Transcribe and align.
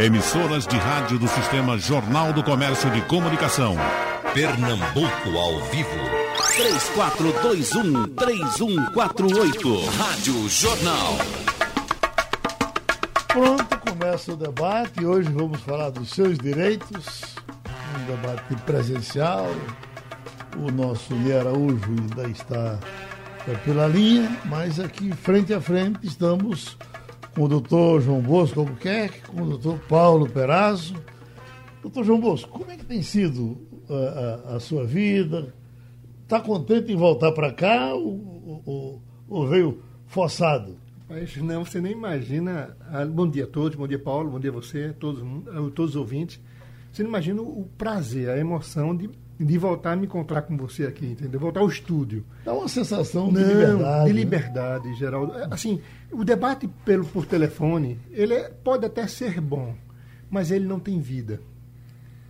Emissoras 0.00 0.64
de 0.64 0.76
rádio 0.76 1.18
do 1.18 1.26
Sistema 1.26 1.76
Jornal 1.76 2.32
do 2.32 2.40
Comércio 2.44 2.88
de 2.92 3.00
Comunicação. 3.02 3.74
Pernambuco 4.32 5.36
ao 5.36 5.58
vivo. 5.72 5.90
3421-3148. 8.14 9.88
Rádio 9.96 10.48
Jornal. 10.48 11.18
Pronto, 13.26 13.78
começa 13.78 14.32
o 14.34 14.36
debate. 14.36 15.04
Hoje 15.04 15.28
vamos 15.32 15.60
falar 15.62 15.90
dos 15.90 16.10
seus 16.10 16.38
direitos. 16.38 17.34
Um 17.96 18.04
debate 18.06 18.54
presencial. 18.64 19.50
O 20.56 20.70
nosso 20.70 21.12
Lê 21.24 21.36
Araújo 21.36 21.90
ainda 21.90 22.28
está 22.28 22.78
pela 23.64 23.88
linha, 23.88 24.30
mas 24.44 24.78
aqui 24.78 25.10
frente 25.12 25.52
a 25.52 25.60
frente 25.60 26.06
estamos 26.06 26.76
doutor 27.46 28.00
João 28.00 28.20
Bosco 28.20 28.60
Albuquerque, 28.60 29.20
com 29.22 29.42
o 29.42 29.46
doutor 29.50 29.78
Paulo 29.80 30.28
Perazzo. 30.28 30.94
Doutor 31.82 32.04
João 32.04 32.20
Bosco, 32.20 32.50
como 32.50 32.70
é 32.70 32.76
que 32.76 32.84
tem 32.84 33.02
sido 33.02 33.56
a, 33.88 34.52
a, 34.52 34.56
a 34.56 34.60
sua 34.60 34.84
vida? 34.84 35.54
Está 36.24 36.40
contente 36.40 36.92
em 36.92 36.96
voltar 36.96 37.32
para 37.32 37.52
cá 37.52 37.94
ou, 37.94 38.62
ou, 38.66 39.02
ou, 39.28 39.46
veio 39.46 39.82
forçado? 40.06 40.76
Mas 41.08 41.36
não, 41.36 41.64
você 41.64 41.80
nem 41.80 41.92
imagina. 41.92 42.76
Ah, 42.90 43.06
bom 43.06 43.28
dia 43.28 43.44
a 43.44 43.46
todos, 43.46 43.76
bom 43.76 43.86
dia 43.86 43.98
Paulo, 43.98 44.30
bom 44.30 44.40
dia 44.40 44.50
a 44.50 44.52
você, 44.52 44.92
todos, 44.98 45.22
todos 45.74 45.90
os 45.90 45.96
ouvintes. 45.96 46.40
Você 46.92 47.02
não 47.02 47.10
imagina 47.10 47.40
o 47.40 47.68
prazer, 47.78 48.28
a 48.30 48.38
emoção 48.38 48.96
de 48.96 49.08
de 49.38 49.56
voltar 49.56 49.92
a 49.92 49.96
me 49.96 50.06
encontrar 50.06 50.42
com 50.42 50.56
você 50.56 50.84
aqui, 50.84 51.06
entendeu? 51.06 51.38
Voltar 51.38 51.60
ao 51.60 51.68
estúdio. 51.68 52.24
Dá 52.44 52.52
uma 52.52 52.68
sensação 52.68 53.28
de 53.28 53.34
Não, 53.34 53.48
liberdade. 53.48 54.06
De 54.06 54.12
né? 54.12 54.20
liberdade, 54.20 54.88
né? 54.88 54.94
Geraldo. 54.94 55.32
É, 55.34 55.48
assim, 55.50 55.80
o 56.10 56.24
debate 56.24 56.68
pelo, 56.84 57.04
por 57.04 57.24
telefone, 57.24 57.98
ele 58.10 58.34
é, 58.34 58.48
pode 58.48 58.84
até 58.84 59.06
ser 59.06 59.40
bom, 59.40 59.74
mas 60.28 60.50
ele 60.50 60.66
não 60.66 60.80
tem 60.80 60.98
vida. 61.00 61.40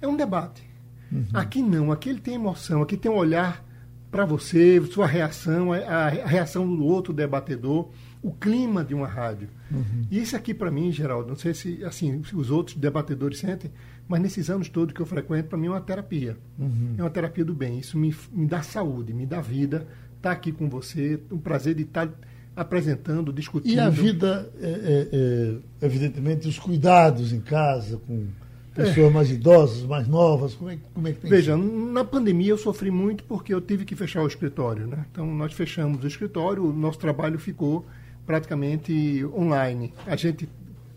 É 0.03 0.07
um 0.07 0.17
debate. 0.17 0.69
Uhum. 1.11 1.27
Aqui 1.33 1.63
não, 1.63 1.91
aqui 1.91 2.11
ele 2.11 2.21
tem 2.21 2.35
emoção, 2.35 2.83
aqui 2.83 2.97
tem 2.97 3.11
um 3.11 3.17
olhar 3.17 3.65
para 4.11 4.25
você, 4.25 4.81
sua 4.87 5.07
reação, 5.07 5.73
a, 5.73 5.79
a, 5.79 6.09
reação 6.09 6.67
do 6.67 6.85
outro 6.85 7.13
debatedor, 7.13 7.91
o 8.23 8.33
clima 8.33 8.85
de 8.85 8.95
uma 8.95 9.07
rádio. 9.07 9.49
Uhum. 9.71 10.07
E 10.11 10.21
isso 10.21 10.37
aqui, 10.37 10.55
para 10.55 10.71
mim, 10.71 10.91
Geraldo, 10.91 11.29
não 11.29 11.37
sei 11.37 11.55
se, 11.55 11.85
assim, 11.85 12.23
se 12.25 12.35
os 12.35 12.51
outros 12.51 12.77
debatedores 12.77 13.39
sentem, 13.39 13.71
mas 14.09 14.21
nesses 14.21 14.49
anos 14.49 14.69
todos 14.69 14.95
que 14.95 15.01
eu 15.01 15.07
frequento, 15.07 15.49
para 15.49 15.59
mim 15.59 15.67
é 15.67 15.71
uma 15.71 15.81
terapia. 15.81 16.37
Uhum. 16.59 16.95
É 16.97 17.03
uma 17.03 17.11
terapia 17.11 17.45
do 17.45 17.55
bem. 17.55 17.79
Isso 17.79 17.99
me, 17.99 18.15
me 18.33 18.47
dá 18.47 18.63
saúde, 18.63 19.13
me 19.13 19.27
dá 19.27 19.41
vida. 19.41 19.87
Estar 20.17 20.31
tá 20.31 20.33
aqui 20.33 20.51
com 20.51 20.69
você, 20.69 21.21
o 21.31 21.39
prazer 21.39 21.75
de 21.75 21.83
estar 21.83 22.07
tá 22.07 22.15
apresentando, 22.57 23.33
discutindo. 23.33 23.75
E 23.75 23.79
a 23.79 23.91
vida, 23.91 24.51
é, 24.61 24.67
é, 24.67 25.09
é, 25.13 25.87
evidentemente, 25.87 26.49
os 26.49 26.59
cuidados 26.59 27.33
em 27.33 27.41
casa, 27.41 27.99
com 27.99 28.27
pessoas 28.75 29.11
é. 29.11 29.11
mais 29.11 29.31
idosas, 29.31 29.83
mais 29.83 30.09
novas, 30.09 30.55
como 30.55 30.71
é, 30.71 30.79
como 30.95 31.07
é 31.07 31.13
que 31.13 31.21
tem 31.21 31.31
Veja, 31.31 31.55
sido? 31.55 31.93
na 31.93 32.05
pandemia 32.05 32.51
eu 32.51 32.59
sofri 32.59 32.91
muito 32.91 33.25
porque 33.25 33.53
eu 33.53 33.61
tive 33.61 33.85
que 33.85 33.95
fechar 33.95 34.23
o 34.23 34.27
escritório. 34.27 34.87
Né? 34.87 35.05
Então, 35.13 35.27
nós 35.27 35.53
fechamos 35.53 36.03
o 36.03 36.07
escritório, 36.07 36.65
o 36.65 36.73
nosso 36.73 36.99
trabalho 36.99 37.39
ficou 37.39 37.85
praticamente 38.25 39.25
online. 39.27 39.93
A 40.07 40.17
gente 40.17 40.49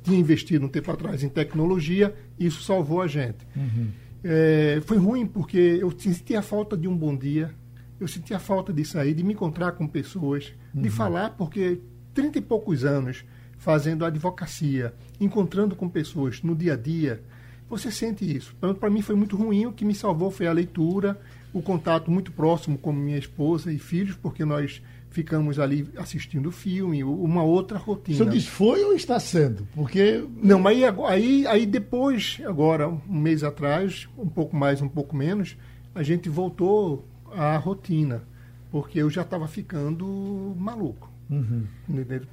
tinha 0.04 0.20
investido 0.20 0.66
um 0.66 0.70
tempo 0.70 0.92
atrás 0.92 1.24
em 1.24 1.30
tecnologia 1.30 2.14
isso 2.40 2.64
salvou 2.64 3.02
a 3.02 3.08
gente. 3.08 3.46
Uhum. 3.56 3.90
É, 4.24 4.82
foi 4.86 4.98
ruim 4.98 5.26
porque 5.26 5.58
eu 5.58 5.92
sentia 5.98 6.40
a 6.40 6.42
falta 6.42 6.78
de 6.78 6.88
um 6.88 6.96
bom 6.96 7.16
dia, 7.16 7.54
eu 8.00 8.08
sentia 8.08 8.38
a 8.38 8.40
falta 8.40 8.74
de 8.74 8.84
sair, 8.86 9.14
de 9.14 9.24
me 9.24 9.34
encontrar 9.34 9.74
com 9.74 9.88
pessoas, 9.88 10.54
uhum. 10.74 10.82
de 10.82 10.90
falar, 10.90 11.32
porque 11.32 11.80
trinta 12.14 12.38
e 12.38 12.42
poucos 12.42 12.84
anos 12.84 13.24
fazendo 13.58 14.04
advocacia, 14.04 14.94
encontrando 15.20 15.76
com 15.76 15.88
pessoas 15.88 16.42
no 16.42 16.56
dia 16.56 16.74
a 16.74 16.78
dia, 16.78 17.22
você 17.70 17.92
sente 17.92 18.26
isso. 18.26 18.56
Então, 18.58 18.74
para 18.74 18.90
mim 18.90 19.02
foi 19.02 19.16
muito 19.16 19.38
ruim, 19.38 19.68
o 19.68 19.72
que 19.72 19.86
me 19.86 19.94
salvou 19.94 20.32
foi 20.32 20.48
a 20.48 20.52
leitura, 20.52 21.20
o 21.54 21.62
contato 21.62 22.10
muito 22.10 22.32
próximo 22.32 22.78
com 22.78 22.92
minha 22.92 23.18
esposa 23.18 23.72
e 23.72 23.78
filhos, 23.78 24.16
porque 24.16 24.44
nós 24.44 24.82
ficamos 25.12 25.60
ali 25.60 25.88
assistindo 25.98 26.52
filme, 26.52 27.04
uma 27.04 27.44
outra 27.44 27.78
rotina. 27.78 28.18
Você 28.18 28.26
diz 28.26 28.48
foi 28.48 28.84
ou 28.84 28.94
está 28.94 29.20
sendo? 29.20 29.68
Porque. 29.76 30.26
Não, 30.42 30.58
mas 30.58 30.82
aí, 31.08 31.46
aí 31.46 31.66
depois, 31.66 32.42
agora, 32.46 32.88
um 32.88 33.20
mês 33.20 33.44
atrás, 33.44 34.08
um 34.18 34.28
pouco 34.28 34.56
mais, 34.56 34.82
um 34.82 34.90
pouco 34.90 35.16
menos, 35.16 35.58
a 35.94 36.02
gente 36.02 36.30
voltou 36.30 37.06
à 37.32 37.56
rotina, 37.58 38.24
porque 38.72 39.00
eu 39.00 39.10
já 39.10 39.22
estava 39.22 39.48
ficando 39.48 40.56
maluco. 40.58 41.12
Uhum. 41.30 41.66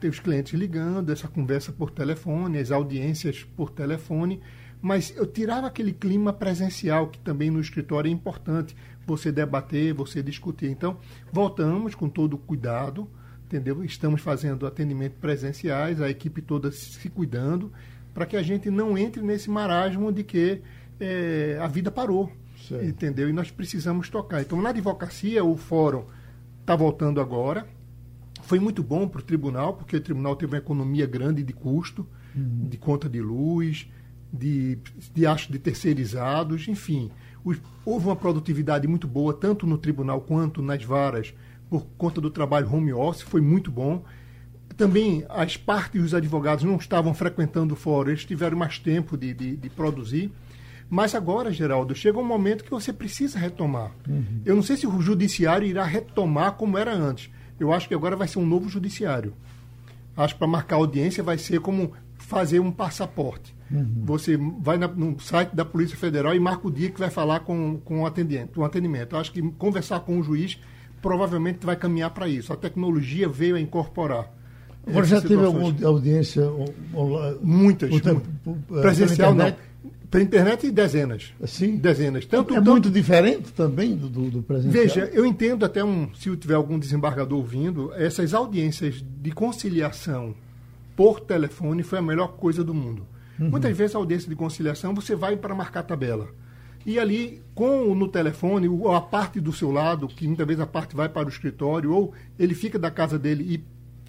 Ter 0.01 0.09
os 0.09 0.19
clientes 0.19 0.55
ligando, 0.55 1.13
essa 1.13 1.29
conversa 1.29 1.71
por 1.71 1.91
telefone, 1.91 2.59
as 2.59 2.71
audiências 2.71 3.45
por 3.57 3.71
telefone, 3.71 4.41
mas 4.81 5.13
eu 5.17 5.27
tirava 5.27 5.67
aquele 5.67 5.93
clima 5.93 6.33
presencial 6.33 7.09
que 7.09 7.19
também 7.19 7.51
no 7.51 7.61
escritório 7.61 8.09
é 8.09 8.13
importante 8.13 8.77
você 9.09 9.33
debater, 9.33 9.95
você 9.95 10.23
discutir. 10.23 10.71
Então, 10.71 10.99
voltamos 11.33 11.95
com 11.95 12.09
todo 12.09 12.35
o 12.35 12.39
cuidado, 12.39 13.09
entendeu? 13.47 13.83
Estamos 13.83 14.21
fazendo 14.21 14.67
atendimento 14.67 15.15
presenciais, 15.15 16.01
a 16.01 16.11
equipe 16.11 16.43
toda 16.43 16.71
se 16.71 17.09
cuidando, 17.09 17.73
para 18.13 18.27
que 18.27 18.37
a 18.37 18.43
gente 18.43 18.71
não 18.71 18.97
entre 18.99 19.23
nesse 19.23 19.51
marasmo 19.51 20.13
de 20.13 20.23
que 20.23 20.61
é, 21.01 21.59
a 21.61 21.67
vida 21.67 21.91
parou, 21.91 22.31
certo. 22.69 22.85
entendeu? 22.85 23.29
E 23.29 23.33
nós 23.33 23.51
precisamos 23.51 24.11
tocar. 24.11 24.43
Então, 24.43 24.61
na 24.61 24.69
advocacia, 24.69 25.43
o 25.43 25.57
fórum 25.57 26.05
está 26.61 26.77
voltando 26.77 27.21
agora. 27.21 27.67
Foi 28.43 28.59
muito 28.61 28.83
bom 28.83 29.09
para 29.09 29.21
o 29.21 29.25
tribunal, 29.25 29.75
porque 29.75 29.97
o 29.97 30.01
tribunal 30.01 30.37
teve 30.37 30.53
uma 30.53 30.59
economia 30.59 31.07
grande 31.07 31.43
de 31.43 31.53
custo, 31.53 32.07
uhum. 32.37 32.69
de 32.69 32.77
conta 32.77 33.09
de 33.09 33.21
luz, 33.21 33.91
de, 34.33 34.79
de 35.15 35.27
acho 35.27 35.51
de 35.51 35.59
terceirizados, 35.59 36.69
enfim 36.69 37.11
houve 37.85 38.07
uma 38.07 38.17
produtividade 38.17 38.87
muito 38.87 39.07
boa, 39.07 39.33
tanto 39.33 39.67
no 39.67 39.79
tribunal 39.79 40.21
quanto 40.21 40.63
nas 40.63 40.83
varas, 40.85 41.35
por 41.69 41.87
conta 41.97 42.21
do 42.21 42.31
trabalho 42.31 42.73
home 42.73 42.93
office, 42.93 43.23
foi 43.23 43.41
muito 43.41 43.71
bom. 43.71 44.05
Também 44.77 45.25
as 45.29 45.57
partes 45.57 46.01
e 46.01 46.05
os 46.05 46.15
advogados 46.15 46.65
não 46.65 46.77
estavam 46.77 47.13
frequentando 47.13 47.75
o 47.75 47.77
fórum, 47.77 48.11
eles 48.11 48.25
tiveram 48.25 48.57
mais 48.57 48.79
tempo 48.79 49.17
de, 49.17 49.35
de, 49.35 49.57
de 49.57 49.71
produzir. 49.71 50.33
Mas 50.91 51.15
agora, 51.15 51.53
Geraldo, 51.53 51.95
chega 51.95 52.19
um 52.19 52.25
momento 52.25 52.65
que 52.65 52.71
você 52.71 52.93
precisa 52.93 53.39
retomar. 53.39 53.93
Uhum. 54.09 54.41
Eu 54.45 54.57
não 54.57 54.63
sei 54.63 54.77
se 54.77 54.87
o 54.87 55.01
judiciário 55.01 55.67
irá 55.67 55.85
retomar 55.85 56.53
como 56.53 56.79
era 56.79 56.95
antes. 56.95 57.31
Eu 57.61 57.73
acho 57.73 57.89
que 57.89 57.95
agora 57.95 58.17
vai 58.17 58.27
ser 58.27 58.39
um 58.39 58.47
novo 58.47 58.69
judiciário. 58.69 59.35
Acho 60.17 60.35
que 60.35 60.39
para 60.39 60.49
marcar 60.49 60.77
audiência 60.77 61.23
vai 61.23 61.37
ser 61.37 61.61
como 61.61 61.93
fazer 62.29 62.61
um 62.61 62.71
passaporte. 62.71 63.57
Uhum. 63.71 64.03
Você 64.05 64.37
vai 64.61 64.77
na, 64.77 64.87
no 64.87 65.19
site 65.19 65.57
da 65.57 65.65
Polícia 65.65 65.97
Federal 65.97 66.35
e 66.35 66.39
marca 66.39 66.69
o 66.69 66.71
dia 66.71 66.91
que 66.91 67.01
vai 67.01 67.09
falar 67.09 67.41
com, 67.41 67.79
com 67.83 68.03
o 68.03 68.07
atendimento. 68.07 68.61
O 68.61 68.65
atendimento. 68.65 69.17
Eu 69.17 69.21
acho 69.21 69.33
que 69.33 69.41
conversar 69.53 70.01
com 70.01 70.19
o 70.19 70.23
juiz 70.23 70.59
provavelmente 71.01 71.65
vai 71.65 71.75
caminhar 71.75 72.11
para 72.11 72.29
isso. 72.29 72.53
A 72.53 72.57
tecnologia 72.57 73.27
veio 73.27 73.57
a 73.57 73.61
incorporar. 73.61 74.31
Agora 74.87 75.07
já 75.07 75.23
teve 75.23 75.43
alguma 75.43 75.75
audiência? 75.87 76.43
Muitas. 77.41 77.99
Tempo, 77.99 78.23
é, 78.73 78.81
presencial 78.83 79.35
não. 79.35 79.55
Pela 80.11 80.25
internet, 80.25 80.71
dezenas. 80.71 81.33
Sim? 81.47 81.77
Dezenas. 81.77 82.27
Tanto, 82.27 82.53
é 82.53 82.57
tanto... 82.57 82.71
muito 82.71 82.91
diferente 82.91 83.53
também 83.53 83.97
do, 83.97 84.09
do, 84.09 84.31
do 84.31 84.43
presencial? 84.43 84.85
Veja, 84.85 85.11
eu 85.15 85.25
entendo 85.25 85.65
até 85.65 85.83
um, 85.83 86.15
se 86.15 86.35
tiver 86.37 86.55
algum 86.55 86.79
desembargador 86.79 87.39
ouvindo, 87.39 87.93
essas 87.95 88.35
audiências 88.35 89.03
de 89.03 89.31
conciliação 89.31 90.35
por 90.99 91.21
telefone 91.21 91.85
foi 91.85 92.01
a 92.01 92.03
melhor 92.03 92.33
coisa 92.33 92.65
do 92.65 92.75
mundo. 92.75 93.07
Uhum. 93.39 93.51
Muitas 93.51 93.77
vezes 93.77 93.95
a 93.95 93.99
audiência 94.01 94.29
de 94.29 94.35
conciliação 94.35 94.93
você 94.93 95.15
vai 95.15 95.37
para 95.37 95.55
marcar 95.55 95.85
tabela. 95.85 96.27
E 96.85 96.99
ali, 96.99 97.41
com 97.55 97.95
no 97.95 98.09
telefone, 98.09 98.67
a 98.93 99.01
parte 99.01 99.41
do 99.41 99.53
seu 99.53 99.71
lado, 99.71 100.09
que 100.09 100.27
muitas 100.27 100.45
vezes 100.45 100.61
a 100.61 100.67
parte 100.67 100.97
vai 100.97 101.09
para 101.09 101.27
o 101.27 101.29
escritório, 101.29 101.93
ou 101.93 102.13
ele 102.37 102.53
fica 102.53 102.81
da 102.81 102.91
casa 102.91 103.17
dele 103.17 103.45
e 103.49 103.65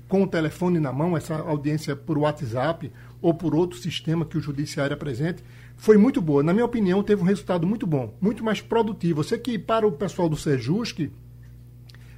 com 0.07 0.23
o 0.23 0.27
telefone 0.27 0.79
na 0.79 0.91
mão, 0.91 1.15
essa 1.15 1.35
audiência 1.35 1.95
por 1.95 2.17
WhatsApp 2.17 2.91
ou 3.21 3.35
por 3.35 3.53
outro 3.53 3.77
sistema 3.77 4.25
que 4.25 4.39
o 4.39 4.41
judiciário 4.41 4.95
apresente, 4.95 5.43
foi 5.77 5.95
muito 5.95 6.19
boa. 6.19 6.41
Na 6.41 6.53
minha 6.53 6.65
opinião, 6.65 7.03
teve 7.03 7.21
um 7.21 7.25
resultado 7.25 7.67
muito 7.67 7.85
bom, 7.85 8.17
muito 8.19 8.43
mais 8.43 8.61
produtivo. 8.61 9.19
Eu 9.19 9.23
sei 9.25 9.37
que 9.37 9.59
para 9.59 9.85
o 9.85 9.91
pessoal 9.91 10.27
do 10.27 10.35
Sejusc 10.35 11.11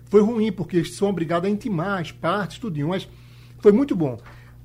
foi 0.05 0.21
ruim, 0.21 0.49
porque 0.49 0.85
são 0.85 1.09
obrigados 1.09 1.49
a 1.49 1.51
intimar 1.51 1.99
as 1.99 2.13
partes, 2.13 2.57
tudinho, 2.57 2.87
mas 2.87 3.05
foi 3.59 3.73
muito 3.73 3.97
bom. 3.97 4.17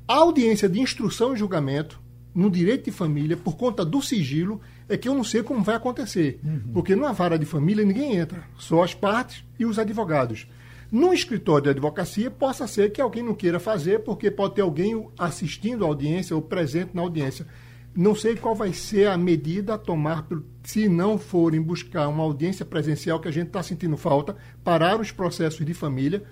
A 0.09 0.15
audiência 0.15 0.69
de 0.69 0.81
instrução 0.81 1.35
e 1.35 1.37
julgamento 1.37 2.01
no 2.35 2.51
direito 2.51 2.85
de 2.85 2.91
família, 2.91 3.37
por 3.37 3.57
conta 3.57 3.85
do 3.85 4.03
sigilo, 4.03 4.61
é 4.89 4.97
que 4.97 5.09
eu 5.09 5.15
não 5.15 5.25
sei 5.25 5.43
como 5.43 5.65
vai 5.65 5.75
acontecer. 5.75 6.39
Uhum. 6.45 6.61
Porque 6.75 6.95
numa 6.95 7.13
vara 7.13 7.39
de 7.39 7.47
família 7.47 7.85
ninguém 7.85 8.17
entra, 8.17 8.45
só 8.59 8.85
as 8.85 8.95
partes 8.95 9.43
e 9.59 9.65
os 9.65 9.79
advogados. 9.79 10.47
No 10.93 11.13
escritório 11.13 11.65
de 11.65 11.71
advocacia, 11.71 12.31
possa 12.31 12.67
ser 12.67 12.93
que 12.93 13.01
alguém 13.01 13.23
não 13.23 13.35
queira 13.35 13.59
fazer, 13.59 14.01
porque 14.01 14.31
pode 14.31 14.55
ter 14.55 14.61
alguém 14.61 15.09
assistindo 15.19 15.85
a 15.85 15.89
audiência 15.89 16.37
ou 16.37 16.43
presente 16.43 16.91
na 16.95 17.03
audiência. 17.03 17.47
Não 17.95 18.15
sei 18.15 18.37
qual 18.37 18.55
vai 18.55 18.73
ser 18.73 19.09
a 19.09 19.17
medida 19.17 19.75
a 19.75 19.79
tomar 19.79 20.27
se 20.63 20.89
não 20.89 21.19
forem 21.19 21.61
buscar 21.61 22.07
uma 22.09 22.23
audiência 22.23 22.65
presencial, 22.65 23.19
que 23.19 23.29
a 23.29 23.33
gente 23.33 23.49
está 23.49 23.63
sentindo 23.63 23.97
falta, 23.97 24.37
parar 24.63 25.01
os 25.01 25.11
processos 25.11 25.65
de 25.65 25.75
família. 25.75 26.23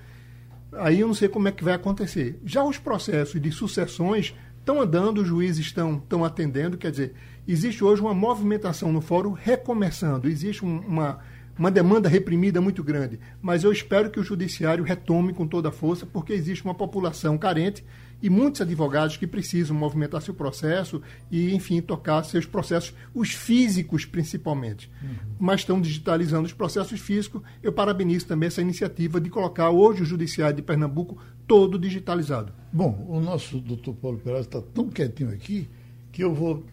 Aí 0.79 1.01
eu 1.01 1.07
não 1.07 1.15
sei 1.15 1.29
como 1.29 1.49
é 1.49 1.53
que 1.53 1.65
vai 1.65 1.75
acontecer. 1.75 2.39
Já 2.45 2.65
os 2.65 2.79
processos 2.79 3.41
de 3.41 3.51
sucessões 3.53 4.35
estão 4.59 4.81
andando, 4.81 5.21
os 5.21 5.29
juízes 5.29 5.67
estão, 5.67 5.97
estão 5.97 6.25
atendendo, 6.25 6.79
quer 6.79 6.91
dizer, 6.91 7.15
existe 7.47 7.85
hoje 7.85 8.01
uma 8.01 8.15
movimentação 8.15 8.91
no 8.91 9.01
fórum 9.01 9.33
recomeçando, 9.33 10.29
existe 10.29 10.65
um, 10.65 10.79
uma, 10.81 11.19
uma 11.59 11.71
demanda 11.71 12.09
reprimida 12.09 12.61
muito 12.61 12.83
grande, 12.83 13.21
mas 13.43 13.63
eu 13.63 13.71
espero 13.71 14.11
que 14.11 14.19
o 14.19 14.25
judiciário 14.25 14.83
retome 14.83 15.35
com 15.35 15.47
toda 15.47 15.69
a 15.69 15.73
força, 15.73 16.07
porque 16.07 16.33
existe 16.33 16.65
uma 16.65 16.75
população 16.75 17.37
carente 17.37 17.85
e 18.25 18.31
muitos 18.31 18.63
advogados 18.63 19.19
que 19.19 19.27
precisam 19.27 19.77
movimentar 19.77 20.23
seu 20.23 20.33
processo 20.33 21.03
e, 21.31 21.55
enfim, 21.55 21.83
tocar 21.83 22.25
seus 22.25 22.47
processos, 22.47 22.95
os 23.15 23.33
físicos 23.33 24.07
principalmente. 24.07 24.91
Uhum. 25.03 25.15
Mas 25.39 25.61
estão 25.61 25.79
digitalizando 25.79 26.47
os 26.47 26.55
processos 26.55 26.99
físicos. 26.99 27.43
Eu 27.63 27.71
parabenizo 27.71 28.25
também 28.25 28.47
essa 28.47 28.63
iniciativa 28.63 29.21
de 29.21 29.29
colocar 29.29 29.69
hoje 29.69 30.01
o 30.01 30.07
Judiciário 30.07 30.57
de 30.57 30.63
Pernambuco 30.63 31.19
todo 31.47 31.79
digitalizado. 31.79 32.51
Bom, 32.73 33.05
o 33.07 33.21
nosso 33.21 33.59
doutor 33.59 33.93
Paulo 33.93 34.17
Peraz 34.17 34.47
está 34.47 34.63
tão 34.63 34.89
quietinho 34.89 35.29
aqui 35.29 35.69
que 36.11 36.25
eu 36.25 36.33
vou 36.33 36.65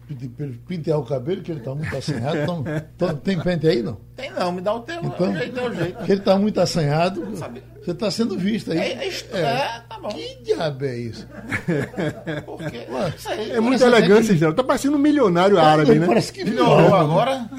pentear 0.66 0.98
o 0.98 1.04
cabelo, 1.04 1.42
que 1.42 1.50
ele 1.50 1.58
está 1.58 1.74
muito 1.74 1.94
assanhado. 1.94 2.64
Então, 2.96 3.14
tem 3.16 3.38
pente 3.38 3.66
aí, 3.66 3.82
não? 3.82 3.98
Tem 4.16 4.30
não, 4.30 4.52
me 4.52 4.62
dá 4.62 4.72
o 4.72 4.80
teu, 4.80 5.04
então, 5.04 5.36
jeito, 5.36 5.58
é 5.58 5.68
o 5.68 5.74
jeito. 5.74 6.04
Que 6.04 6.12
ele 6.12 6.20
está 6.20 6.38
muito 6.38 6.58
assanhado. 6.60 7.22
Você 7.82 7.90
está 7.90 8.10
sendo 8.12 8.38
visto 8.38 8.70
aí. 8.70 8.78
É, 8.78 9.08
é, 9.08 9.08
é, 9.08 9.80
tá 9.88 9.98
bom. 10.00 10.08
Que 10.08 10.40
diabo 10.44 10.84
é 10.84 10.96
isso? 10.98 11.28
Porque, 12.46 12.86
é 13.52 13.60
muita 13.60 13.86
elegância, 13.86 14.36
Geraldo. 14.36 14.60
Está 14.60 14.62
parecendo 14.62 14.96
um 14.96 15.00
milionário 15.00 15.58
árabe, 15.58 15.98
né? 15.98 16.06
Parece 16.06 16.32
que 16.32 16.44
melhorou 16.44 16.94
agora. 16.94 17.50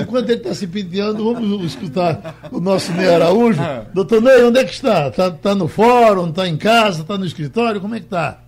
Enquanto 0.00 0.30
ele 0.30 0.38
está 0.38 0.54
se 0.54 0.66
penteando, 0.66 1.34
vamos 1.34 1.64
escutar 1.64 2.48
o 2.50 2.60
nosso 2.60 2.92
Ney 2.94 3.14
Araújo. 3.14 3.60
Doutor 3.92 4.22
Ney, 4.22 4.42
onde 4.42 4.58
é 4.58 4.64
que 4.64 4.72
está? 4.72 5.08
Está 5.08 5.30
tá 5.30 5.54
no 5.54 5.68
fórum, 5.68 6.30
está 6.30 6.48
em 6.48 6.56
casa, 6.56 7.02
está 7.02 7.18
no 7.18 7.26
escritório? 7.26 7.78
Como 7.78 7.94
é 7.94 7.98
que 7.98 8.06
está? 8.06 8.42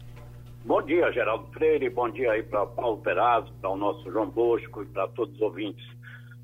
Bom 0.65 0.81
dia, 0.81 1.13
Geraldo 1.13 1.47
Freire. 1.53 1.91
Bom 1.91 2.09
dia 2.09 2.33
aí 2.33 2.43
para 2.43 2.65
Paulo 2.65 2.97
Perazzo, 2.99 3.53
para 3.61 3.69
o 3.69 3.77
nosso 3.77 4.11
João 4.11 4.31
Bosco 4.31 4.83
e 4.83 4.87
para 4.87 5.07
todos 5.09 5.35
os 5.35 5.41
ouvintes. 5.43 5.85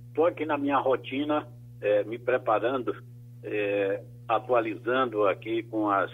Estou 0.09 0.27
aqui 0.27 0.45
na 0.45 0.59
minha 0.59 0.77
rotina, 0.77 1.47
é, 1.81 2.05
me 2.05 2.19
preparando, 2.19 2.95
é, 3.43 4.03
atualizando 4.29 5.27
aqui 5.27 5.63
com 5.65 5.89
as, 5.89 6.11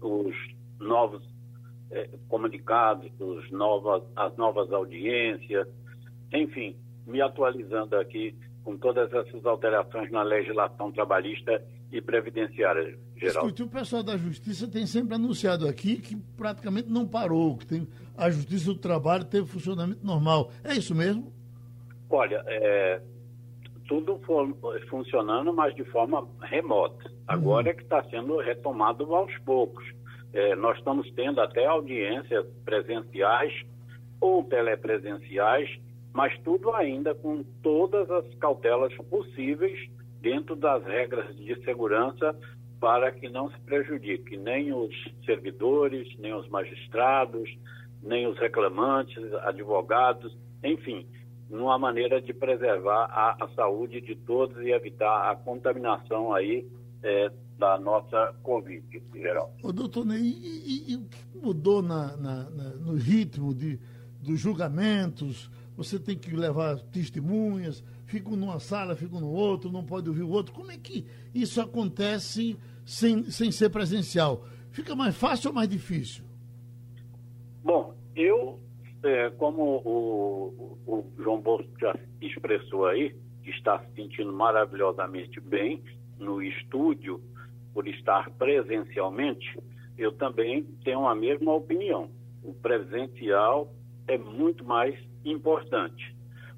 os 0.00 0.34
novos 0.78 1.22
é, 1.90 2.08
comunicados, 2.28 3.10
os 3.18 3.50
novas, 3.50 4.02
as 4.16 4.36
novas 4.36 4.72
audiências, 4.72 5.68
enfim, 6.32 6.76
me 7.06 7.20
atualizando 7.20 7.96
aqui 7.96 8.34
com 8.64 8.76
todas 8.76 9.12
essas 9.12 9.44
alterações 9.44 10.10
na 10.10 10.22
legislação 10.22 10.92
trabalhista 10.92 11.62
e 11.90 12.00
previdenciária 12.00 12.98
geral. 13.16 13.44
Escute, 13.44 13.62
o 13.62 13.68
pessoal 13.68 14.02
da 14.02 14.16
Justiça 14.16 14.66
tem 14.66 14.86
sempre 14.86 15.14
anunciado 15.14 15.68
aqui 15.68 15.96
que 15.96 16.16
praticamente 16.36 16.88
não 16.88 17.06
parou, 17.06 17.58
que 17.58 17.66
tem, 17.66 17.86
a 18.16 18.30
Justiça 18.30 18.72
do 18.72 18.78
Trabalho 18.78 19.24
teve 19.24 19.46
funcionamento 19.46 20.04
normal. 20.04 20.50
É 20.64 20.72
isso 20.72 20.94
mesmo? 20.94 21.32
Olha, 22.08 22.42
é, 22.46 23.02
tudo 23.86 24.18
for, 24.20 24.48
funcionando, 24.88 25.52
mas 25.52 25.74
de 25.74 25.84
forma 25.84 26.26
remota. 26.40 27.11
Agora 27.26 27.66
uhum. 27.66 27.70
é 27.70 27.74
que 27.74 27.82
está 27.82 28.02
sendo 28.04 28.38
retomado 28.38 29.14
aos 29.14 29.36
poucos. 29.38 29.84
É, 30.32 30.56
nós 30.56 30.78
estamos 30.78 31.10
tendo 31.12 31.40
até 31.40 31.66
audiências 31.66 32.46
presenciais 32.64 33.52
ou 34.20 34.44
telepresenciais, 34.44 35.68
mas 36.12 36.36
tudo 36.40 36.72
ainda 36.72 37.14
com 37.14 37.42
todas 37.62 38.10
as 38.10 38.34
cautelas 38.36 38.94
possíveis 39.10 39.90
dentro 40.20 40.54
das 40.54 40.84
regras 40.84 41.36
de 41.36 41.54
segurança 41.64 42.34
para 42.80 43.12
que 43.12 43.28
não 43.28 43.50
se 43.50 43.60
prejudique 43.60 44.36
nem 44.36 44.72
os 44.72 44.94
servidores, 45.24 46.08
nem 46.18 46.34
os 46.34 46.48
magistrados, 46.48 47.48
nem 48.02 48.26
os 48.26 48.38
reclamantes, 48.38 49.32
advogados, 49.34 50.36
enfim, 50.64 51.06
numa 51.48 51.78
maneira 51.78 52.20
de 52.20 52.32
preservar 52.32 53.04
a, 53.04 53.44
a 53.44 53.48
saúde 53.50 54.00
de 54.00 54.16
todos 54.16 54.56
e 54.62 54.70
evitar 54.70 55.30
a 55.30 55.36
contaminação 55.36 56.32
aí 56.32 56.66
é, 57.02 57.30
da 57.58 57.78
nossa 57.78 58.34
Covid 58.42 59.02
em 59.14 59.20
geral. 59.20 59.54
Ô, 59.62 59.72
doutor 59.72 60.04
Ney, 60.04 60.20
e, 60.20 60.96
o 60.96 61.04
que 61.04 61.38
mudou 61.38 61.82
na, 61.82 62.16
na, 62.16 62.50
na, 62.50 62.68
no 62.70 62.94
ritmo 62.94 63.54
de, 63.54 63.78
dos 64.20 64.40
julgamentos? 64.40 65.50
Você 65.76 65.98
tem 65.98 66.16
que 66.16 66.34
levar 66.34 66.78
testemunhas, 66.80 67.82
ficam 68.04 68.36
numa 68.36 68.58
sala, 68.58 68.94
ficam 68.94 69.20
no 69.20 69.30
outro, 69.30 69.70
não 69.70 69.84
pode 69.84 70.08
ouvir 70.08 70.22
o 70.22 70.30
outro. 70.30 70.52
Como 70.52 70.70
é 70.70 70.76
que 70.76 71.06
isso 71.34 71.60
acontece 71.60 72.56
sem, 72.84 73.24
sem 73.30 73.50
ser 73.50 73.70
presencial? 73.70 74.44
Fica 74.70 74.94
mais 74.94 75.16
fácil 75.16 75.50
ou 75.50 75.54
mais 75.54 75.68
difícil? 75.68 76.24
Bom, 77.62 77.94
eu, 78.16 78.58
é, 79.04 79.30
como 79.30 79.82
o, 79.84 80.78
o, 80.86 81.04
João 81.16 81.40
Bosco 81.40 81.70
já 81.80 81.94
expressou 82.20 82.86
aí, 82.86 83.14
está 83.44 83.78
se 83.80 83.94
sentindo 83.94 84.32
maravilhosamente 84.32 85.40
bem 85.40 85.82
no 86.22 86.42
estúdio 86.42 87.20
por 87.74 87.86
estar 87.86 88.30
presencialmente, 88.30 89.58
eu 89.98 90.12
também 90.12 90.64
tenho 90.84 91.06
a 91.06 91.14
mesma 91.14 91.54
opinião. 91.54 92.10
O 92.42 92.54
presencial 92.54 93.72
é 94.06 94.16
muito 94.18 94.64
mais 94.64 94.98
importante. 95.24 96.14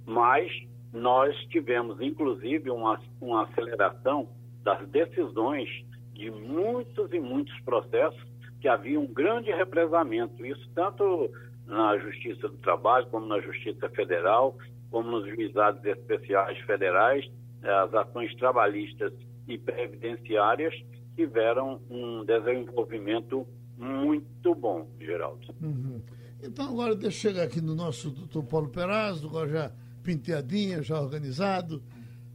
Mas 0.07 0.51
nós 0.93 1.37
tivemos, 1.47 2.01
inclusive, 2.01 2.71
uma, 2.71 3.01
uma 3.21 3.45
aceleração 3.45 4.29
das 4.63 4.87
decisões 4.89 5.69
de 6.13 6.31
muitos 6.31 7.13
e 7.13 7.21
muitos 7.21 7.59
processos 7.61 8.23
que 8.61 8.69
havia 8.69 8.99
um 8.99 9.07
grande 9.07 9.51
represamento. 9.51 10.45
Isso 10.47 10.69
tanto 10.75 11.31
na 11.67 11.99
Justiça 11.99 12.49
do 12.49 12.57
Trabalho, 12.59 13.07
como 13.07 13.27
na 13.27 13.41
Justiça 13.41 13.89
Federal, 13.91 14.57
como 14.91 15.11
nos 15.11 15.27
juizados 15.27 15.85
especiais 15.85 16.59
federais, 16.61 17.29
as 17.63 17.95
ações 17.95 18.35
trabalhistas 18.37 19.13
e 19.47 19.59
previdenciárias 19.59 20.75
tiveram 21.17 21.81
um 21.91 22.25
desenvolvimento 22.25 23.47
muito 23.77 24.55
bom, 24.55 24.89
Geraldo. 25.01 25.55
Uhum. 25.61 26.01
Então, 26.43 26.69
agora 26.69 26.95
deixa 26.95 27.29
eu 27.29 27.33
chegar 27.33 27.45
aqui 27.45 27.61
no 27.61 27.75
nosso 27.75 28.11
doutor 28.11 28.45
Paulo 28.45 28.69
Perazzo, 28.69 29.27
agora 29.27 29.49
já 29.49 29.73
penteadinha, 30.03 30.83
já 30.83 31.01
organizado, 31.01 31.83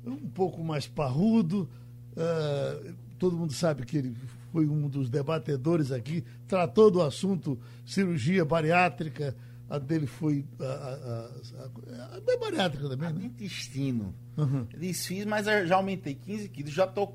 um 0.06 0.29
pouco 0.29 0.63
mais 0.63 0.88
parrudo. 0.88 1.69
Uh, 2.13 2.94
todo 3.19 3.38
mundo 3.38 3.53
sabe 3.53 3.85
que 3.85 3.97
ele 3.97 4.15
foi 4.51 4.67
um 4.67 4.88
dos 4.88 5.09
debatedores 5.09 5.91
aqui, 5.91 6.23
tratou 6.47 6.89
do 6.89 7.01
assunto 7.01 7.59
cirurgia 7.85 8.44
bariátrica, 8.44 9.35
a 9.69 9.77
dele 9.77 10.07
foi 10.07 10.45
a, 10.60 10.63
a, 10.63 11.31
a, 11.63 12.18
a 12.18 12.38
bariátrica 12.39 12.89
também, 12.89 13.14
né? 13.14 13.26
Intestino. 13.26 14.16
Uhum. 14.35 14.66
Desfiz, 14.78 15.26
mas 15.26 15.45
já 15.45 15.76
aumentei 15.76 16.16
15 16.16 16.49
quilos, 16.49 16.71
já 16.71 16.88
tô 16.88 17.14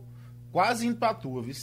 quase 0.52 0.86
indo 0.86 0.96
pra 0.96 1.12
tua, 1.12 1.42
viu? 1.42 1.54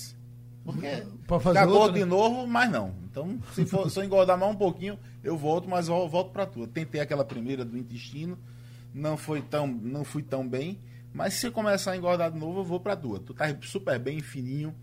Porque 0.63 1.03
pra 1.25 1.39
fazer 1.39 1.59
ficar 1.59 1.71
gordo 1.71 1.93
né? 1.93 1.99
de 1.99 2.05
novo, 2.05 2.45
mas 2.45 2.69
não. 2.69 2.93
Então, 3.09 3.39
se, 3.53 3.65
for, 3.65 3.89
se 3.89 3.99
eu 3.99 4.03
engordar 4.03 4.37
mais 4.37 4.53
um 4.53 4.57
pouquinho, 4.57 4.99
eu 5.23 5.37
volto, 5.37 5.67
mas 5.67 5.87
eu 5.87 6.07
volto 6.07 6.31
pra 6.31 6.45
tua. 6.45 6.67
Tentei 6.67 7.01
aquela 7.01 7.25
primeira 7.25 7.65
do 7.65 7.77
intestino, 7.77 8.37
não 8.93 9.17
foi 9.17 9.41
tão, 9.41 9.65
não 9.65 10.03
fui 10.03 10.21
tão 10.21 10.47
bem. 10.47 10.79
Mas 11.13 11.35
se 11.35 11.47
eu 11.47 11.51
começar 11.51 11.91
a 11.91 11.97
engordar 11.97 12.31
de 12.31 12.37
novo, 12.37 12.59
eu 12.59 12.63
vou 12.63 12.79
para 12.79 12.95
tua. 12.95 13.19
Tu 13.19 13.33
tá 13.33 13.45
super 13.63 13.97
bem, 13.97 14.19
fininho. 14.19 14.75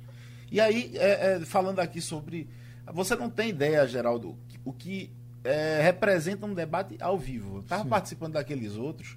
E 0.50 0.61
aí, 0.61 0.93
é, 0.95 1.37
é, 1.37 1.41
falando 1.41 1.79
aqui 1.81 2.00
sobre. 2.00 2.49
Você 2.93 3.15
não 3.15 3.31
tem 3.31 3.50
ideia, 3.50 3.87
Geraldo, 3.87 4.37
o 4.65 4.73
que 4.73 5.12
é, 5.49 5.81
representa 5.83 6.47
um 6.47 6.55
debate 6.55 6.97
ao 7.00 7.19
vivo. 7.19 7.59
Eu 7.59 7.62
tava 7.62 7.85
Sim. 7.85 7.88
participando 7.88 8.33
daqueles 8.35 8.76
outros. 8.76 9.17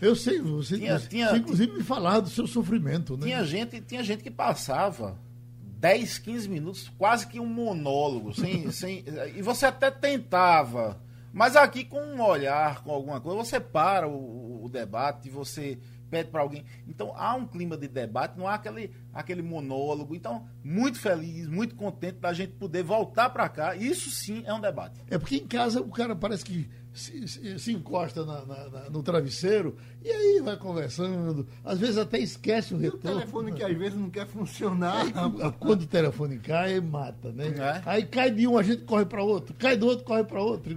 Eu 0.00 0.14
sei, 0.14 0.40
você 0.40 0.76
tinha, 0.76 0.98
tinha, 0.98 1.36
inclusive 1.36 1.72
me 1.72 1.82
falar 1.82 2.20
do 2.20 2.28
seu 2.28 2.46
sofrimento, 2.46 3.16
né? 3.16 3.26
Tinha 3.26 3.44
gente, 3.44 3.80
tinha 3.80 4.04
gente 4.04 4.22
que 4.22 4.30
passava 4.30 5.18
10, 5.62 6.18
15 6.18 6.48
minutos, 6.48 6.92
quase 6.98 7.26
que 7.26 7.40
um 7.40 7.46
monólogo, 7.46 8.34
sem, 8.34 8.68
sem, 8.72 9.04
e 9.34 9.40
você 9.40 9.66
até 9.66 9.90
tentava 9.90 11.00
mas 11.36 11.54
aqui 11.54 11.84
com 11.84 12.00
um 12.00 12.22
olhar, 12.22 12.82
com 12.82 12.90
alguma 12.90 13.20
coisa, 13.20 13.44
você 13.44 13.60
para 13.60 14.08
o, 14.08 14.64
o 14.64 14.70
debate, 14.70 15.28
você 15.28 15.78
pede 16.10 16.30
para 16.30 16.40
alguém. 16.40 16.64
Então 16.86 17.12
há 17.16 17.34
um 17.34 17.46
clima 17.46 17.76
de 17.76 17.88
debate, 17.88 18.38
não 18.38 18.46
há 18.46 18.54
aquele, 18.54 18.90
aquele 19.12 19.42
monólogo. 19.42 20.14
Então, 20.14 20.46
muito 20.62 20.98
feliz, 20.98 21.46
muito 21.48 21.74
contente 21.74 22.18
da 22.18 22.32
gente 22.32 22.52
poder 22.52 22.82
voltar 22.82 23.30
para 23.30 23.48
cá. 23.48 23.76
Isso 23.76 24.10
sim 24.10 24.42
é 24.46 24.52
um 24.52 24.60
debate. 24.60 25.00
É 25.10 25.18
porque 25.18 25.36
em 25.36 25.46
casa 25.46 25.80
o 25.80 25.90
cara 25.90 26.14
parece 26.14 26.44
que 26.44 26.68
se, 26.96 27.28
se, 27.28 27.58
se 27.58 27.72
encosta 27.72 28.24
na, 28.24 28.44
na, 28.46 28.68
na, 28.70 28.90
no 28.90 29.02
travesseiro 29.02 29.76
e 30.02 30.10
aí 30.10 30.40
vai 30.42 30.56
conversando. 30.56 31.46
Às 31.62 31.78
vezes 31.78 31.98
até 31.98 32.18
esquece 32.18 32.74
o 32.74 32.78
retorno. 32.78 33.18
o 33.18 33.20
telefone 33.20 33.52
que 33.52 33.62
às 33.62 33.76
vezes 33.76 33.98
não 33.98 34.08
quer 34.08 34.26
funcionar. 34.26 35.02
Aí, 35.04 35.12
quando 35.60 35.82
o 35.82 35.86
telefone 35.86 36.38
cai, 36.38 36.80
mata, 36.80 37.30
né? 37.32 37.48
É. 37.48 37.82
Aí 37.84 38.06
cai 38.06 38.30
de 38.30 38.46
um, 38.46 38.56
a 38.56 38.62
gente 38.62 38.84
corre 38.84 39.04
para 39.04 39.22
outro. 39.22 39.54
Cai 39.58 39.76
do 39.76 39.86
outro, 39.86 40.04
corre 40.04 40.24
para 40.24 40.42
outro. 40.42 40.76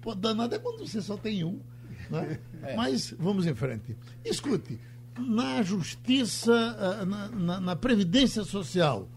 Pô, 0.00 0.14
danado 0.14 0.54
é 0.54 0.58
quando 0.58 0.86
você 0.86 1.02
só 1.02 1.16
tem 1.16 1.42
um. 1.42 1.60
Né? 2.10 2.38
É. 2.62 2.76
Mas 2.76 3.14
vamos 3.18 3.46
em 3.46 3.54
frente. 3.54 3.96
Escute, 4.24 4.78
na 5.18 5.62
justiça, 5.62 6.52
ah, 6.52 7.04
na, 7.04 7.28
na, 7.28 7.60
na, 7.60 7.76
Previdência 7.76 8.44
Social, 8.44 9.08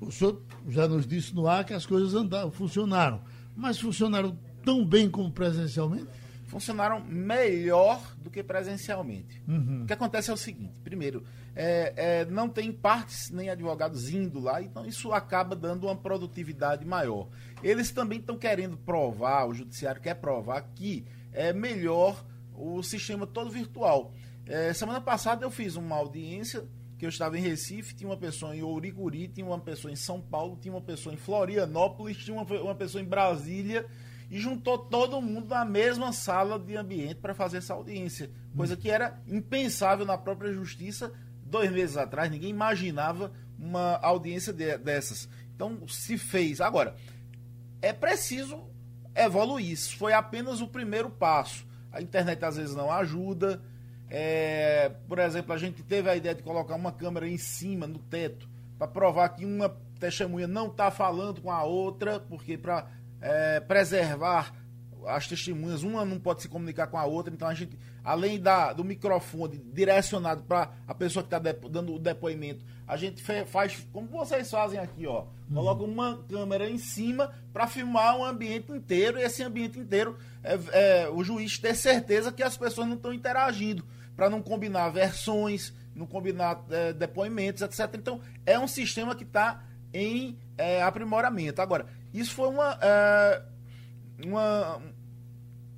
o 0.00 0.10
senhor 0.10 0.40
já 0.68 0.88
nos 0.88 1.06
disse 1.06 1.34
no 1.34 1.46
ar 1.46 1.64
que 1.64 1.74
as 1.74 1.86
coisas 1.86 2.14
andaram, 2.14 2.50
funcionaram. 2.50 3.20
Mas 3.54 3.78
funcionaram 3.78 4.36
tão 4.64 4.84
bem 4.84 5.10
como 5.10 5.30
presencialmente? 5.30 6.08
Funcionaram 6.46 7.00
melhor 7.00 8.14
do 8.18 8.30
que 8.30 8.42
presencialmente. 8.42 9.42
Uhum. 9.48 9.82
O 9.82 9.86
que 9.86 9.92
acontece 9.92 10.30
é 10.30 10.32
o 10.32 10.36
seguinte: 10.36 10.74
primeiro, 10.82 11.24
é, 11.54 11.92
é, 11.96 12.24
não 12.26 12.48
tem 12.48 12.70
partes 12.72 13.30
nem 13.30 13.48
advogados 13.50 14.10
indo 14.10 14.38
lá, 14.38 14.62
então 14.62 14.84
isso 14.86 15.12
acaba 15.12 15.56
dando 15.56 15.84
uma 15.84 15.96
produtividade 15.96 16.84
maior. 16.84 17.28
Eles 17.62 17.90
também 17.90 18.18
estão 18.18 18.36
querendo 18.36 18.76
provar, 18.76 19.46
o 19.46 19.54
judiciário 19.54 20.00
quer 20.00 20.14
provar 20.14 20.62
que 20.74 21.04
é 21.32 21.52
melhor 21.52 22.22
o 22.54 22.82
sistema 22.82 23.26
todo 23.26 23.50
virtual. 23.50 24.12
É, 24.46 24.72
semana 24.72 25.00
passada 25.00 25.44
eu 25.44 25.50
fiz 25.50 25.76
uma 25.76 25.96
audiência 25.96 26.64
que 26.98 27.04
eu 27.04 27.08
estava 27.08 27.36
em 27.36 27.42
Recife, 27.42 27.94
tinha 27.94 28.08
uma 28.08 28.16
pessoa 28.16 28.54
em 28.54 28.62
Ouricuri, 28.62 29.28
tinha 29.28 29.46
uma 29.46 29.58
pessoa 29.58 29.92
em 29.92 29.96
São 29.96 30.20
Paulo, 30.20 30.56
tinha 30.60 30.72
uma 30.72 30.80
pessoa 30.80 31.12
em 31.14 31.18
Florianópolis, 31.18 32.16
tinha 32.16 32.36
uma, 32.36 32.44
uma 32.60 32.74
pessoa 32.74 33.02
em 33.02 33.06
Brasília 33.06 33.86
e 34.30 34.38
juntou 34.38 34.78
todo 34.78 35.20
mundo 35.20 35.48
na 35.48 35.64
mesma 35.64 36.12
sala 36.12 36.58
de 36.58 36.76
ambiente 36.76 37.16
para 37.16 37.34
fazer 37.34 37.58
essa 37.58 37.74
audiência, 37.74 38.30
coisa 38.56 38.76
que 38.76 38.90
era 38.90 39.20
impensável 39.26 40.06
na 40.06 40.16
própria 40.16 40.52
justiça 40.52 41.12
dois 41.52 41.70
meses 41.70 41.96
atrás, 41.98 42.30
ninguém 42.30 42.48
imaginava 42.48 43.30
uma 43.58 43.98
audiência 43.98 44.52
de, 44.52 44.78
dessas. 44.78 45.28
Então 45.54 45.86
se 45.86 46.16
fez. 46.16 46.60
Agora, 46.60 46.96
é 47.82 47.92
preciso 47.92 48.58
evoluir. 49.14 49.70
Isso 49.70 49.96
foi 49.96 50.14
apenas 50.14 50.60
o 50.60 50.66
primeiro 50.66 51.10
passo. 51.10 51.66
A 51.92 52.00
internet 52.00 52.44
às 52.44 52.56
vezes 52.56 52.74
não 52.74 52.90
ajuda, 52.90 53.60
é, 54.08 54.90
por 55.08 55.18
exemplo, 55.18 55.52
a 55.52 55.58
gente 55.58 55.82
teve 55.82 56.10
a 56.10 56.14
ideia 56.14 56.34
de 56.34 56.42
colocar 56.42 56.74
uma 56.74 56.92
câmera 56.92 57.26
em 57.26 57.38
cima, 57.38 57.86
no 57.86 57.98
teto, 57.98 58.48
para 58.78 58.86
provar 58.86 59.28
que 59.30 59.44
uma 59.44 59.74
testemunha 59.98 60.46
não 60.46 60.66
está 60.66 60.90
falando 60.90 61.40
com 61.40 61.50
a 61.50 61.62
outra, 61.62 62.20
porque 62.20 62.58
para 62.58 62.88
é, 63.20 63.60
preservar 63.60 64.52
as 65.06 65.26
testemunhas, 65.26 65.82
uma 65.82 66.04
não 66.04 66.18
pode 66.18 66.42
se 66.42 66.48
comunicar 66.48 66.86
com 66.86 66.98
a 66.98 67.04
outra, 67.04 67.32
então 67.32 67.48
a 67.48 67.54
gente, 67.54 67.78
além 68.04 68.40
da, 68.40 68.72
do 68.72 68.84
microfone 68.84 69.58
direcionado 69.72 70.42
para 70.42 70.70
a 70.86 70.94
pessoa 70.94 71.22
que 71.22 71.34
está 71.34 71.38
dando 71.38 71.94
o 71.94 71.98
depoimento, 71.98 72.64
a 72.86 72.96
gente 72.96 73.22
faz 73.46 73.86
como 73.92 74.08
vocês 74.08 74.50
fazem 74.50 74.78
aqui, 74.78 75.06
ó. 75.06 75.24
Coloca 75.52 75.82
uma 75.84 76.22
câmera 76.28 76.68
em 76.68 76.78
cima 76.78 77.32
para 77.52 77.66
filmar 77.66 78.16
o 78.16 78.24
ambiente 78.24 78.72
inteiro, 78.72 79.18
e 79.18 79.22
esse 79.22 79.42
ambiente 79.42 79.78
inteiro 79.78 80.18
é, 80.42 80.58
é, 80.72 81.10
o 81.10 81.22
juiz 81.22 81.58
ter 81.58 81.74
certeza 81.74 82.32
que 82.32 82.42
as 82.42 82.56
pessoas 82.56 82.86
não 82.86 82.96
estão 82.96 83.12
interagindo 83.12 83.84
para 84.16 84.28
não 84.28 84.42
combinar 84.42 84.88
versões, 84.90 85.72
não 85.94 86.06
combinar 86.06 86.64
é, 86.70 86.92
depoimentos, 86.92 87.62
etc. 87.62 87.94
Então, 87.94 88.20
é 88.44 88.58
um 88.58 88.68
sistema 88.68 89.14
que 89.14 89.24
está 89.24 89.62
em 89.92 90.38
é, 90.56 90.82
aprimoramento. 90.82 91.60
Agora, 91.60 91.86
isso 92.12 92.34
foi 92.34 92.48
uma, 92.48 92.78
é, 92.80 93.42
uma 94.24 94.80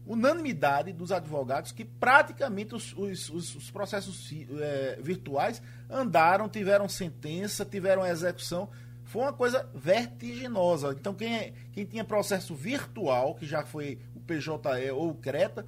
unanimidade 0.07 0.93
dos 0.93 1.11
advogados 1.11 1.73
que 1.73 1.85
praticamente 1.85 2.75
os, 2.75 2.93
os, 2.97 3.31
os 3.31 3.71
processos 3.71 4.31
é, 4.61 4.99
virtuais 5.01 5.63
andaram, 5.89 6.49
tiveram 6.49 6.89
sentença, 6.89 7.65
tiveram 7.65 8.07
execução. 8.07 8.69
Foi 9.05 9.23
uma 9.23 9.33
coisa 9.33 9.69
vertiginosa. 9.75 10.95
Então, 10.99 11.15
quem, 11.15 11.35
é, 11.35 11.53
quem 11.73 11.85
tinha 11.85 12.05
processo 12.05 12.55
virtual, 12.55 13.35
que 13.35 13.47
já 13.47 13.65
foi 13.65 13.99
o 14.15 14.21
PJE 14.21 14.91
ou 14.93 15.11
o 15.11 15.15
CRETA, 15.15 15.65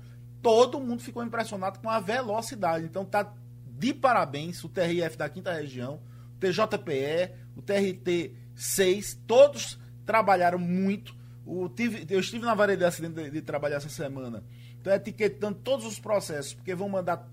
todo 0.47 0.78
mundo 0.78 1.02
ficou 1.02 1.25
impressionado 1.25 1.81
com 1.81 1.90
a 1.90 1.99
velocidade. 1.99 2.85
Então 2.85 3.05
tá 3.05 3.35
de 3.66 3.93
parabéns 3.93 4.62
o 4.62 4.69
TRF 4.69 5.16
da 5.16 5.28
quinta 5.28 5.52
região, 5.52 6.00
o 6.37 6.38
TJPE, 6.38 7.33
o 7.57 7.62
TRT 7.62 8.33
6, 8.55 9.23
todos 9.26 9.76
trabalharam 10.05 10.57
muito. 10.57 11.15
O, 11.47 11.69
tive, 11.69 12.05
eu 12.12 12.19
estive 12.19 12.45
na 12.45 12.55
vareda 12.55 12.79
de 12.79 12.85
acidente 12.85 13.15
de, 13.15 13.31
de 13.31 13.41
trabalhar 13.41 13.76
essa 13.76 13.88
semana. 13.88 14.43
Então 14.81 14.93
etiquetando 14.93 15.59
todos 15.62 15.87
os 15.87 15.99
processos, 15.99 16.55
porque 16.55 16.75
vão 16.75 16.88
mandar 16.88 17.29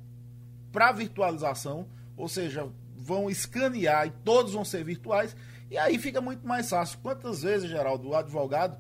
para 0.72 0.91
virtualização, 0.91 1.88
ou 2.15 2.29
seja, 2.29 2.70
vão 2.96 3.29
escanear 3.29 4.08
e 4.08 4.12
todos 4.24 4.53
vão 4.53 4.63
ser 4.63 4.84
virtuais. 4.84 5.36
E 5.70 5.77
aí 5.77 5.98
fica 5.98 6.22
muito 6.22 6.48
mais 6.48 6.70
fácil. 6.70 7.00
Quantas 7.01 7.41
vezes, 7.41 7.70
Geraldo, 7.70 8.10
o 8.10 8.15
advogado 8.15 8.77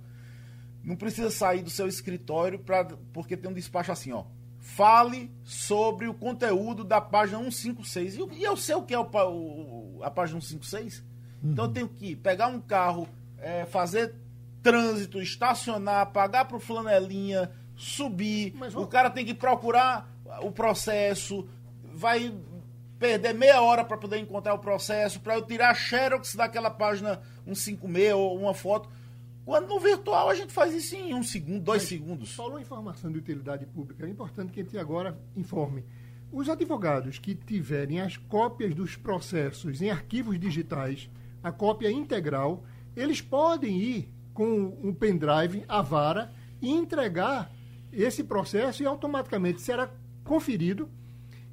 não 0.83 0.95
precisa 0.95 1.31
sair 1.31 1.63
do 1.63 1.69
seu 1.69 1.87
escritório 1.87 2.59
pra, 2.59 2.85
porque 3.11 3.35
tem 3.35 3.49
um 3.49 3.53
despacho 3.53 3.91
assim, 3.91 4.11
ó. 4.11 4.25
Fale 4.59 5.31
sobre 5.43 6.07
o 6.07 6.13
conteúdo 6.13 6.83
da 6.83 7.01
página 7.01 7.39
156. 7.39 8.15
E, 8.15 8.39
e 8.39 8.43
eu 8.43 8.55
sei 8.55 8.75
o 8.75 8.83
que 8.83 8.93
é 8.93 8.99
o, 8.99 9.03
o, 9.03 9.99
a 10.03 10.11
página 10.11 10.39
156? 10.39 10.99
Uhum. 10.99 11.51
Então 11.51 11.65
eu 11.65 11.71
tenho 11.71 11.87
que 11.89 12.15
pegar 12.15 12.47
um 12.47 12.59
carro, 12.61 13.07
é, 13.37 13.65
fazer 13.65 14.15
trânsito, 14.63 15.21
estacionar, 15.21 16.11
pagar 16.11 16.45
pro 16.45 16.59
flanelinha, 16.59 17.51
subir. 17.75 18.55
Mas, 18.57 18.73
o 18.73 18.87
cara 18.87 19.09
tem 19.09 19.25
que 19.25 19.33
procurar 19.33 20.09
o 20.41 20.51
processo, 20.51 21.47
vai 21.83 22.33
perder 22.97 23.33
meia 23.33 23.61
hora 23.61 23.83
para 23.83 23.97
poder 23.97 24.17
encontrar 24.17 24.53
o 24.53 24.59
processo, 24.59 25.19
para 25.19 25.35
eu 25.35 25.41
tirar 25.41 25.75
xerox 25.75 26.35
daquela 26.35 26.69
página 26.69 27.21
156 27.45 28.13
ou 28.13 28.39
uma 28.39 28.53
foto. 28.53 28.89
Quando 29.45 29.67
no 29.67 29.79
virtual 29.79 30.29
a 30.29 30.35
gente 30.35 30.53
faz 30.53 30.73
isso 30.73 30.95
em 30.95 31.13
um 31.13 31.21
segundo, 31.21 31.59
dois 31.59 31.81
Mas, 31.81 31.89
segundos. 31.89 32.33
Falou 32.33 32.59
informação 32.59 33.11
de 33.11 33.17
utilidade 33.17 33.65
pública. 33.65 34.05
É 34.05 34.09
importante 34.09 34.53
que 34.53 34.61
a 34.61 34.63
gente 34.63 34.77
agora 34.77 35.19
informe. 35.35 35.83
Os 36.31 36.47
advogados 36.47 37.19
que 37.19 37.35
tiverem 37.35 37.99
as 37.99 38.15
cópias 38.15 38.73
dos 38.73 38.95
processos 38.95 39.81
em 39.81 39.91
arquivos 39.91 40.39
digitais, 40.39 41.09
a 41.43 41.51
cópia 41.51 41.91
integral, 41.91 42.63
eles 42.95 43.21
podem 43.21 43.77
ir 43.77 44.12
com 44.33 44.77
um 44.81 44.93
pendrive, 44.93 45.63
a 45.67 45.81
vara, 45.81 46.31
e 46.61 46.69
entregar 46.71 47.51
esse 47.91 48.23
processo 48.23 48.81
e 48.81 48.85
automaticamente 48.85 49.61
será 49.61 49.89
conferido 50.23 50.89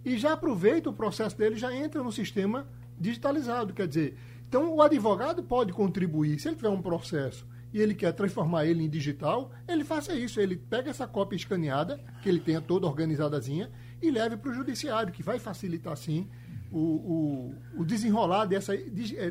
e 0.04 0.16
já 0.16 0.32
aproveita 0.32 0.88
o 0.88 0.92
processo 0.92 1.36
dele 1.36 1.56
já 1.56 1.74
entra 1.74 2.02
no 2.02 2.12
sistema 2.12 2.66
digitalizado. 2.98 3.74
Quer 3.74 3.86
dizer, 3.86 4.16
então 4.48 4.74
o 4.74 4.82
advogado 4.82 5.42
pode 5.42 5.72
contribuir, 5.72 6.38
se 6.38 6.48
ele 6.48 6.56
tiver 6.56 6.70
um 6.70 6.80
processo 6.80 7.46
e 7.72 7.80
ele 7.80 7.94
quer 7.94 8.12
transformar 8.12 8.66
ele 8.66 8.82
em 8.82 8.88
digital, 8.88 9.52
ele 9.68 9.84
faça 9.84 10.14
isso. 10.14 10.40
Ele 10.40 10.56
pega 10.56 10.90
essa 10.90 11.06
cópia 11.06 11.36
escaneada, 11.36 12.00
que 12.22 12.28
ele 12.28 12.40
tenha 12.40 12.60
toda 12.60 12.86
organizadazinha, 12.86 13.70
e 14.02 14.10
leve 14.10 14.36
para 14.36 14.50
o 14.50 14.54
judiciário, 14.54 15.12
que 15.12 15.22
vai 15.22 15.38
facilitar, 15.38 15.96
sim, 15.96 16.28
o, 16.72 16.78
o, 16.78 17.54
o 17.80 17.84
desenrolar 17.84 18.44
dessa 18.44 18.74
é, 18.74 19.30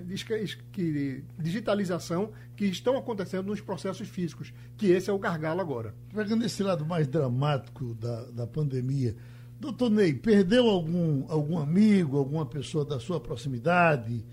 digitalização 1.38 2.32
que 2.56 2.66
estão 2.66 2.98
acontecendo 2.98 3.48
nos 3.48 3.62
processos 3.62 4.10
físicos, 4.10 4.54
que 4.78 4.88
esse 4.88 5.10
é 5.10 5.14
o 5.14 5.20
gargalo 5.20 5.62
agora. 5.62 5.96
Pegando 6.14 6.46
esse 6.46 6.62
lado 6.62 6.86
mais 6.86 7.08
dramático 7.08 7.94
da, 7.96 8.26
da 8.26 8.48
pandemia, 8.48 9.16
doutor 9.60 9.90
Ney, 9.90 10.14
perdeu 10.14 10.68
algum, 10.68 11.26
algum 11.30 11.58
amigo, 11.58 12.18
alguma 12.18 12.46
pessoa 12.46 12.84
da 12.84 13.00
sua 13.00 13.20
proximidade 13.20 14.24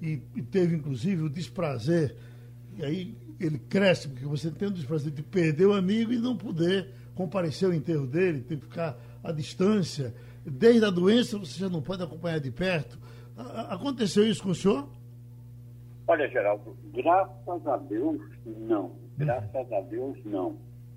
e, 0.00 0.22
e 0.34 0.42
teve, 0.42 0.76
inclusive, 0.76 1.22
o 1.22 1.30
desprazer, 1.30 2.16
e 2.76 2.84
aí 2.84 3.16
ele 3.38 3.58
cresce, 3.58 4.08
porque 4.08 4.24
você 4.24 4.50
tem 4.50 4.68
o 4.68 4.70
desprazer 4.70 5.12
de 5.12 5.22
perder 5.22 5.66
o 5.66 5.74
amigo 5.74 6.12
e 6.12 6.18
não 6.18 6.36
poder 6.36 6.88
comparecer 7.14 7.68
ao 7.68 7.74
enterro 7.74 8.06
dele, 8.06 8.40
tem 8.40 8.58
que 8.58 8.64
ficar 8.64 8.98
à 9.22 9.32
distância. 9.32 10.14
Desde 10.46 10.84
a 10.84 10.90
doença 10.90 11.38
você 11.38 11.58
já 11.58 11.68
não 11.68 11.80
pode 11.80 12.02
acompanhar 12.02 12.38
de 12.38 12.50
perto. 12.50 12.98
Aconteceu 13.68 14.26
isso 14.26 14.42
com 14.42 14.50
o 14.50 14.54
senhor? 14.54 14.88
Olha, 16.06 16.28
Geraldo, 16.28 16.76
graças 16.92 17.66
a 17.66 17.76
Deus, 17.78 18.20
não. 18.44 18.92
Graças 19.16 19.72
a 19.72 19.80
Deus, 19.80 20.18
não. 20.24 20.56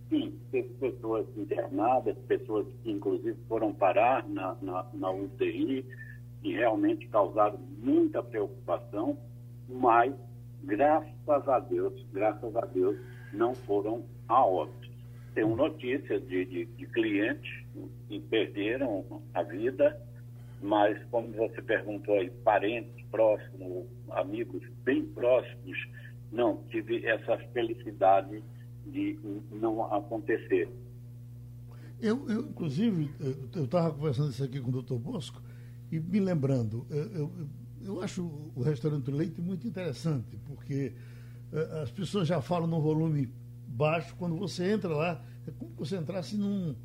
Sim, 0.09 0.37
teve 0.51 0.69
pessoas 0.75 1.25
internadas, 1.35 2.17
pessoas 2.27 2.65
que 2.83 2.91
inclusive 2.91 3.37
foram 3.47 3.73
parar 3.73 4.27
na, 4.27 4.55
na, 4.61 4.85
na 4.93 5.11
UTI 5.11 5.85
e 6.43 6.53
realmente 6.53 7.07
causaram 7.07 7.59
muita 7.79 8.23
preocupação, 8.23 9.17
mas 9.67 10.13
graças 10.63 11.47
a 11.47 11.59
Deus, 11.59 11.93
graças 12.13 12.55
a 12.55 12.65
Deus, 12.65 12.97
não 13.33 13.53
foram 13.53 14.03
a 14.27 14.45
óbito. 14.45 14.89
Tenho 15.33 15.55
notícias 15.55 16.25
de, 16.27 16.45
de, 16.45 16.65
de 16.65 16.85
clientes 16.87 17.66
que 18.07 18.19
perderam 18.19 19.21
a 19.33 19.43
vida, 19.43 19.99
mas 20.61 21.01
como 21.11 21.31
você 21.33 21.61
perguntou 21.61 22.15
aí, 22.15 22.29
parentes 22.43 23.05
próximos, 23.11 23.87
amigos 24.11 24.63
bem 24.83 25.05
próximos, 25.05 25.77
não, 26.31 26.63
tive 26.69 27.05
essa 27.05 27.37
felicidade 27.53 28.43
de 28.85 29.19
não 29.51 29.93
acontecer. 29.93 30.69
Eu, 31.99 32.29
eu 32.29 32.41
inclusive, 32.41 33.09
eu 33.55 33.63
estava 33.63 33.91
conversando 33.91 34.29
isso 34.29 34.43
aqui 34.43 34.59
com 34.59 34.69
o 34.69 34.73
doutor 34.73 34.99
Bosco 34.99 35.41
e 35.91 35.99
me 35.99 36.19
lembrando, 36.19 36.85
eu, 36.89 37.11
eu 37.13 37.31
eu 37.87 38.01
acho 38.01 38.21
o 38.55 38.61
restaurante 38.61 39.09
Leite 39.09 39.41
muito 39.41 39.65
interessante, 39.67 40.37
porque 40.45 40.93
uh, 41.51 41.81
as 41.81 41.89
pessoas 41.89 42.27
já 42.27 42.41
falam 42.41 42.67
no 42.67 42.81
volume 42.81 43.29
baixo, 43.67 44.15
quando 44.17 44.35
você 44.35 44.71
entra 44.71 44.89
lá, 44.89 45.23
é 45.47 45.51
como 45.51 45.71
se 45.71 45.77
você 45.77 45.97
entrasse 45.97 46.35
num, 46.37 46.75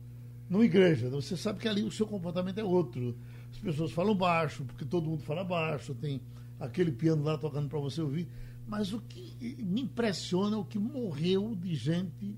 numa 0.53 0.67
igreja. 0.67 1.09
Você 1.09 1.35
sabe 1.35 1.59
que 1.59 1.67
ali 1.67 1.83
o 1.83 1.91
seu 1.91 2.07
comportamento 2.07 2.59
é 2.59 2.65
outro. 2.65 3.17
As 3.51 3.59
pessoas 3.59 3.91
falam 3.91 4.15
baixo, 4.15 4.67
porque 4.67 4.85
todo 4.85 5.09
mundo 5.09 5.23
fala 5.23 5.43
baixo, 5.43 5.95
tem 5.95 6.21
aquele 6.61 6.93
piano 6.93 7.25
lá 7.25 7.39
tocando 7.39 7.71
para 7.71 7.79
você 7.79 8.03
ouvir. 8.03 8.29
Mas 8.69 8.93
o 8.93 9.01
que 9.01 9.57
me 9.65 9.81
impressiona 9.81 10.57
é 10.57 10.59
o 10.59 10.65
que 10.65 10.79
morreu 10.79 11.57
de 11.57 11.75
gente 11.75 12.37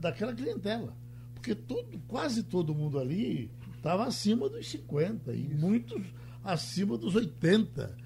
daquela 0.00 0.34
clientela. 0.34 0.96
Porque 1.32 1.54
todo, 1.54 1.96
quase 2.08 2.42
todo 2.42 2.74
mundo 2.74 2.98
ali 2.98 3.52
estava 3.76 4.04
acima 4.04 4.48
dos 4.48 4.68
50 4.68 5.32
e 5.32 5.54
muitos 5.54 6.02
acima 6.42 6.98
dos 6.98 7.14
80. 7.14 7.96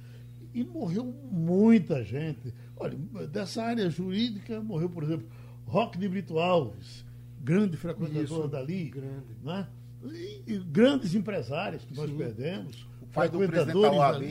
E 0.53 0.63
morreu 0.63 1.05
muita 1.33 2.05
gente. 2.05 2.53
Olha, 2.77 2.99
dessa 3.29 3.63
área 3.63 3.89
jurídica 3.89 4.61
morreu, 4.61 4.91
por 4.91 5.05
exemplo, 5.05 5.27
Roque 5.65 5.99
de 5.99 6.07
Brito 6.07 6.39
Alves, 6.39 7.06
grande 7.47 7.77
frequentador 7.77 8.25
Isso, 8.25 8.49
dali. 8.49 8.91
Grande. 8.91 9.37
Né? 9.43 9.69
E, 10.05 10.43
e, 10.47 10.59
grandes 10.59 11.15
empresários 11.15 11.85
que 11.85 11.95
nós 11.95 12.11
Sim. 12.11 12.17
perdemos. 12.17 12.89
O 13.01 13.07
pai 13.07 13.29
do 13.29 13.39
presidente 13.39 13.81
da 13.81 13.93
OAB, 13.93 14.23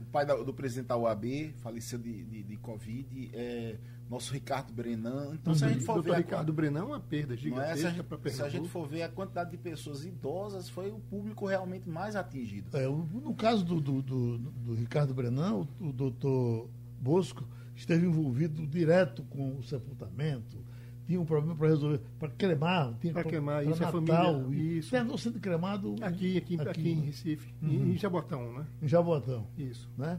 o 0.00 0.04
pai 0.06 0.26
do 0.26 0.52
presidente 0.52 0.88
da 0.88 0.96
OAB 0.96 1.54
faleceu 1.58 1.98
de, 1.98 2.24
de, 2.24 2.42
de 2.42 2.56
Covid. 2.56 3.30
É, 3.32 3.76
nosso 4.10 4.32
Ricardo 4.32 4.72
Brenan. 4.72 5.30
Então, 5.34 5.52
uhum. 5.52 5.58
se 5.58 5.64
a 5.64 5.68
gente 5.68 5.84
for 5.84 6.02
ver. 6.02 6.10
O 6.10 6.14
Ricardo 6.14 6.50
a... 6.50 6.54
Brenan 6.54 6.80
é 6.80 6.84
uma 6.84 7.00
perda 7.00 7.36
gigantesca 7.36 8.00
é? 8.00 8.02
para 8.02 8.30
Se 8.30 8.42
a 8.42 8.48
gente 8.48 8.68
for 8.68 8.86
ver 8.86 9.02
a 9.02 9.08
quantidade 9.08 9.52
de 9.52 9.56
pessoas 9.56 10.04
idosas, 10.04 10.68
foi 10.68 10.90
o 10.90 10.98
público 10.98 11.46
realmente 11.46 11.88
mais 11.88 12.16
atingido. 12.16 12.76
É, 12.76 12.86
no 12.86 13.34
caso 13.34 13.64
do, 13.64 13.80
do, 13.80 14.02
do, 14.02 14.38
do 14.38 14.74
Ricardo 14.74 15.14
Brenan, 15.14 15.54
o, 15.54 15.68
o 15.80 15.92
doutor 15.92 16.68
Bosco 17.00 17.48
esteve 17.74 18.06
envolvido 18.06 18.66
direto 18.66 19.22
com 19.24 19.56
o 19.56 19.62
sepultamento. 19.62 20.73
Tinha 21.06 21.20
um 21.20 21.24
problema 21.24 21.54
para 21.54 21.68
resolver, 21.68 22.00
para 22.18 22.30
cremar, 22.30 22.94
tinha 22.98 23.12
para 23.12 23.24
queimar, 23.24 23.62
isso 23.62 23.82
Natal, 23.82 24.00
é 24.00 24.06
família. 24.06 24.78
Isso. 24.78 24.90
Terminou 24.90 25.18
sendo 25.18 25.38
cremado 25.38 25.94
aqui, 26.00 26.38
aqui, 26.38 26.54
aqui, 26.54 26.68
aqui 26.68 26.90
em 26.92 27.00
Recife, 27.00 27.54
uhum. 27.62 27.92
em 27.92 27.96
Jabotão, 27.96 28.52
né? 28.54 28.66
Em 28.80 28.88
Jabotão. 28.88 29.46
Isso. 29.58 29.90
Né? 29.98 30.18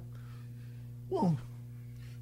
Bom, 1.10 1.36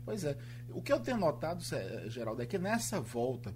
Pois 0.06 0.24
é. 0.24 0.38
O 0.70 0.82
que 0.82 0.92
eu 0.92 1.00
tenho 1.00 1.18
notado, 1.18 1.64
Geraldo, 2.08 2.42
é 2.42 2.46
que 2.46 2.58
nessa 2.58 3.00
volta 3.00 3.54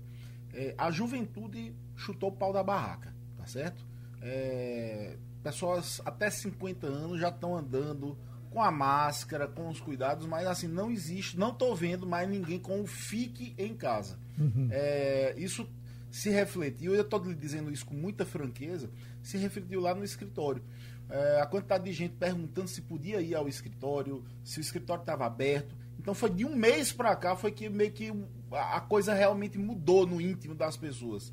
é, 0.53 0.73
a 0.77 0.89
juventude 0.91 1.75
chutou 1.95 2.29
o 2.29 2.35
pau 2.35 2.53
da 2.53 2.63
barraca, 2.63 3.13
tá 3.37 3.45
certo? 3.45 3.85
É, 4.21 5.17
pessoas 5.43 6.01
até 6.05 6.29
50 6.29 6.87
anos 6.87 7.19
já 7.19 7.29
estão 7.29 7.55
andando 7.55 8.17
com 8.57 8.63
a 8.63 8.71
máscara, 8.71 9.47
com 9.47 9.69
os 9.69 9.79
cuidados, 9.79 10.25
mas 10.25 10.47
assim, 10.47 10.67
não 10.67 10.89
existe, 10.89 11.37
não 11.37 11.51
estou 11.51 11.75
vendo 11.75 12.07
mais 12.07 12.27
ninguém 12.27 12.57
com 12.57 12.81
o 12.81 12.87
fique 12.87 13.53
em 13.55 13.75
casa. 13.75 14.17
Uhum. 14.35 14.67
É, 14.71 15.35
isso 15.37 15.69
se 16.09 16.31
refletiu, 16.31 16.95
eu 16.95 17.03
estou 17.03 17.23
lhe 17.23 17.35
dizendo 17.35 17.71
isso 17.71 17.85
com 17.85 17.93
muita 17.93 18.25
franqueza, 18.25 18.89
se 19.21 19.37
refletiu 19.37 19.79
lá 19.79 19.93
no 19.93 20.03
escritório. 20.03 20.63
É, 21.07 21.39
a 21.39 21.45
quantidade 21.45 21.83
de 21.83 21.93
gente 21.93 22.15
perguntando 22.15 22.67
se 22.67 22.81
podia 22.81 23.21
ir 23.21 23.35
ao 23.35 23.47
escritório, 23.47 24.25
se 24.43 24.59
o 24.59 24.61
escritório 24.61 25.01
estava 25.01 25.27
aberto. 25.27 25.75
Então 25.99 26.15
foi 26.15 26.31
de 26.31 26.43
um 26.43 26.55
mês 26.55 26.91
para 26.91 27.15
cá 27.15 27.35
foi 27.35 27.51
que 27.51 27.69
meio 27.69 27.91
que 27.91 28.11
a 28.51 28.81
coisa 28.81 29.13
realmente 29.13 29.59
mudou 29.59 30.07
no 30.07 30.19
íntimo 30.19 30.55
das 30.55 30.75
pessoas. 30.75 31.31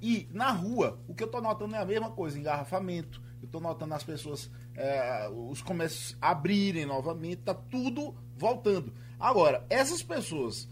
E 0.00 0.26
na 0.32 0.50
rua, 0.50 0.98
o 1.06 1.14
que 1.14 1.22
eu 1.22 1.26
estou 1.26 1.42
notando 1.42 1.76
é 1.76 1.78
a 1.78 1.84
mesma 1.84 2.10
coisa, 2.10 2.38
engarrafamento. 2.38 3.20
Estou 3.52 3.60
notando 3.60 3.92
as 3.92 4.02
pessoas, 4.02 4.50
é, 4.74 5.28
os 5.28 5.60
comércios 5.60 6.16
abrirem 6.22 6.86
novamente, 6.86 7.42
tá 7.42 7.52
tudo 7.52 8.14
voltando. 8.34 8.94
Agora, 9.20 9.66
essas 9.68 10.02
pessoas 10.02 10.66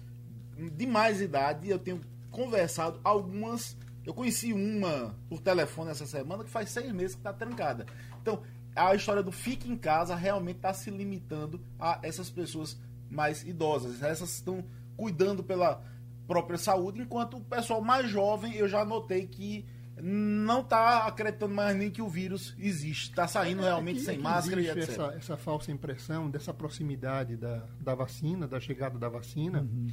de 0.57 0.87
mais 0.87 1.21
idade, 1.21 1.69
eu 1.69 1.79
tenho 1.79 2.01
conversado 2.31 2.99
algumas. 3.05 3.77
Eu 4.03 4.15
conheci 4.15 4.55
uma 4.55 5.15
por 5.29 5.43
telefone 5.43 5.91
essa 5.91 6.07
semana 6.07 6.43
que 6.43 6.49
faz 6.49 6.71
seis 6.71 6.91
meses 6.91 7.15
que 7.15 7.21
está 7.21 7.35
trancada. 7.35 7.85
Então, 8.23 8.41
a 8.75 8.95
história 8.95 9.23
do 9.23 9.31
fique 9.31 9.71
em 9.71 9.77
casa 9.77 10.15
realmente 10.15 10.57
está 10.57 10.73
se 10.73 10.91
limitando 10.91 11.61
a 11.79 11.99
essas 12.03 12.31
pessoas 12.31 12.81
mais 13.11 13.43
idosas. 13.43 14.03
Essas 14.03 14.37
estão 14.37 14.65
cuidando 14.97 15.45
pela 15.45 15.85
própria 16.27 16.57
saúde, 16.57 17.03
enquanto 17.03 17.37
o 17.37 17.45
pessoal 17.45 17.83
mais 17.83 18.09
jovem 18.09 18.55
eu 18.55 18.67
já 18.67 18.87
notei 18.87 19.27
que 19.27 19.67
não 20.03 20.61
está 20.61 21.07
acreditando 21.07 21.55
mais 21.55 21.77
nem 21.77 21.91
que 21.91 22.03
o 22.03 22.09
vírus 22.09 22.55
existe. 22.59 23.11
Está 23.11 23.27
saindo 23.27 23.63
é, 23.63 23.67
realmente 23.67 23.97
é 23.97 24.01
que, 24.01 24.07
sem 24.07 24.17
é 24.17 24.19
máscara 24.19 24.61
e 24.61 24.69
etc. 24.69 24.89
Essa, 24.89 25.15
essa, 25.17 25.37
falsa 25.37 25.71
impressão 25.71 26.31
dessa 26.31 26.53
proximidade 26.53 27.37
da, 27.37 27.65
da 27.81 27.95
vacina, 27.95 28.47
da 28.47 28.61
chegada 28.61 28.99
da 28.99 29.09
vacina. 29.09 29.61
Uhum. 29.61 29.89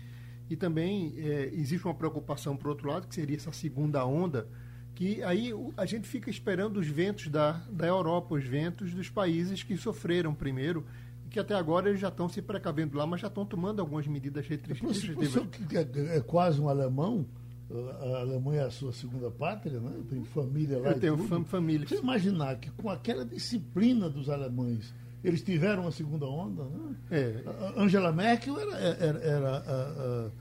E 0.49 0.55
também 0.55 1.13
é, 1.17 1.49
existe 1.53 1.85
uma 1.85 1.93
preocupação, 1.93 2.55
por 2.55 2.69
outro 2.69 2.87
lado, 2.89 3.07
que 3.07 3.15
seria 3.15 3.35
essa 3.35 3.51
segunda 3.51 4.05
onda, 4.05 4.47
que 4.95 5.21
aí 5.23 5.51
a 5.75 5.85
gente 5.85 6.07
fica 6.07 6.29
esperando 6.29 6.77
os 6.77 6.87
ventos 6.87 7.27
da, 7.27 7.61
da 7.69 7.85
Europa, 7.85 8.35
os 8.35 8.45
ventos 8.45 8.93
dos 8.93 9.09
países 9.09 9.61
que 9.63 9.75
sofreram 9.77 10.33
primeiro 10.33 10.85
que 11.29 11.39
até 11.39 11.53
agora 11.53 11.89
eles 11.89 11.99
já 11.99 12.07
estão 12.07 12.27
se 12.27 12.41
precavendo 12.41 12.97
lá, 12.97 13.05
mas 13.05 13.21
já 13.21 13.27
estão 13.27 13.45
tomando 13.45 13.79
algumas 13.79 14.07
medidas 14.07 14.47
restritivas. 14.47 15.03
Você 15.03 15.39
é, 15.75 16.17
é 16.17 16.21
quase 16.21 16.59
um 16.59 16.69
alemão, 16.69 17.25
a 17.69 18.19
Alemanha 18.19 18.61
é 18.61 18.65
a 18.65 18.71
sua 18.71 18.93
segunda 18.93 19.29
pátria, 19.29 19.79
né? 19.79 19.91
Tem 20.09 20.23
família 20.23 20.79
lá. 20.79 20.91
Eu 20.91 20.99
tenho 20.99 21.17
tudo. 21.17 21.45
família. 21.45 21.87
Você 21.87 21.97
imaginar 21.97 22.55
que 22.57 22.71
com 22.71 22.89
aquela 22.89 23.25
disciplina 23.25 24.09
dos 24.09 24.29
alemães, 24.29 24.93
eles 25.23 25.41
tiveram 25.41 25.83
uma 25.83 25.91
segunda 25.91 26.25
onda, 26.25 26.63
né? 26.63 26.95
É. 27.11 27.43
A 27.75 27.81
Angela 27.81 28.11
Merkel 28.13 28.57
era, 28.57 28.77
era, 28.77 29.19
era 29.19 29.57
a, 29.57 30.31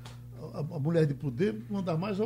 a, 0.54 0.60
a, 0.60 0.78
mulher 0.78 1.04
de 1.06 1.14
poder, 1.14 1.60
uma 1.68 1.82
das 1.82 1.98
mais 1.98 2.16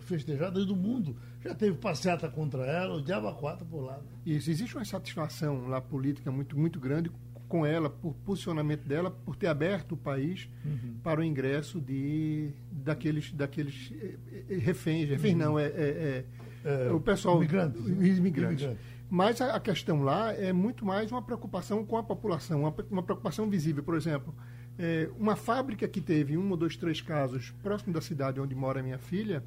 festejadas 0.00 0.64
do 0.64 0.74
mundo. 0.74 1.14
Já 1.44 1.54
teve 1.54 1.76
passeata 1.76 2.28
contra 2.28 2.64
ela, 2.64 2.96
o 2.96 3.02
diabo 3.02 3.28
a 3.28 3.34
quatro 3.34 3.66
por 3.66 3.82
lá. 3.82 4.00
Isso, 4.24 4.50
existe 4.50 4.76
uma 4.76 4.84
satisfação 4.84 5.68
lá 5.68 5.80
política 5.80 6.30
muito, 6.30 6.58
muito 6.58 6.80
grande 6.80 7.10
com 7.50 7.66
ela, 7.66 7.90
por 7.90 8.14
posicionamento 8.24 8.86
dela, 8.86 9.10
por 9.10 9.34
ter 9.34 9.48
aberto 9.48 9.92
o 9.92 9.96
país 9.96 10.48
uhum. 10.64 10.94
para 11.02 11.20
o 11.20 11.24
ingresso 11.24 11.80
de 11.80 12.52
daqueles, 12.70 13.32
daqueles 13.32 13.92
eh, 14.00 14.14
eh, 14.48 14.56
reféns, 14.56 15.08
reféns 15.08 15.32
uhum. 15.32 15.38
não, 15.38 15.58
é, 15.58 15.64
é, 15.64 16.24
é, 16.64 16.86
é, 16.86 16.92
o 16.92 17.00
pessoal, 17.00 17.38
imigrantes. 17.38 17.84
imigrantes. 17.86 18.70
Mas 19.10 19.40
a, 19.40 19.56
a, 19.56 19.60
questão 19.60 20.04
lá 20.04 20.32
é 20.32 20.52
muito 20.52 20.86
mais 20.86 21.10
uma 21.10 21.20
preocupação 21.20 21.84
com 21.84 21.96
a 21.96 22.04
população, 22.04 22.60
uma, 22.60 22.74
uma 22.88 23.02
preocupação 23.02 23.50
visível. 23.50 23.82
Por 23.82 23.96
exemplo, 23.96 24.32
é, 24.78 25.10
uma 25.18 25.34
fábrica 25.34 25.88
que 25.88 26.00
teve 26.00 26.38
um 26.38 26.48
ou 26.52 26.56
dois, 26.56 26.76
três 26.76 27.00
casos 27.00 27.52
próximo 27.64 27.92
da 27.92 28.00
cidade 28.00 28.40
onde 28.40 28.54
mora 28.54 28.80
minha 28.80 28.98
filha, 28.98 29.42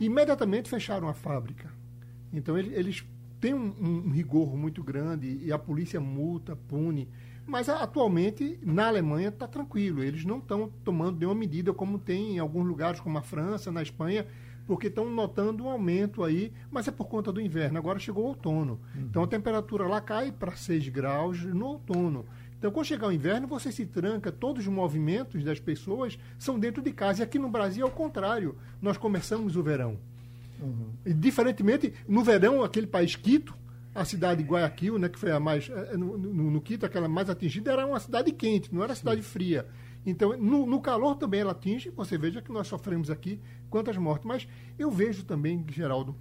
imediatamente 0.00 0.70
fecharam 0.70 1.06
a 1.06 1.12
fábrica. 1.12 1.70
Então 2.32 2.56
ele, 2.56 2.74
eles 2.74 3.04
têm 3.40 3.54
um, 3.54 3.74
um, 4.06 4.10
rigor 4.10 4.56
muito 4.56 4.82
grande 4.82 5.40
e 5.42 5.52
a 5.52 5.58
polícia 5.58 6.00
multa, 6.00 6.56
pune. 6.56 7.08
Mas 7.46 7.68
atualmente, 7.68 8.58
na 8.62 8.88
Alemanha, 8.88 9.28
está 9.28 9.46
tranquilo. 9.46 10.02
Eles 10.02 10.24
não 10.24 10.38
estão 10.38 10.70
tomando 10.84 11.18
nenhuma 11.18 11.34
medida 11.34 11.72
como 11.72 11.98
tem 11.98 12.36
em 12.36 12.38
alguns 12.38 12.66
lugares, 12.66 13.00
como 13.00 13.16
a 13.16 13.22
França, 13.22 13.70
na 13.70 13.82
Espanha, 13.82 14.26
porque 14.66 14.88
estão 14.88 15.08
notando 15.08 15.64
um 15.64 15.70
aumento 15.70 16.24
aí, 16.24 16.52
mas 16.70 16.88
é 16.88 16.90
por 16.90 17.06
conta 17.06 17.30
do 17.30 17.40
inverno. 17.40 17.78
Agora 17.78 18.00
chegou 18.00 18.24
o 18.24 18.28
outono. 18.28 18.80
Uhum. 18.94 19.02
Então 19.02 19.22
a 19.22 19.26
temperatura 19.28 19.86
lá 19.86 20.00
cai 20.00 20.32
para 20.32 20.56
6 20.56 20.88
graus 20.88 21.44
no 21.44 21.66
outono. 21.66 22.26
Então, 22.58 22.70
quando 22.70 22.86
chegar 22.86 23.08
o 23.08 23.12
inverno, 23.12 23.46
você 23.46 23.70
se 23.70 23.84
tranca, 23.84 24.32
todos 24.32 24.66
os 24.66 24.72
movimentos 24.72 25.44
das 25.44 25.60
pessoas 25.60 26.18
são 26.38 26.58
dentro 26.58 26.82
de 26.82 26.90
casa. 26.90 27.20
E 27.20 27.22
aqui 27.22 27.38
no 27.38 27.50
Brasil 27.50 27.86
é 27.86 27.88
o 27.88 27.92
contrário. 27.92 28.56
Nós 28.80 28.96
começamos 28.96 29.56
o 29.56 29.62
verão. 29.62 29.98
Uhum. 30.60 30.88
E, 31.04 31.12
diferentemente, 31.12 31.92
no 32.08 32.24
verão, 32.24 32.64
aquele 32.64 32.86
país 32.86 33.14
Quito, 33.14 33.54
a 33.96 34.04
cidade 34.04 34.42
de 34.42 34.48
Guayaquil, 34.48 34.98
né, 34.98 35.08
que 35.08 35.18
foi 35.18 35.30
a 35.30 35.40
mais. 35.40 35.68
Eh, 35.68 35.90
eh, 35.92 35.96
no, 35.96 36.18
no, 36.18 36.50
no, 36.50 36.60
Quito, 36.60 36.84
aquela 36.84 37.08
mais 37.08 37.30
atingida, 37.30 37.72
era 37.72 37.86
uma 37.86 37.98
cidade 37.98 38.30
quente, 38.32 38.72
não 38.74 38.82
era 38.82 38.94
cidade 38.94 39.22
Sim. 39.22 39.28
fria. 39.28 39.66
Então, 40.04 40.36
no, 40.36 40.66
no, 40.66 40.80
calor 40.80 41.16
também 41.16 41.40
ela 41.40 41.52
atinge, 41.52 41.90
você 41.90 42.16
veja 42.16 42.40
que 42.40 42.52
nós 42.52 42.68
sofremos 42.68 43.10
aqui 43.10 43.40
quantas 43.68 43.96
mortes. 43.96 44.24
Mas 44.24 44.48
eu 44.78 44.90
vejo 44.90 45.24
também, 45.24 45.64
Geraldo, 45.68 46.14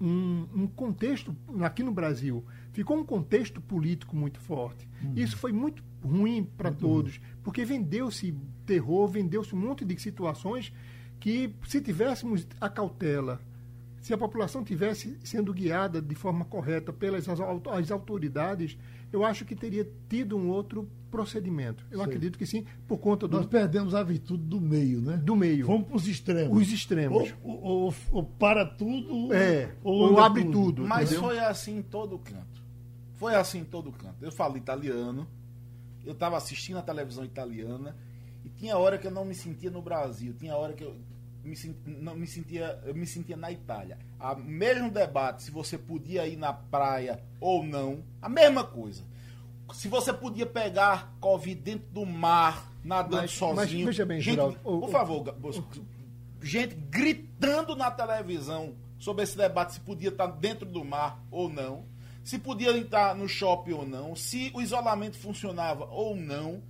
um, 0.00 0.46
um 0.54 0.66
contexto, 0.66 1.34
aqui 1.60 1.82
no 1.82 1.92
Brasil, 1.92 2.44
ficou 2.72 2.98
um 2.98 3.04
contexto 3.04 3.60
político 3.60 4.14
muito 4.14 4.38
forte. 4.40 4.88
Uhum. 5.02 5.12
Isso 5.16 5.36
foi 5.36 5.52
muito 5.52 5.82
ruim 6.04 6.44
para 6.44 6.70
todos, 6.70 7.16
ruim. 7.16 7.26
porque 7.42 7.64
vendeu-se 7.64 8.34
terror, 8.66 9.08
vendeu-se 9.08 9.54
um 9.54 9.58
monte 9.58 9.84
de 9.84 9.98
situações 10.00 10.72
que, 11.18 11.54
se 11.66 11.80
tivéssemos 11.80 12.46
a 12.60 12.68
cautela, 12.68 13.40
se 14.08 14.14
a 14.14 14.16
população 14.16 14.64
tivesse 14.64 15.18
sendo 15.22 15.52
guiada 15.52 16.00
de 16.00 16.14
forma 16.14 16.42
correta 16.46 16.94
pelas 16.94 17.28
as 17.28 17.90
autoridades, 17.90 18.78
eu 19.12 19.22
acho 19.22 19.44
que 19.44 19.54
teria 19.54 19.86
tido 20.08 20.34
um 20.34 20.48
outro 20.48 20.88
procedimento. 21.10 21.84
Eu 21.90 22.00
acredito 22.00 22.38
que 22.38 22.46
sim, 22.46 22.64
por 22.86 22.96
conta 22.96 23.28
do. 23.28 23.36
Nós 23.36 23.44
perdemos 23.44 23.94
a 23.94 24.02
virtude 24.02 24.44
do 24.44 24.58
meio, 24.62 25.02
né? 25.02 25.18
Do 25.18 25.36
meio. 25.36 25.66
Vamos 25.66 25.88
para 25.88 25.96
os 25.96 26.08
extremos. 26.08 26.56
Os 26.56 26.72
extremos. 26.72 27.34
Ou, 27.42 27.62
ou, 27.62 27.82
ou, 27.82 27.94
ou 28.12 28.24
para 28.24 28.64
tudo. 28.64 29.30
É, 29.30 29.74
ou, 29.84 30.12
ou 30.12 30.18
abre 30.18 30.42
tudo. 30.44 30.76
tudo 30.76 30.86
Mas 30.86 31.12
entendeu? 31.12 31.28
foi 31.28 31.38
assim 31.40 31.76
em 31.76 31.82
todo 31.82 32.18
canto. 32.18 32.62
Foi 33.16 33.34
assim 33.34 33.58
em 33.58 33.64
todo 33.64 33.92
canto. 33.92 34.24
Eu 34.24 34.32
falo 34.32 34.56
italiano, 34.56 35.28
eu 36.02 36.14
estava 36.14 36.38
assistindo 36.38 36.78
a 36.78 36.82
televisão 36.82 37.26
italiana, 37.26 37.94
e 38.42 38.48
tinha 38.48 38.78
hora 38.78 38.96
que 38.96 39.06
eu 39.06 39.10
não 39.10 39.26
me 39.26 39.34
sentia 39.34 39.70
no 39.70 39.82
Brasil, 39.82 40.32
tinha 40.32 40.56
hora 40.56 40.72
que 40.72 40.82
eu 40.82 40.96
me, 41.42 41.56
não 41.86 42.14
me 42.14 42.26
sentia, 42.26 42.80
eu 42.84 42.94
me 42.94 43.06
sentia 43.06 43.36
na 43.36 43.50
Itália. 43.50 43.98
A 44.18 44.34
mesmo 44.34 44.90
debate 44.90 45.42
se 45.42 45.50
você 45.50 45.78
podia 45.78 46.26
ir 46.26 46.36
na 46.36 46.52
praia 46.52 47.22
ou 47.40 47.64
não, 47.64 48.02
a 48.20 48.28
mesma 48.28 48.64
coisa. 48.64 49.02
Se 49.72 49.86
você 49.88 50.12
podia 50.12 50.46
pegar 50.46 51.14
Covid 51.20 51.60
dentro 51.60 51.88
do 51.90 52.06
mar, 52.06 52.72
nadando 52.82 53.22
mas, 53.22 53.30
sozinho. 53.32 53.86
Mas 53.86 53.96
veja 53.96 54.06
bem, 54.06 54.20
Gente, 54.20 54.34
Geraldo, 54.34 54.58
por 54.60 54.84
o, 54.84 54.88
favor, 54.88 55.34
gente 56.42 56.74
gritando 56.74 57.76
na 57.76 57.90
televisão 57.90 58.74
sobre 58.98 59.24
esse 59.24 59.36
debate 59.36 59.74
se 59.74 59.80
podia 59.80 60.08
estar 60.08 60.26
dentro 60.26 60.66
do 60.66 60.84
mar 60.84 61.22
ou 61.30 61.48
não, 61.48 61.84
se 62.24 62.38
podia 62.38 62.76
estar 62.76 63.14
no 63.14 63.28
shopping 63.28 63.72
ou 63.72 63.86
não, 63.86 64.16
se 64.16 64.50
o 64.54 64.60
isolamento 64.60 65.18
funcionava 65.18 65.84
ou 65.86 66.16
não, 66.16 66.62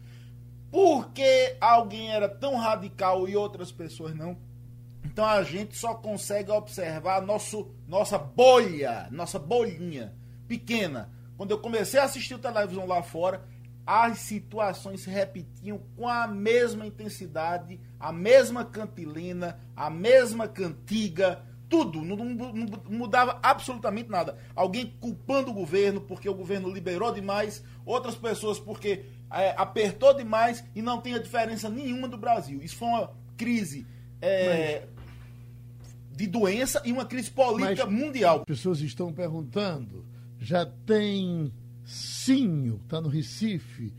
porque 0.70 1.56
alguém 1.60 2.12
era 2.12 2.28
tão 2.28 2.56
radical 2.56 3.28
e 3.28 3.36
outras 3.36 3.72
pessoas 3.72 4.14
não. 4.14 4.36
Então 5.08 5.24
a 5.24 5.42
gente 5.42 5.74
só 5.74 5.94
consegue 5.94 6.50
observar 6.50 7.22
nosso, 7.22 7.70
nossa 7.86 8.18
bolha, 8.18 9.08
nossa 9.10 9.38
bolinha 9.38 10.14
pequena. 10.46 11.10
Quando 11.34 11.50
eu 11.50 11.58
comecei 11.58 11.98
a 11.98 12.04
assistir 12.04 12.38
televisão 12.38 12.86
lá 12.86 13.02
fora, 13.02 13.42
as 13.86 14.18
situações 14.18 15.00
se 15.00 15.08
repetiam 15.08 15.80
com 15.96 16.06
a 16.06 16.26
mesma 16.26 16.86
intensidade, 16.86 17.80
a 17.98 18.12
mesma 18.12 18.66
cantilena, 18.66 19.58
a 19.74 19.88
mesma 19.88 20.46
cantiga, 20.46 21.42
tudo, 21.70 22.02
não, 22.02 22.16
não, 22.16 22.52
não, 22.52 22.66
mudava 22.90 23.38
absolutamente 23.42 24.10
nada. 24.10 24.36
Alguém 24.54 24.94
culpando 25.00 25.50
o 25.50 25.54
governo 25.54 26.02
porque 26.02 26.28
o 26.28 26.34
governo 26.34 26.70
liberou 26.70 27.14
demais, 27.14 27.64
outras 27.86 28.14
pessoas 28.14 28.58
porque 28.58 29.06
é, 29.32 29.54
apertou 29.56 30.12
demais 30.12 30.62
e 30.74 30.82
não 30.82 31.00
tem 31.00 31.14
a 31.14 31.18
diferença 31.18 31.70
nenhuma 31.70 32.06
do 32.06 32.18
Brasil. 32.18 32.60
Isso 32.62 32.76
foi 32.76 32.88
uma 32.88 33.10
crise 33.38 33.86
é, 34.20 34.86
de 36.18 36.26
doença 36.26 36.82
e 36.84 36.90
uma 36.90 37.06
crise 37.06 37.30
política 37.30 37.86
Mas, 37.86 37.94
mundial. 37.94 38.38
As 38.40 38.44
pessoas 38.44 38.80
estão 38.80 39.12
perguntando, 39.12 40.04
já 40.40 40.66
tem 40.66 41.52
Sinho, 41.84 42.80
está 42.82 43.00
no 43.00 43.08
Recife. 43.08 43.94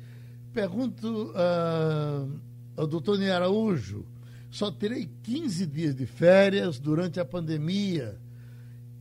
Pergunto 0.54 1.32
uh, 1.32 2.40
ao 2.76 2.86
doutor 2.86 3.18
Ney 3.18 3.32
Araújo, 3.32 4.06
só 4.52 4.70
terei 4.70 5.10
15 5.24 5.66
dias 5.66 5.96
de 5.96 6.06
férias 6.06 6.78
durante 6.78 7.22
a 7.22 7.26
pandemia. 7.26 8.20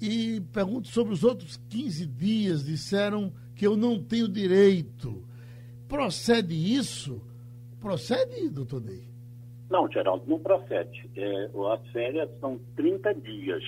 E 0.01 0.41
pergunto 0.53 0.87
sobre 0.87 1.13
os 1.13 1.25
outros 1.25 1.59
15 1.69 2.07
dias, 2.07 2.65
disseram 2.65 3.33
que 3.57 3.67
eu 3.67 3.77
não 3.77 4.01
tenho 4.01 4.29
direito. 4.29 5.25
Procede 5.89 6.55
isso? 6.55 7.21
Procede, 7.81 8.49
doutor 8.49 8.81
Ney? 8.81 9.08
Não, 9.71 9.91
Geraldo, 9.91 10.25
não 10.27 10.39
procede. 10.39 11.11
É, 11.17 11.51
as 11.73 11.87
férias 11.89 12.31
são 12.41 12.59
30 12.77 13.15
dias. 13.15 13.63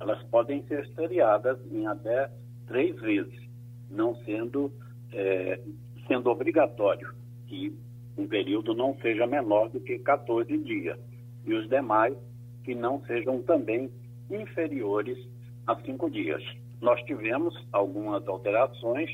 Elas 0.00 0.22
podem 0.24 0.62
ser 0.66 0.88
feriadas 0.94 1.58
em 1.70 1.86
até 1.86 2.30
três 2.66 2.98
vezes 3.00 3.46
não 3.90 4.14
sendo, 4.24 4.72
é, 5.12 5.60
sendo 6.06 6.30
obrigatório 6.30 7.14
que 7.46 7.76
um 8.16 8.26
período 8.26 8.74
não 8.74 8.96
seja 9.00 9.26
menor 9.26 9.68
do 9.68 9.80
que 9.80 9.98
14 9.98 10.56
dias 10.58 10.98
e 11.44 11.54
os 11.54 11.68
demais 11.68 12.16
que 12.64 12.74
não 12.74 13.00
sejam 13.04 13.42
também 13.42 13.90
inferiores 14.30 15.18
a 15.66 15.76
cinco 15.82 16.10
dias. 16.10 16.42
Nós 16.80 17.00
tivemos 17.04 17.54
algumas 17.72 18.26
alterações 18.26 19.10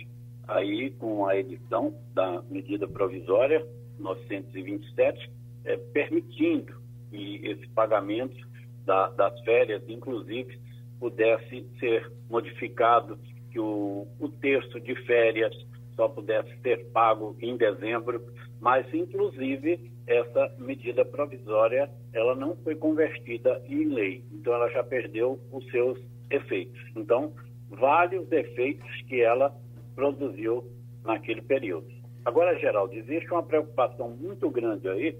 aí 0.49 0.91
com 0.93 1.27
a 1.27 1.37
edição 1.37 1.95
da 2.15 2.43
medida 2.49 2.89
provisória 2.89 3.65
927, 3.99 5.31
é, 5.65 5.77
permitindo 5.77 6.75
que 7.11 7.41
esse 7.45 7.67
pagamento 7.69 8.37
da, 8.85 9.09
das 9.11 9.39
férias, 9.41 9.83
inclusive, 9.89 10.59
pudesse 10.99 11.67
ser 11.79 12.11
modificado 12.31 13.19
que 13.51 13.59
o, 13.59 14.07
o 14.19 14.29
terço 14.29 14.81
de 14.81 14.95
férias 15.05 15.55
só 15.95 16.09
pudesse 16.09 16.57
ser 16.63 16.87
pago 16.93 17.37
em 17.41 17.57
dezembro, 17.57 18.25
mas 18.61 18.87
inclusive 18.95 19.93
essa 20.07 20.55
medida 20.59 21.05
provisória 21.05 21.91
ela 22.13 22.35
não 22.35 22.57
foi 22.57 22.75
convertida 22.75 23.63
em 23.69 23.85
lei, 23.85 24.25
então 24.33 24.55
ela 24.55 24.69
já 24.71 24.83
perdeu 24.83 25.39
os 25.51 25.65
seus 25.71 25.99
efeitos. 26.31 26.81
Então, 26.97 27.33
vários 27.69 28.31
efeitos 28.31 28.91
que 29.09 29.21
ela 29.21 29.55
produziu 29.95 30.65
naquele 31.05 31.43
período. 31.43 31.87
Agora, 32.25 32.59
Geraldo, 32.59 32.95
existe 32.95 33.31
uma 33.33 33.43
preocupação 33.43 34.11
muito 34.11 34.49
grande 34.51 34.89
aí, 34.89 35.17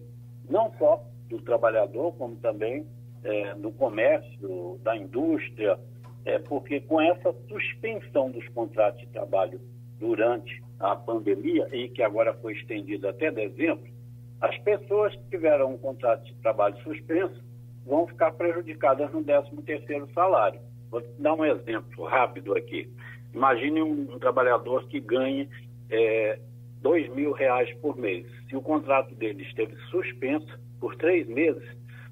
não 0.49 0.73
só 0.79 1.03
do 1.29 1.41
trabalhador, 1.41 2.13
como 2.13 2.37
também 2.37 2.87
é, 3.25 3.55
do 3.55 3.71
comércio, 3.73 4.79
da 4.83 4.97
indústria, 4.97 5.79
é, 6.25 6.39
porque 6.39 6.81
com 6.81 7.01
essa 7.01 7.33
suspensão 7.49 8.31
dos 8.31 8.47
contratos 8.49 9.01
de 9.01 9.07
trabalho 9.09 9.61
durante 9.99 10.63
a 10.79 10.97
pandemia, 10.97 11.69
e 11.73 11.89
que 11.89 12.03
agora 12.03 12.35
foi 12.35 12.55
estendida 12.55 13.11
até 13.11 13.31
dezembro, 13.31 13.91
as 14.41 14.59
pessoas 14.59 15.15
que 15.15 15.23
tiveram 15.31 15.73
um 15.73 15.79
contrato 15.79 16.25
de 16.25 16.35
trabalho 16.37 16.77
suspenso 16.83 17.41
vão 17.87 18.07
ficar 18.07 18.33
prejudicadas 18.33 19.13
no 19.13 19.23
13º 19.23 20.13
salário. 20.13 20.61
Vou 20.91 21.03
dar 21.19 21.35
um 21.35 21.45
exemplo 21.45 22.05
rápido 22.05 22.57
aqui. 22.57 22.89
Imagine 23.33 23.83
um, 23.83 24.19
trabalhador 24.19 24.87
que 24.89 25.01
ganhe 25.01 25.49
é, 25.89 26.39
dois 26.83 27.09
mil 27.15 27.33
reais 27.33 27.73
por 27.81 27.97
mês. 27.97 28.27
Se 28.49 28.57
o 28.57 28.61
contrato 28.61 29.15
dele 29.15 29.43
esteve 29.45 29.75
suspenso 29.91 30.59
por 30.81 30.97
três 30.97 31.27
meses, 31.29 31.63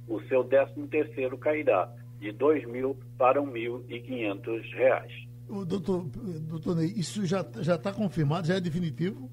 o 0.09 0.21
seu 0.23 0.45
13º 0.45 1.39
cairá 1.39 1.93
de 2.19 2.33
dois 2.33 2.65
mil 2.67 2.97
para 3.19 3.41
R$ 3.41 3.47
1.500. 3.47 5.31
O 5.49 5.65
doutor, 5.65 6.05
doutor 6.49 6.77
Ney, 6.77 6.93
isso 6.97 7.27
já 7.27 7.41
está 7.41 7.93
confirmado, 7.93 8.47
já 8.47 8.55
é 8.55 8.61
definitivo? 8.61 9.29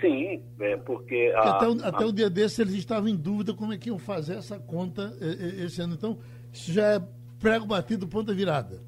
Sim, 0.00 0.42
é 0.60 0.76
porque... 0.76 1.32
A, 1.36 1.56
até, 1.56 1.68
o, 1.68 1.72
até 1.84 2.04
a... 2.04 2.06
o 2.06 2.12
dia 2.12 2.30
desse 2.30 2.62
eles 2.62 2.74
estavam 2.74 3.08
em 3.08 3.16
dúvida 3.16 3.52
como 3.52 3.72
é 3.72 3.76
que 3.76 3.88
iam 3.88 3.98
fazer 3.98 4.36
essa 4.36 4.58
conta 4.58 5.12
esse 5.62 5.82
ano. 5.82 5.94
Então, 5.94 6.18
isso 6.52 6.72
já 6.72 6.94
é 6.94 7.02
prego 7.40 7.66
batido, 7.66 8.06
ponta 8.06 8.32
virada. 8.32 8.80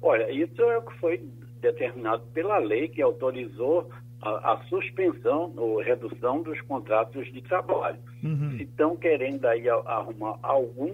Olha, 0.00 0.30
isso 0.30 0.60
é 0.62 0.78
o 0.78 0.82
que 0.82 0.98
foi 0.98 1.18
determinado 1.60 2.24
pela 2.32 2.58
lei 2.58 2.88
que 2.88 3.02
autorizou 3.02 3.90
a, 4.22 4.52
a 4.52 4.64
suspensão 4.64 5.52
ou 5.56 5.80
redução 5.80 6.42
dos 6.42 6.60
contratos 6.62 7.30
de 7.32 7.42
trabalho. 7.42 7.98
Uhum. 8.22 8.56
Se 8.56 8.64
estão 8.64 8.96
querendo 8.96 9.44
aí 9.46 9.68
arrumar 9.68 10.38
algum 10.42 10.92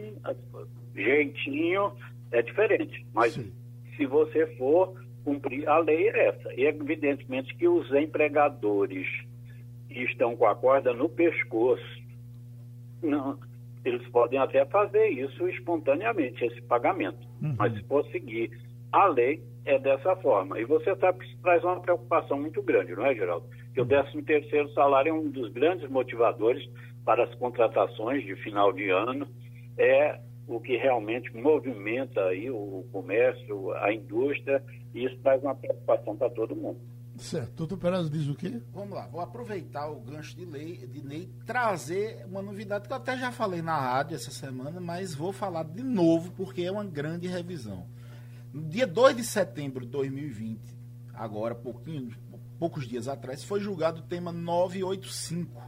jeitinho, 0.95 1.93
é 2.31 2.43
diferente. 2.43 3.07
Mas 3.13 3.35
Sim. 3.35 3.53
se 3.97 4.07
você 4.07 4.47
for 4.57 4.95
cumprir, 5.25 5.69
a 5.69 5.79
lei 5.79 6.09
é 6.09 6.29
essa. 6.29 6.53
E 6.55 6.65
evidentemente 6.65 7.55
que 7.55 7.69
os 7.69 7.91
empregadores 7.93 9.07
que 9.89 10.01
estão 10.05 10.37
com 10.37 10.47
a 10.47 10.55
corda 10.55 10.93
no 10.93 11.09
pescoço, 11.09 12.03
não, 13.03 13.39
eles 13.85 14.07
podem 14.09 14.39
até 14.39 14.65
fazer 14.67 15.09
isso 15.09 15.47
espontaneamente, 15.49 16.45
esse 16.45 16.61
pagamento. 16.63 17.27
Uhum. 17.43 17.55
Mas 17.59 17.75
se 17.75 17.83
for 17.85 18.05
seguir 18.07 18.51
a 18.91 19.07
lei, 19.07 19.43
é 19.65 19.79
dessa 19.79 20.17
forma. 20.17 20.59
E 20.59 20.65
você 20.65 20.95
sabe 20.97 21.21
que 21.21 21.27
isso 21.27 21.39
traz 21.43 21.63
uma 21.63 21.81
preocupação 21.81 22.39
muito 22.39 22.63
grande, 22.63 22.95
não 22.95 23.07
é, 23.07 23.15
Geraldo? 23.15 23.47
Que 23.75 23.81
o 23.81 23.87
13 23.87 24.23
terceiro 24.23 24.69
salário 24.73 25.11
é 25.11 25.13
um 25.13 25.31
dos 25.31 25.53
grandes 25.53 25.89
motivadores 25.89 26.69
para 27.05 27.25
as 27.25 27.35
contratações 27.37 28.25
de 28.25 28.35
final 28.37 28.73
de 28.73 28.91
ano. 28.91 29.27
É 29.79 30.21
o 30.47 30.61
que 30.61 30.77
realmente 30.77 31.35
movimenta 31.35 32.21
aí 32.25 32.51
o 32.51 32.85
comércio, 32.93 33.73
a 33.75 33.93
indústria, 33.93 34.63
e 34.95 35.05
isso 35.05 35.17
traz 35.23 35.43
uma 35.43 35.55
preocupação 35.55 36.17
para 36.17 36.31
todo 36.31 36.57
mundo. 36.57 36.81
Certo. 37.17 37.53
Doutor 37.55 37.79
Perazzo 37.79 38.11
diz 38.11 38.27
o 38.27 38.35
quê? 38.35 38.61
Vamos 38.73 38.95
lá, 38.95 39.07
vou 39.07 39.21
aproveitar 39.21 39.89
o 39.89 40.01
gancho 40.01 40.35
de 40.35 40.45
lei, 40.45 40.87
de 40.87 41.01
lei, 41.07 41.31
trazer 41.47 42.25
uma 42.27 42.43
novidade 42.43 42.87
que 42.87 42.93
eu 42.93 42.97
até 42.97 43.17
já 43.17 43.31
falei 43.31 43.63
na 43.63 43.79
rádio 43.79 44.17
essa 44.17 44.31
semana, 44.31 44.81
mas 44.81 45.15
vou 45.15 45.33
falar 45.33 45.65
de 45.65 45.83
novo 45.83 46.33
porque 46.33 46.63
é 46.63 46.73
uma 46.73 46.85
grande 46.85 47.29
revisão. 47.29 47.87
No 48.53 48.63
dia 48.69 48.87
2 48.87 49.17
de 49.17 49.25
setembro 49.25 49.85
de 49.85 49.91
2020, 49.93 50.61
agora, 51.15 51.55
pouquinho, 51.55 52.15
poucos 52.59 52.87
dias 52.87 53.09
atrás, 53.09 53.43
foi 53.43 53.61
julgado 53.61 54.01
o 54.01 54.05
tema 54.05 54.31
985 54.31 55.63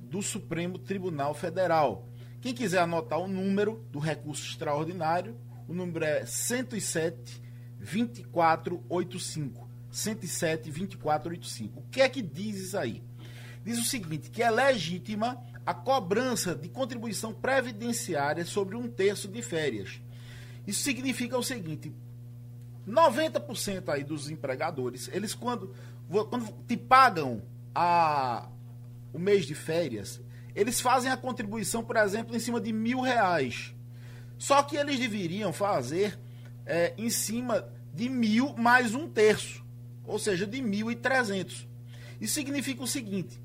do 0.00 0.22
Supremo 0.22 0.78
Tribunal 0.78 1.34
Federal 1.34 2.08
quem 2.40 2.54
quiser 2.54 2.78
anotar 2.78 3.18
o 3.18 3.26
número 3.26 3.84
do 3.90 3.98
recurso 3.98 4.46
extraordinário, 4.46 5.36
o 5.66 5.74
número 5.74 6.04
é 6.04 6.24
107 6.24 7.42
2485. 7.78 9.68
107 9.90 10.70
2485. 10.70 11.80
O 11.80 11.82
que 11.90 12.00
é 12.00 12.08
que 12.08 12.22
diz 12.22 12.56
isso 12.58 12.78
aí? 12.78 13.02
Diz 13.64 13.78
o 13.78 13.84
seguinte: 13.84 14.30
que 14.30 14.42
é 14.42 14.50
legítima 14.50 15.42
a 15.66 15.74
cobrança 15.74 16.54
de 16.54 16.68
contribuição 16.68 17.34
previdenciária 17.34 18.44
sobre 18.44 18.76
um 18.76 18.88
terço 18.88 19.26
de 19.26 19.42
férias. 19.42 20.00
Isso 20.64 20.82
significa 20.82 21.36
o 21.36 21.42
seguinte: 21.42 21.92
90% 22.88 23.88
aí 23.88 24.02
dos 24.02 24.30
empregadores, 24.30 25.08
eles 25.12 25.34
quando, 25.34 25.74
quando 26.08 26.52
te 26.66 26.76
pagam 26.76 27.42
a, 27.74 28.48
o 29.12 29.18
mês 29.18 29.46
de 29.46 29.54
férias, 29.54 30.20
eles 30.54 30.80
fazem 30.80 31.10
a 31.10 31.16
contribuição, 31.16 31.84
por 31.84 31.96
exemplo, 31.96 32.34
em 32.34 32.40
cima 32.40 32.60
de 32.60 32.72
mil 32.72 33.00
reais. 33.00 33.74
Só 34.36 34.62
que 34.62 34.76
eles 34.76 34.98
deveriam 34.98 35.52
fazer 35.52 36.18
é, 36.64 36.94
em 36.96 37.10
cima 37.10 37.68
de 37.94 38.08
mil 38.08 38.54
mais 38.56 38.94
um 38.94 39.08
terço, 39.08 39.64
ou 40.04 40.18
seja, 40.18 40.46
de 40.46 40.62
mil 40.62 40.90
e 40.90 40.96
trezentos. 40.96 41.68
Isso 42.20 42.34
significa 42.34 42.82
o 42.82 42.86
seguinte: 42.86 43.40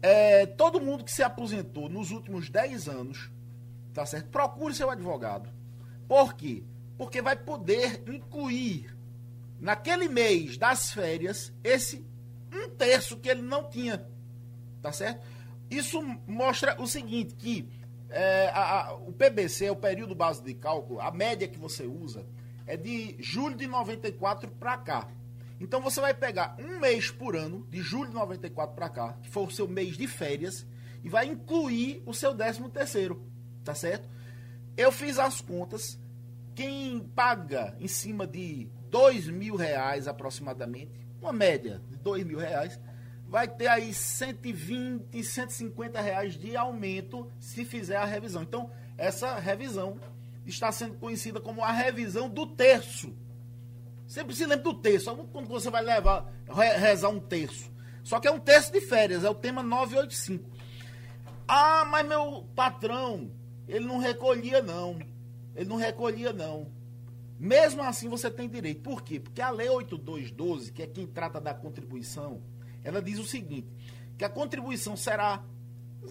é, 0.00 0.46
todo 0.46 0.80
mundo 0.80 1.04
que 1.04 1.12
se 1.12 1.22
aposentou 1.22 1.88
nos 1.88 2.10
últimos 2.10 2.48
10 2.48 2.88
anos 2.88 3.30
tá 3.92 4.06
certo? 4.06 4.28
Procure 4.30 4.74
seu 4.74 4.90
advogado. 4.90 5.48
Por 6.08 6.34
quê? 6.34 6.64
Porque 6.96 7.22
vai 7.22 7.36
poder 7.36 8.02
incluir 8.06 8.94
naquele 9.60 10.08
mês 10.08 10.56
das 10.56 10.92
férias 10.92 11.52
esse 11.62 12.04
um 12.52 12.68
terço 12.68 13.16
que 13.16 13.28
ele 13.28 13.42
não 13.42 13.68
tinha, 13.68 14.06
tá 14.82 14.92
certo? 14.92 15.26
Isso 15.70 16.02
mostra 16.26 16.80
o 16.80 16.86
seguinte, 16.86 17.34
que 17.34 17.66
é, 18.10 18.50
a, 18.52 18.88
a, 18.88 18.94
o 18.94 19.12
PBC, 19.12 19.70
o 19.70 19.76
período 19.76 20.14
base 20.14 20.42
de 20.42 20.52
cálculo, 20.52 21.00
a 21.00 21.10
média 21.10 21.48
que 21.48 21.58
você 21.58 21.86
usa 21.86 22.26
é 22.66 22.76
de 22.76 23.16
julho 23.18 23.56
de 23.56 23.66
94 23.66 24.50
para 24.50 24.76
cá. 24.76 25.08
Então 25.58 25.80
você 25.80 26.00
vai 26.00 26.12
pegar 26.12 26.56
um 26.58 26.78
mês 26.78 27.10
por 27.10 27.36
ano, 27.36 27.66
de 27.70 27.80
julho 27.80 28.08
de 28.08 28.14
94 28.14 28.74
para 28.74 28.88
cá, 28.88 29.16
que 29.22 29.30
foi 29.30 29.44
o 29.44 29.50
seu 29.50 29.66
mês 29.66 29.96
de 29.96 30.06
férias, 30.06 30.66
e 31.02 31.08
vai 31.08 31.26
incluir 31.26 32.02
o 32.04 32.12
seu 32.12 32.34
13 32.34 32.68
terceiro, 32.68 33.24
tá 33.64 33.74
certo? 33.74 34.08
Eu 34.76 34.92
fiz 34.92 35.18
as 35.18 35.40
contas, 35.40 35.98
quem 36.54 37.00
paga 37.00 37.76
em 37.80 37.88
cima 37.88 38.26
de 38.26 38.68
dois 38.90 39.26
mil 39.28 39.56
reais 39.56 40.06
aproximadamente, 40.06 40.90
uma 41.20 41.32
média 41.32 41.82
de 41.88 41.96
dois 41.96 42.24
mil 42.24 42.38
reais, 42.38 42.78
vai 43.26 43.48
ter 43.48 43.66
aí 43.68 43.94
120, 43.94 45.22
150 45.24 46.00
reais 46.00 46.34
de 46.34 46.56
aumento 46.56 47.30
se 47.40 47.64
fizer 47.64 47.96
a 47.96 48.04
revisão. 48.04 48.42
Então, 48.42 48.70
essa 48.98 49.38
revisão 49.38 49.98
está 50.44 50.70
sendo 50.70 50.94
conhecida 50.94 51.40
como 51.40 51.64
a 51.64 51.72
revisão 51.72 52.28
do 52.28 52.46
terço. 52.46 53.14
Sempre 54.06 54.34
se 54.34 54.44
lembra 54.44 54.64
do 54.64 54.74
terço. 54.74 55.14
Quando 55.32 55.48
você 55.48 55.70
vai 55.70 55.82
levar, 55.82 56.30
rezar 56.78 57.08
um 57.08 57.20
terço. 57.20 57.72
Só 58.02 58.20
que 58.20 58.28
é 58.28 58.30
um 58.30 58.38
terço 58.38 58.70
de 58.70 58.80
férias, 58.80 59.24
é 59.24 59.30
o 59.30 59.34
tema 59.34 59.62
985. 59.62 60.50
Ah, 61.48 61.86
mas 61.86 62.06
meu 62.06 62.46
patrão, 62.54 63.30
ele 63.66 63.86
não 63.86 63.98
recolhia 63.98 64.60
não. 64.60 64.98
Ele 65.54 65.68
não 65.68 65.76
recolhia 65.76 66.32
não. 66.32 66.70
Mesmo 67.38 67.82
assim 67.82 68.08
você 68.08 68.30
tem 68.30 68.48
direito. 68.48 68.82
Por 68.82 69.02
quê? 69.02 69.18
Porque 69.18 69.40
a 69.40 69.50
lei 69.50 69.68
8212, 69.68 70.72
que 70.72 70.82
é 70.82 70.86
quem 70.86 71.06
trata 71.06 71.40
da 71.40 71.52
contribuição, 71.52 72.42
ela 72.84 73.02
diz 73.02 73.18
o 73.18 73.24
seguinte, 73.24 73.68
que 74.16 74.24
a 74.24 74.28
contribuição 74.28 74.96
será 74.96 75.44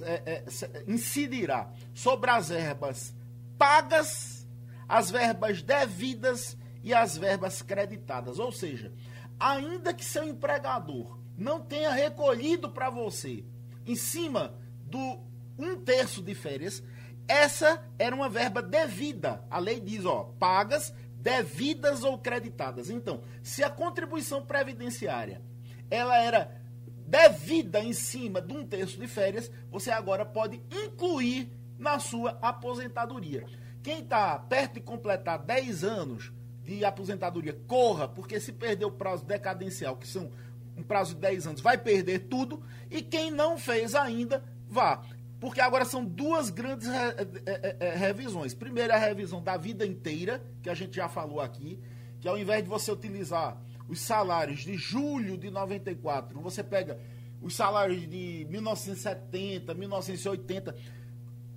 é, 0.03 0.43
é, 0.45 0.83
incidirá 0.87 1.71
sobre 1.93 2.29
as 2.29 2.49
verbas 2.49 3.13
pagas, 3.57 4.47
as 4.87 5.11
verbas 5.11 5.61
devidas 5.61 6.57
e 6.83 6.93
as 6.93 7.17
verbas 7.17 7.61
creditadas. 7.61 8.39
Ou 8.39 8.51
seja, 8.51 8.91
ainda 9.39 9.93
que 9.93 10.03
seu 10.03 10.23
empregador 10.23 11.19
não 11.37 11.61
tenha 11.61 11.91
recolhido 11.91 12.69
para 12.69 12.89
você 12.89 13.43
em 13.85 13.95
cima 13.95 14.53
do 14.85 15.19
um 15.57 15.75
terço 15.75 16.21
de 16.21 16.33
férias, 16.33 16.83
essa 17.27 17.83
era 17.97 18.15
uma 18.15 18.29
verba 18.29 18.61
devida. 18.61 19.43
A 19.49 19.59
lei 19.59 19.79
diz, 19.79 20.05
ó, 20.05 20.33
pagas, 20.39 20.93
devidas 21.15 22.03
ou 22.03 22.17
creditadas. 22.17 22.89
Então, 22.89 23.21
se 23.41 23.63
a 23.63 23.69
contribuição 23.69 24.45
previdenciária 24.45 25.41
ela 25.89 26.17
era 26.17 26.61
devida 27.05 27.83
em 27.83 27.91
cima 27.91 28.41
de 28.41 28.53
um 28.53 28.65
terço 28.65 28.97
de 28.97 29.07
férias, 29.07 29.51
você 29.69 29.91
agora 29.91 30.25
pode 30.25 30.61
incluir 30.71 31.51
na 31.77 31.99
sua 31.99 32.37
aposentadoria. 32.41 33.45
Quem 33.83 33.99
está 33.99 34.39
perto 34.39 34.75
de 34.75 34.79
completar 34.79 35.39
10 35.39 35.83
anos 35.83 36.31
de 36.63 36.85
aposentadoria 36.85 37.59
corra, 37.67 38.07
porque 38.07 38.39
se 38.39 38.53
perder 38.53 38.85
o 38.85 38.91
prazo 38.91 39.25
decadencial, 39.25 39.97
que 39.97 40.07
são 40.07 40.31
um 40.77 40.83
prazo 40.83 41.15
de 41.15 41.21
10 41.21 41.47
anos, 41.47 41.61
vai 41.61 41.77
perder 41.77 42.27
tudo. 42.29 42.63
E 42.89 43.01
quem 43.01 43.29
não 43.29 43.57
fez 43.57 43.93
ainda, 43.93 44.43
vá. 44.69 45.03
Porque 45.41 45.59
agora 45.59 45.83
são 45.83 46.05
duas 46.05 46.49
grandes 46.49 46.87
re, 46.87 46.93
re, 46.93 47.77
re, 47.79 47.95
revisões. 47.97 48.53
Primeiro, 48.53 48.93
a 48.93 48.97
revisão 48.97 49.43
da 49.43 49.57
vida 49.57 49.85
inteira, 49.85 50.41
que 50.63 50.69
a 50.69 50.73
gente 50.73 50.95
já 50.95 51.09
falou 51.09 51.41
aqui, 51.41 51.77
que 52.21 52.27
ao 52.29 52.37
invés 52.37 52.63
de 52.63 52.69
você 52.69 52.91
utilizar 52.91 53.61
os 53.89 53.99
salários 53.99 54.61
de 54.61 54.77
julho 54.77 55.37
de 55.37 55.51
94, 55.51 56.39
você 56.39 56.63
pega 56.63 56.97
os 57.41 57.55
salários 57.55 58.07
de 58.07 58.47
1970, 58.49 59.73
1980 59.73 60.75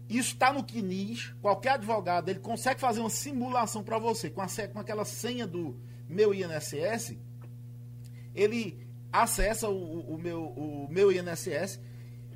isso 0.09 0.35
está 0.35 0.53
no 0.53 0.63
CNIS, 0.63 1.35
qualquer 1.41 1.73
advogado, 1.73 2.29
ele 2.29 2.39
consegue 2.39 2.81
fazer 2.81 3.01
uma 3.01 3.11
simulação 3.11 3.83
para 3.83 3.99
você 3.99 4.29
com, 4.29 4.43
a, 4.43 4.47
com 4.73 4.79
aquela 4.79 5.05
senha 5.05 5.47
do 5.47 5.81
meu 6.09 6.35
INSS, 6.35 7.17
ele 8.35 8.87
acessa 9.11 9.69
o, 9.69 10.15
o, 10.15 10.19
meu, 10.19 10.45
o 10.45 10.89
meu 10.91 11.11
INSS, 11.11 11.81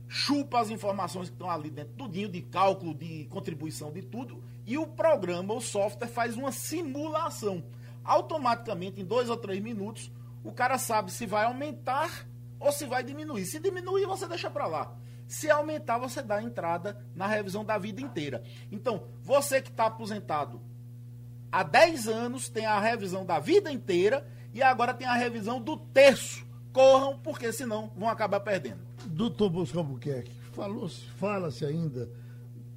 chupa 0.08 0.60
as 0.60 0.70
informações 0.70 1.28
que 1.28 1.34
estão 1.34 1.50
ali 1.50 1.70
dentro, 1.70 1.92
tudinho 1.94 2.28
de 2.28 2.40
cálculo, 2.40 2.94
de 2.94 3.26
contribuição, 3.26 3.92
de 3.92 4.02
tudo, 4.02 4.42
e 4.66 4.78
o 4.78 4.86
programa, 4.86 5.54
o 5.54 5.60
software, 5.60 6.08
faz 6.08 6.36
uma 6.36 6.50
simulação. 6.50 7.62
Automaticamente, 8.02 9.00
em 9.00 9.04
dois 9.04 9.28
ou 9.28 9.36
três 9.36 9.62
minutos, 9.62 10.10
o 10.42 10.50
cara 10.50 10.78
sabe 10.78 11.12
se 11.12 11.26
vai 11.26 11.44
aumentar 11.44 12.26
ou 12.58 12.72
se 12.72 12.86
vai 12.86 13.04
diminuir. 13.04 13.44
Se 13.44 13.58
diminuir, 13.58 14.06
você 14.06 14.26
deixa 14.26 14.50
para 14.50 14.66
lá. 14.66 14.96
Se 15.26 15.50
aumentar, 15.50 15.98
você 15.98 16.22
dá 16.22 16.42
entrada 16.42 17.04
na 17.14 17.26
revisão 17.26 17.62
da 17.62 17.76
vida 17.76 18.00
inteira. 18.00 18.42
Então, 18.72 19.08
você 19.22 19.60
que 19.60 19.68
está 19.68 19.86
aposentado 19.86 20.60
há 21.52 21.62
10 21.62 22.08
anos 22.08 22.48
tem 22.48 22.64
a 22.64 22.80
revisão 22.80 23.26
da 23.26 23.38
vida 23.38 23.70
inteira 23.70 24.26
e 24.54 24.62
agora 24.62 24.94
tem 24.94 25.06
a 25.06 25.14
revisão 25.14 25.60
do 25.60 25.76
terço. 25.76 26.46
Corram, 26.72 27.18
porque 27.18 27.52
senão 27.52 27.92
vão 27.94 28.08
acabar 28.08 28.40
perdendo. 28.40 28.87
Doutor 29.18 29.50
Bosco 29.50 29.76
Albuquerque, 29.76 30.30
fala-se 31.16 31.64
ainda 31.64 32.08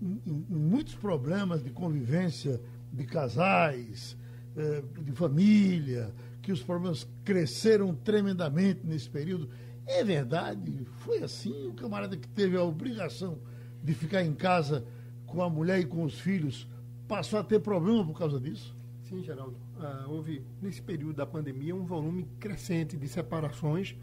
em, 0.02 0.20
em, 0.26 0.46
muitos 0.50 0.96
problemas 0.96 1.64
de 1.64 1.70
convivência 1.70 2.60
de 2.92 3.06
casais, 3.06 4.18
eh, 4.58 4.84
de 5.04 5.12
família, 5.12 6.12
que 6.42 6.52
os 6.52 6.64
problemas 6.64 7.08
cresceram 7.24 7.94
tremendamente 7.94 8.80
nesse 8.84 9.08
período. 9.08 9.52
É 9.86 10.04
verdade? 10.04 10.84
Foi 11.02 11.22
assim? 11.22 11.68
O 11.68 11.74
camarada 11.74 12.18
que 12.18 12.28
teve 12.28 12.58
a 12.58 12.64
obrigação 12.64 13.38
de 13.84 13.94
ficar 13.94 14.24
em 14.24 14.34
casa 14.34 14.84
com 15.28 15.44
a 15.44 15.50
mulher 15.50 15.80
e 15.80 15.86
com 15.86 16.04
os 16.04 16.20
filhos 16.20 16.68
passou 17.08 17.38
a 17.38 17.44
ter 17.44 17.60
problema 17.60 18.04
por 18.04 18.18
causa 18.18 18.40
disso? 18.40 18.76
Sim, 19.04 19.22
Geraldo. 19.22 19.58
Ah, 19.80 20.06
houve, 20.08 20.44
nesse 20.60 20.82
período 20.82 21.18
da 21.18 21.26
pandemia, 21.28 21.76
um 21.76 21.86
volume 21.86 22.28
crescente 22.40 22.98
de 22.98 23.08
separações 23.08 23.96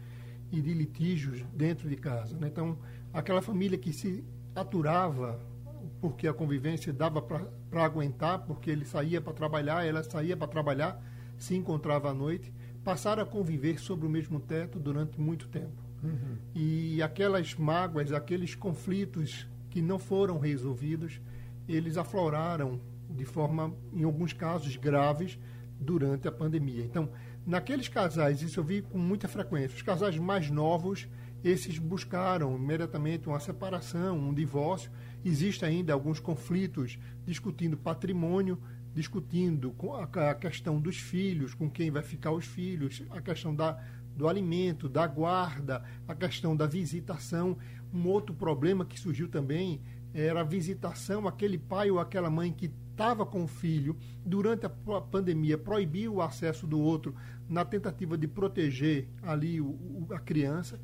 e 0.51 0.61
de 0.61 0.73
litígios 0.73 1.43
dentro 1.53 1.89
de 1.89 1.95
casa. 1.95 2.37
Né? 2.37 2.47
Então, 2.47 2.77
aquela 3.13 3.41
família 3.41 3.77
que 3.77 3.93
se 3.93 4.23
aturava 4.55 5.39
porque 6.01 6.27
a 6.27 6.33
convivência 6.33 6.93
dava 6.93 7.21
para 7.21 7.83
aguentar, 7.83 8.39
porque 8.39 8.69
ele 8.69 8.85
saía 8.85 9.19
para 9.21 9.33
trabalhar, 9.33 9.85
ela 9.85 10.03
saía 10.03 10.35
para 10.35 10.47
trabalhar, 10.47 11.01
se 11.37 11.55
encontrava 11.55 12.09
à 12.09 12.13
noite, 12.13 12.53
passaram 12.83 13.23
a 13.23 13.25
conviver 13.25 13.79
sobre 13.79 14.05
o 14.05 14.09
mesmo 14.09 14.39
teto 14.39 14.79
durante 14.79 15.19
muito 15.19 15.47
tempo. 15.49 15.83
Uhum. 16.01 16.37
E 16.55 17.01
aquelas 17.01 17.53
mágoas, 17.55 18.11
aqueles 18.13 18.55
conflitos 18.55 19.47
que 19.69 19.81
não 19.81 19.99
foram 19.99 20.39
resolvidos, 20.39 21.21
eles 21.67 21.97
afloraram 21.97 22.79
de 23.09 23.25
forma, 23.25 23.73
em 23.93 24.03
alguns 24.03 24.33
casos, 24.33 24.75
graves 24.75 25.37
durante 25.79 26.27
a 26.27 26.31
pandemia. 26.31 26.83
Então, 26.83 27.09
naqueles 27.45 27.87
casais, 27.87 28.41
isso 28.41 28.59
eu 28.59 28.63
vi 28.63 28.81
com 28.81 28.97
muita 28.97 29.27
frequência, 29.27 29.75
os 29.75 29.81
casais 29.81 30.17
mais 30.17 30.49
novos, 30.49 31.07
esses 31.43 31.77
buscaram 31.77 32.55
imediatamente 32.57 33.27
uma 33.27 33.39
separação, 33.39 34.17
um 34.17 34.33
divórcio. 34.33 34.91
Existem 35.23 35.69
ainda 35.69 35.93
alguns 35.93 36.19
conflitos 36.19 36.99
discutindo 37.25 37.77
patrimônio, 37.77 38.61
discutindo 38.93 39.73
a 40.13 40.35
questão 40.35 40.81
dos 40.81 40.97
filhos, 40.97 41.53
com 41.53 41.69
quem 41.69 41.91
vai 41.91 42.03
ficar 42.03 42.31
os 42.31 42.45
filhos, 42.45 43.03
a 43.09 43.21
questão 43.21 43.55
da, 43.55 43.81
do 44.15 44.27
alimento, 44.27 44.89
da 44.89 45.07
guarda, 45.07 45.83
a 46.07 46.13
questão 46.13 46.55
da 46.55 46.67
visitação. 46.67 47.57
Um 47.93 48.07
outro 48.07 48.35
problema 48.35 48.83
que 48.83 48.99
surgiu 48.99 49.29
também 49.29 49.81
era 50.13 50.41
a 50.41 50.43
visitação, 50.43 51.27
aquele 51.27 51.57
pai 51.57 51.89
ou 51.89 51.99
aquela 51.99 52.29
mãe 52.29 52.51
que 52.51 52.69
estava 52.99 53.25
com 53.25 53.45
o 53.45 53.47
filho 53.47 53.95
durante 54.25 54.65
a 54.65 54.69
pandemia 54.69 55.57
proibiu 55.57 56.15
o 56.15 56.21
acesso 56.21 56.67
do 56.67 56.77
outro 56.77 57.15
na 57.47 57.63
tentativa 57.63 58.17
de 58.17 58.27
proteger 58.27 59.07
ali 59.23 59.61
o, 59.61 60.05
a 60.11 60.19
criança 60.19 60.77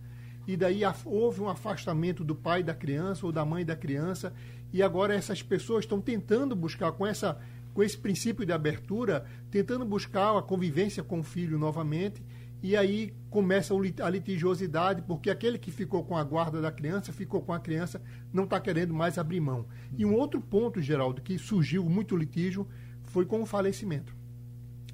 e 0.47 0.55
daí 0.55 0.79
houve 1.03 1.41
um 1.41 1.49
afastamento 1.49 2.23
do 2.23 2.33
pai 2.33 2.63
da 2.63 2.73
criança 2.73 3.25
ou 3.25 3.33
da 3.33 3.43
mãe 3.43 3.65
da 3.65 3.75
criança 3.75 4.33
e 4.71 4.81
agora 4.81 5.13
essas 5.13 5.43
pessoas 5.43 5.83
estão 5.83 5.99
tentando 5.99 6.55
buscar 6.55 6.93
com 6.93 7.05
essa 7.05 7.37
com 7.73 7.83
esse 7.83 7.97
princípio 7.97 8.45
de 8.45 8.53
abertura, 8.53 9.25
tentando 9.51 9.83
buscar 9.83 10.37
a 10.37 10.41
convivência 10.41 11.03
com 11.03 11.19
o 11.19 11.23
filho 11.23 11.59
novamente, 11.59 12.23
e 12.65 12.75
aí 12.75 13.13
começa 13.29 13.75
a 13.75 14.09
litigiosidade, 14.09 15.03
porque 15.03 15.29
aquele 15.29 15.59
que 15.59 15.69
ficou 15.69 16.03
com 16.03 16.17
a 16.17 16.23
guarda 16.23 16.59
da 16.59 16.71
criança, 16.71 17.13
ficou 17.13 17.39
com 17.39 17.53
a 17.53 17.59
criança, 17.59 18.01
não 18.33 18.45
está 18.45 18.59
querendo 18.59 18.91
mais 18.91 19.19
abrir 19.19 19.39
mão. 19.39 19.67
E 19.95 20.03
um 20.03 20.15
outro 20.15 20.41
ponto, 20.41 20.81
Geraldo, 20.81 21.21
que 21.21 21.37
surgiu 21.37 21.87
muito 21.87 22.17
litígio, 22.17 22.67
foi 23.03 23.23
com 23.23 23.39
o 23.39 23.45
falecimento. 23.45 24.15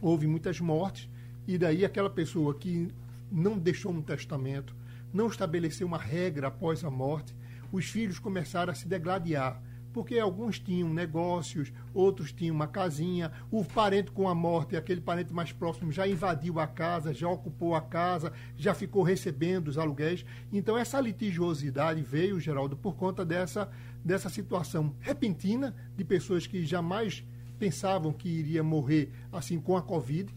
Houve 0.01 0.27
muitas 0.27 0.59
mortes, 0.59 1.09
e 1.47 1.57
daí 1.57 1.85
aquela 1.85 2.09
pessoa 2.09 2.53
que 2.55 2.89
não 3.31 3.57
deixou 3.57 3.93
um 3.93 4.01
testamento, 4.01 4.75
não 5.13 5.27
estabeleceu 5.27 5.87
uma 5.87 5.97
regra 5.97 6.47
após 6.47 6.83
a 6.83 6.91
morte, 6.91 7.33
os 7.71 7.85
filhos 7.85 8.19
começaram 8.19 8.73
a 8.73 8.75
se 8.75 8.85
degladiar 8.85 9.63
porque 9.93 10.17
alguns 10.19 10.59
tinham 10.59 10.93
negócios, 10.93 11.71
outros 11.93 12.31
tinham 12.31 12.55
uma 12.55 12.67
casinha, 12.67 13.31
o 13.49 13.63
parente 13.63 14.11
com 14.11 14.27
a 14.27 14.35
morte, 14.35 14.75
aquele 14.75 15.01
parente 15.01 15.33
mais 15.33 15.51
próximo, 15.51 15.91
já 15.91 16.07
invadiu 16.07 16.59
a 16.59 16.67
casa, 16.67 17.13
já 17.13 17.27
ocupou 17.27 17.75
a 17.75 17.81
casa, 17.81 18.31
já 18.55 18.73
ficou 18.73 19.03
recebendo 19.03 19.67
os 19.67 19.77
aluguéis. 19.77 20.25
Então, 20.51 20.77
essa 20.77 20.99
litigiosidade 20.99 22.01
veio, 22.01 22.39
Geraldo, 22.39 22.75
por 22.75 22.95
conta 22.95 23.25
dessa, 23.25 23.69
dessa 24.03 24.29
situação 24.29 24.95
repentina 24.99 25.75
de 25.95 26.03
pessoas 26.03 26.47
que 26.47 26.65
jamais 26.65 27.23
pensavam 27.59 28.11
que 28.11 28.27
iria 28.27 28.63
morrer 28.63 29.11
assim 29.31 29.59
com 29.59 29.77
a 29.77 29.81
Covid 29.83 30.33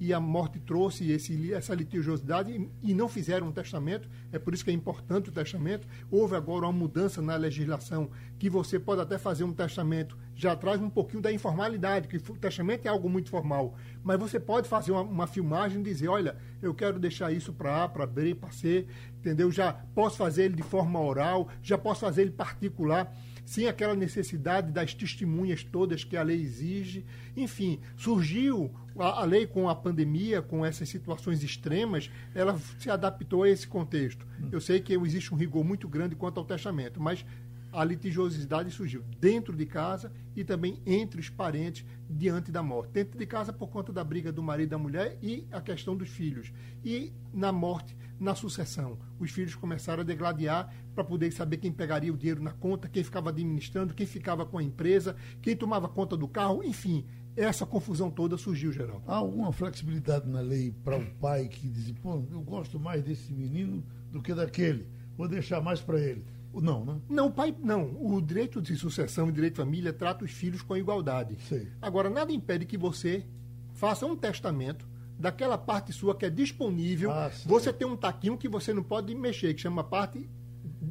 e 0.00 0.12
a 0.12 0.20
morte 0.20 0.58
trouxe 0.60 1.10
esse, 1.10 1.52
essa 1.52 1.74
litigiosidade 1.74 2.68
e, 2.82 2.94
não 2.94 3.08
fizeram 3.08 3.48
um 3.48 3.52
testamento. 3.52 4.08
É 4.32 4.38
por 4.38 4.54
isso 4.54 4.64
que 4.64 4.70
é 4.70 4.74
importante 4.74 5.28
o 5.28 5.32
testamento. 5.32 5.86
Houve 6.10 6.36
agora 6.36 6.66
uma 6.66 6.72
mudança 6.72 7.20
na 7.20 7.36
legislação 7.36 8.10
que 8.38 8.48
você 8.48 8.78
pode 8.78 9.00
até 9.00 9.18
fazer 9.18 9.44
um 9.44 9.52
testamento, 9.52 10.16
já 10.34 10.54
traz 10.54 10.80
um 10.80 10.88
pouquinho 10.88 11.20
da 11.20 11.32
informalidade, 11.32 12.06
que 12.06 12.16
o 12.16 12.36
testamento 12.36 12.86
é 12.86 12.88
algo 12.88 13.08
muito 13.10 13.30
formal. 13.30 13.74
Mas 14.04 14.18
você 14.18 14.38
pode 14.38 14.68
fazer 14.68 14.92
uma, 14.92 15.02
uma 15.02 15.26
filmagem 15.26 15.80
e 15.80 15.84
dizer: 15.84 16.08
olha, 16.08 16.36
eu 16.62 16.72
quero 16.72 16.98
deixar 16.98 17.32
isso 17.32 17.52
para 17.52 17.84
A, 17.84 17.88
para 17.88 18.06
B, 18.06 18.34
para 18.34 18.50
C, 18.50 18.86
entendeu? 19.18 19.50
Já 19.50 19.72
posso 19.72 20.16
fazer 20.16 20.44
ele 20.44 20.54
de 20.54 20.62
forma 20.62 21.00
oral, 21.00 21.48
já 21.62 21.76
posso 21.76 22.00
fazer 22.00 22.22
ele 22.22 22.30
particular 22.30 23.12
sem 23.48 23.66
aquela 23.66 23.94
necessidade 23.94 24.70
das 24.70 24.92
testemunhas 24.92 25.64
todas 25.64 26.04
que 26.04 26.18
a 26.18 26.22
lei 26.22 26.38
exige. 26.38 27.02
Enfim, 27.34 27.80
surgiu 27.96 28.70
a, 28.94 29.22
a, 29.22 29.24
lei 29.24 29.46
com 29.46 29.70
a 29.70 29.74
pandemia, 29.74 30.42
com 30.42 30.66
essas 30.66 30.90
situações 30.90 31.42
extremas, 31.42 32.10
ela 32.34 32.60
se 32.78 32.90
adaptou 32.90 33.44
a 33.44 33.48
esse 33.48 33.66
contexto. 33.66 34.26
Eu 34.52 34.60
sei 34.60 34.80
que 34.80 34.92
existe 34.92 35.32
um 35.32 35.36
rigor 35.38 35.64
muito 35.64 35.88
grande 35.88 36.14
quanto 36.14 36.38
ao 36.38 36.44
testamento, 36.44 37.00
mas 37.00 37.24
a 37.72 37.82
litigiosidade 37.82 38.70
surgiu 38.70 39.02
dentro 39.18 39.56
de 39.56 39.64
casa 39.64 40.12
e 40.36 40.44
também 40.44 40.78
entre 40.84 41.18
os 41.18 41.30
parentes 41.30 41.86
diante 42.08 42.52
da 42.52 42.62
morte. 42.62 42.90
Dentro 42.92 43.18
de 43.18 43.24
casa 43.24 43.50
por 43.50 43.68
conta 43.68 43.94
da 43.94 44.04
briga 44.04 44.30
do 44.30 44.42
marido 44.42 44.68
e 44.68 44.70
da 44.72 44.78
mulher 44.78 45.16
e 45.22 45.46
a 45.50 45.60
questão 45.62 45.96
dos 45.96 46.10
filhos. 46.10 46.52
E 46.84 47.14
na 47.32 47.50
morte, 47.50 47.96
na 48.18 48.34
sucessão. 48.34 48.98
Os 49.18 49.30
filhos 49.30 49.54
começaram 49.54 50.02
a 50.02 50.04
degladiar 50.04 50.72
para 50.94 51.04
poder 51.04 51.32
saber 51.32 51.58
quem 51.58 51.72
pegaria 51.72 52.12
o 52.12 52.16
dinheiro 52.16 52.42
na 52.42 52.52
conta, 52.52 52.88
quem 52.88 53.04
ficava 53.04 53.30
administrando, 53.30 53.94
quem 53.94 54.06
ficava 54.06 54.44
com 54.44 54.58
a 54.58 54.62
empresa, 54.62 55.16
quem 55.40 55.56
tomava 55.56 55.88
conta 55.88 56.16
do 56.16 56.26
carro, 56.26 56.62
enfim. 56.64 57.06
Essa 57.36 57.64
confusão 57.64 58.10
toda 58.10 58.36
surgiu, 58.36 58.72
Geraldo. 58.72 59.04
Há 59.06 59.14
alguma 59.14 59.52
flexibilidade 59.52 60.28
na 60.28 60.40
lei 60.40 60.74
para 60.82 60.98
o 60.98 61.06
pai 61.20 61.46
que 61.46 61.68
diz, 61.68 61.92
pô, 61.92 62.24
eu 62.32 62.40
gosto 62.40 62.80
mais 62.80 63.04
desse 63.04 63.32
menino 63.32 63.84
do 64.10 64.20
que 64.20 64.34
daquele, 64.34 64.88
vou 65.16 65.28
deixar 65.28 65.60
mais 65.60 65.80
para 65.80 66.00
ele. 66.00 66.24
Não, 66.52 66.84
né? 66.84 67.00
Não, 67.08 67.26
o 67.26 67.30
pai, 67.30 67.54
não. 67.62 67.96
O 68.00 68.20
direito 68.20 68.60
de 68.60 68.74
sucessão 68.74 69.28
e 69.28 69.32
direito 69.32 69.54
de 69.54 69.60
família 69.60 69.92
trata 69.92 70.24
os 70.24 70.32
filhos 70.32 70.62
com 70.62 70.76
igualdade. 70.76 71.36
Sim. 71.42 71.68
Agora, 71.80 72.10
nada 72.10 72.32
impede 72.32 72.66
que 72.66 72.76
você 72.76 73.24
faça 73.74 74.06
um 74.06 74.16
testamento 74.16 74.88
daquela 75.18 75.58
parte 75.58 75.92
sua 75.92 76.14
que 76.14 76.24
é 76.24 76.30
disponível. 76.30 77.10
Ah, 77.10 77.30
você 77.44 77.72
tem 77.72 77.86
um 77.86 77.96
taquinho 77.96 78.38
que 78.38 78.48
você 78.48 78.72
não 78.72 78.82
pode 78.82 79.14
mexer, 79.14 79.52
que 79.52 79.60
chama 79.60 79.82
parte 79.82 80.28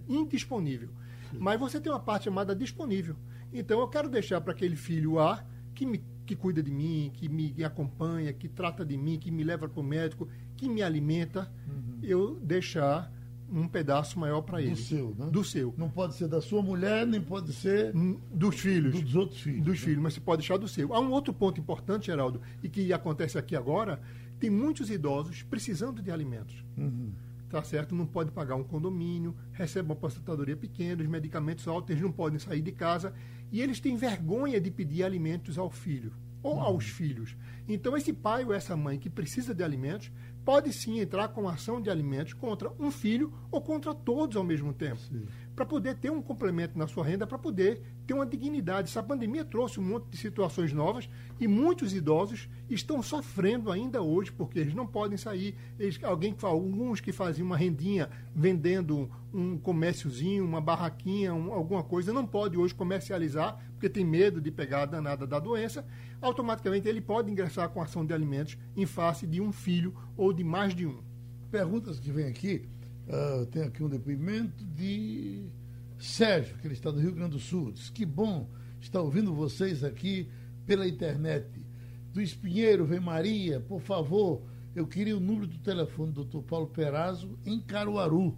indisponível. 0.07 0.89
Sim. 1.31 1.37
Mas 1.39 1.59
você 1.59 1.79
tem 1.79 1.91
uma 1.91 1.99
parte 1.99 2.25
chamada 2.25 2.55
disponível. 2.55 3.15
Então, 3.53 3.79
eu 3.79 3.87
quero 3.87 4.09
deixar 4.09 4.41
para 4.41 4.51
aquele 4.51 4.75
filho 4.75 5.19
A 5.19 5.43
que 5.73 5.85
me 5.85 6.03
que 6.25 6.35
cuida 6.35 6.61
de 6.61 6.69
mim, 6.69 7.09
que 7.13 7.29
me 7.29 7.63
acompanha, 7.63 8.33
que 8.33 8.49
trata 8.49 8.85
de 8.85 8.97
mim, 8.97 9.17
que 9.17 9.31
me 9.31 9.45
leva 9.45 9.69
para 9.69 9.79
o 9.79 9.83
médico, 9.83 10.27
que 10.57 10.67
me 10.67 10.81
alimenta, 10.81 11.49
uhum. 11.65 11.99
eu 12.03 12.35
deixar 12.41 13.09
um 13.51 13.67
pedaço 13.67 14.19
maior 14.19 14.41
para 14.41 14.61
ele. 14.61 14.71
Do 14.71 14.77
seu, 14.77 15.15
né? 15.17 15.29
Do 15.31 15.43
seu. 15.43 15.73
Não 15.77 15.89
pode 15.89 16.15
ser 16.15 16.27
da 16.27 16.41
sua 16.41 16.61
mulher, 16.61 17.05
nem 17.05 17.21
pode 17.21 17.53
ser. 17.53 17.93
Dos 18.31 18.59
filhos. 18.59 19.01
Dos 19.01 19.15
outros 19.15 19.41
filhos. 19.41 19.63
Dos 19.63 19.79
né? 19.79 19.85
filhos, 19.85 20.03
mas 20.03 20.13
você 20.13 20.19
pode 20.19 20.41
deixar 20.41 20.57
do 20.57 20.67
seu. 20.67 20.93
Há 20.93 20.99
um 20.99 21.11
outro 21.11 21.33
ponto 21.33 21.59
importante, 21.59 22.07
Geraldo, 22.07 22.41
e 22.61 22.69
que 22.69 22.91
acontece 22.91 23.37
aqui 23.37 23.55
agora: 23.55 24.01
tem 24.39 24.49
muitos 24.49 24.89
idosos 24.89 25.43
precisando 25.43 26.01
de 26.01 26.11
alimentos. 26.11 26.63
Uhum. 26.77 27.11
Tá 27.49 27.63
certo? 27.63 27.95
Não 27.95 28.05
pode 28.05 28.31
pagar 28.31 28.55
um 28.55 28.63
condomínio, 28.63 29.33
recebe 29.53 29.87
uma 29.87 29.93
aposentadoria 29.93 30.57
pequena, 30.57 31.01
os 31.01 31.07
medicamentos 31.07 31.65
altos, 31.65 31.91
eles 31.91 32.03
não 32.03 32.11
podem 32.11 32.37
sair 32.39 32.61
de 32.61 32.73
casa. 32.73 33.13
E 33.51 33.61
eles 33.61 33.79
têm 33.79 33.95
vergonha 33.95 34.59
de 34.59 34.69
pedir 34.69 35.03
alimentos 35.03 35.57
ao 35.57 35.69
filho 35.69 36.11
ou 36.43 36.55
uhum. 36.55 36.61
aos 36.61 36.85
filhos. 36.85 37.35
Então, 37.67 37.95
esse 37.97 38.13
pai 38.13 38.43
ou 38.43 38.53
essa 38.53 38.75
mãe 38.75 38.99
que 38.99 39.09
precisa 39.09 39.53
de 39.53 39.63
alimentos 39.63 40.11
pode 40.47 40.71
sim 40.71 41.01
entrar 41.01 41.27
com 41.27 41.49
ação 41.49 41.81
de 41.81 41.89
alimentos 41.89 42.31
contra 42.31 42.71
um 42.79 42.89
filho 42.89 43.33
ou 43.51 43.59
contra 43.59 43.93
todos 43.93 44.37
ao 44.37 44.45
mesmo 44.45 44.73
tempo. 44.73 45.01
Para 45.57 45.65
poder 45.65 45.95
ter 45.95 46.11
um 46.11 46.21
complemento 46.21 46.77
na 46.77 46.85
sua 46.85 47.03
renda, 47.03 47.25
para 47.25 47.39
poder 47.39 47.81
ter 48.05 48.13
uma 48.13 48.27
dignidade. 48.27 48.89
Essa 48.89 49.01
pandemia 49.01 49.43
trouxe 49.43 49.79
um 49.79 49.83
monte 49.83 50.05
de 50.05 50.15
situações 50.15 50.71
novas 50.71 51.09
e 51.39 51.47
muitos 51.47 51.95
idosos 51.95 52.47
estão 52.69 53.01
sofrendo 53.01 53.71
ainda 53.71 53.99
hoje 53.99 54.31
porque 54.31 54.59
eles 54.59 54.75
não 54.75 54.85
podem 54.85 55.17
sair. 55.17 55.57
Eles, 55.79 55.99
alguém, 56.03 56.35
alguns 56.43 57.01
que 57.01 57.11
faziam 57.11 57.47
uma 57.47 57.57
rendinha 57.57 58.07
vendendo 58.35 59.09
um 59.33 59.57
comérciozinho, 59.57 60.45
uma 60.45 60.61
barraquinha, 60.61 61.33
um, 61.33 61.51
alguma 61.51 61.83
coisa, 61.83 62.13
não 62.13 62.27
pode 62.27 62.55
hoje 62.55 62.75
comercializar 62.75 63.59
porque 63.71 63.89
tem 63.89 64.05
medo 64.05 64.39
de 64.39 64.51
pegar 64.51 64.83
a 64.83 64.85
danada 64.85 65.25
da 65.25 65.39
doença. 65.39 65.83
Automaticamente 66.21 66.87
ele 66.87 67.01
pode 67.01 67.31
ingressar 67.31 67.69
com 67.69 67.81
ação 67.81 68.05
de 68.05 68.13
alimentos 68.13 68.59
em 68.75 68.85
face 68.85 69.25
de 69.25 69.41
um 69.41 69.51
filho 69.51 69.95
ou 70.15 70.31
de 70.31 70.43
mais 70.43 70.75
de 70.75 70.85
um. 70.85 71.01
Perguntas 71.49 71.99
que 71.99 72.11
vem 72.11 72.27
aqui. 72.27 72.69
Uh, 73.07 73.45
tem 73.45 73.63
aqui 73.63 73.81
um 73.83 73.87
depoimento 73.87 74.65
de 74.65 75.47
Sérgio, 75.97 76.57
que 76.57 76.67
ele 76.67 76.73
está 76.73 76.91
do 76.91 76.99
Rio 76.99 77.13
Grande 77.13 77.31
do 77.31 77.39
Sul. 77.39 77.71
Diz 77.71 77.89
que 77.89 78.05
bom 78.05 78.49
estar 78.81 79.01
ouvindo 79.01 79.33
vocês 79.33 79.83
aqui 79.83 80.29
pela 80.65 80.87
internet. 80.87 81.47
Do 82.13 82.21
Espinheiro, 82.21 82.85
vem 82.85 82.99
Maria, 82.99 83.59
por 83.61 83.79
favor, 83.79 84.41
eu 84.75 84.85
queria 84.85 85.15
o 85.15 85.19
número 85.19 85.47
do 85.47 85.57
telefone 85.59 86.11
do 86.11 86.25
Dr. 86.25 86.41
Paulo 86.41 86.67
Perazzo 86.67 87.39
em 87.45 87.59
Caruaru. 87.61 88.37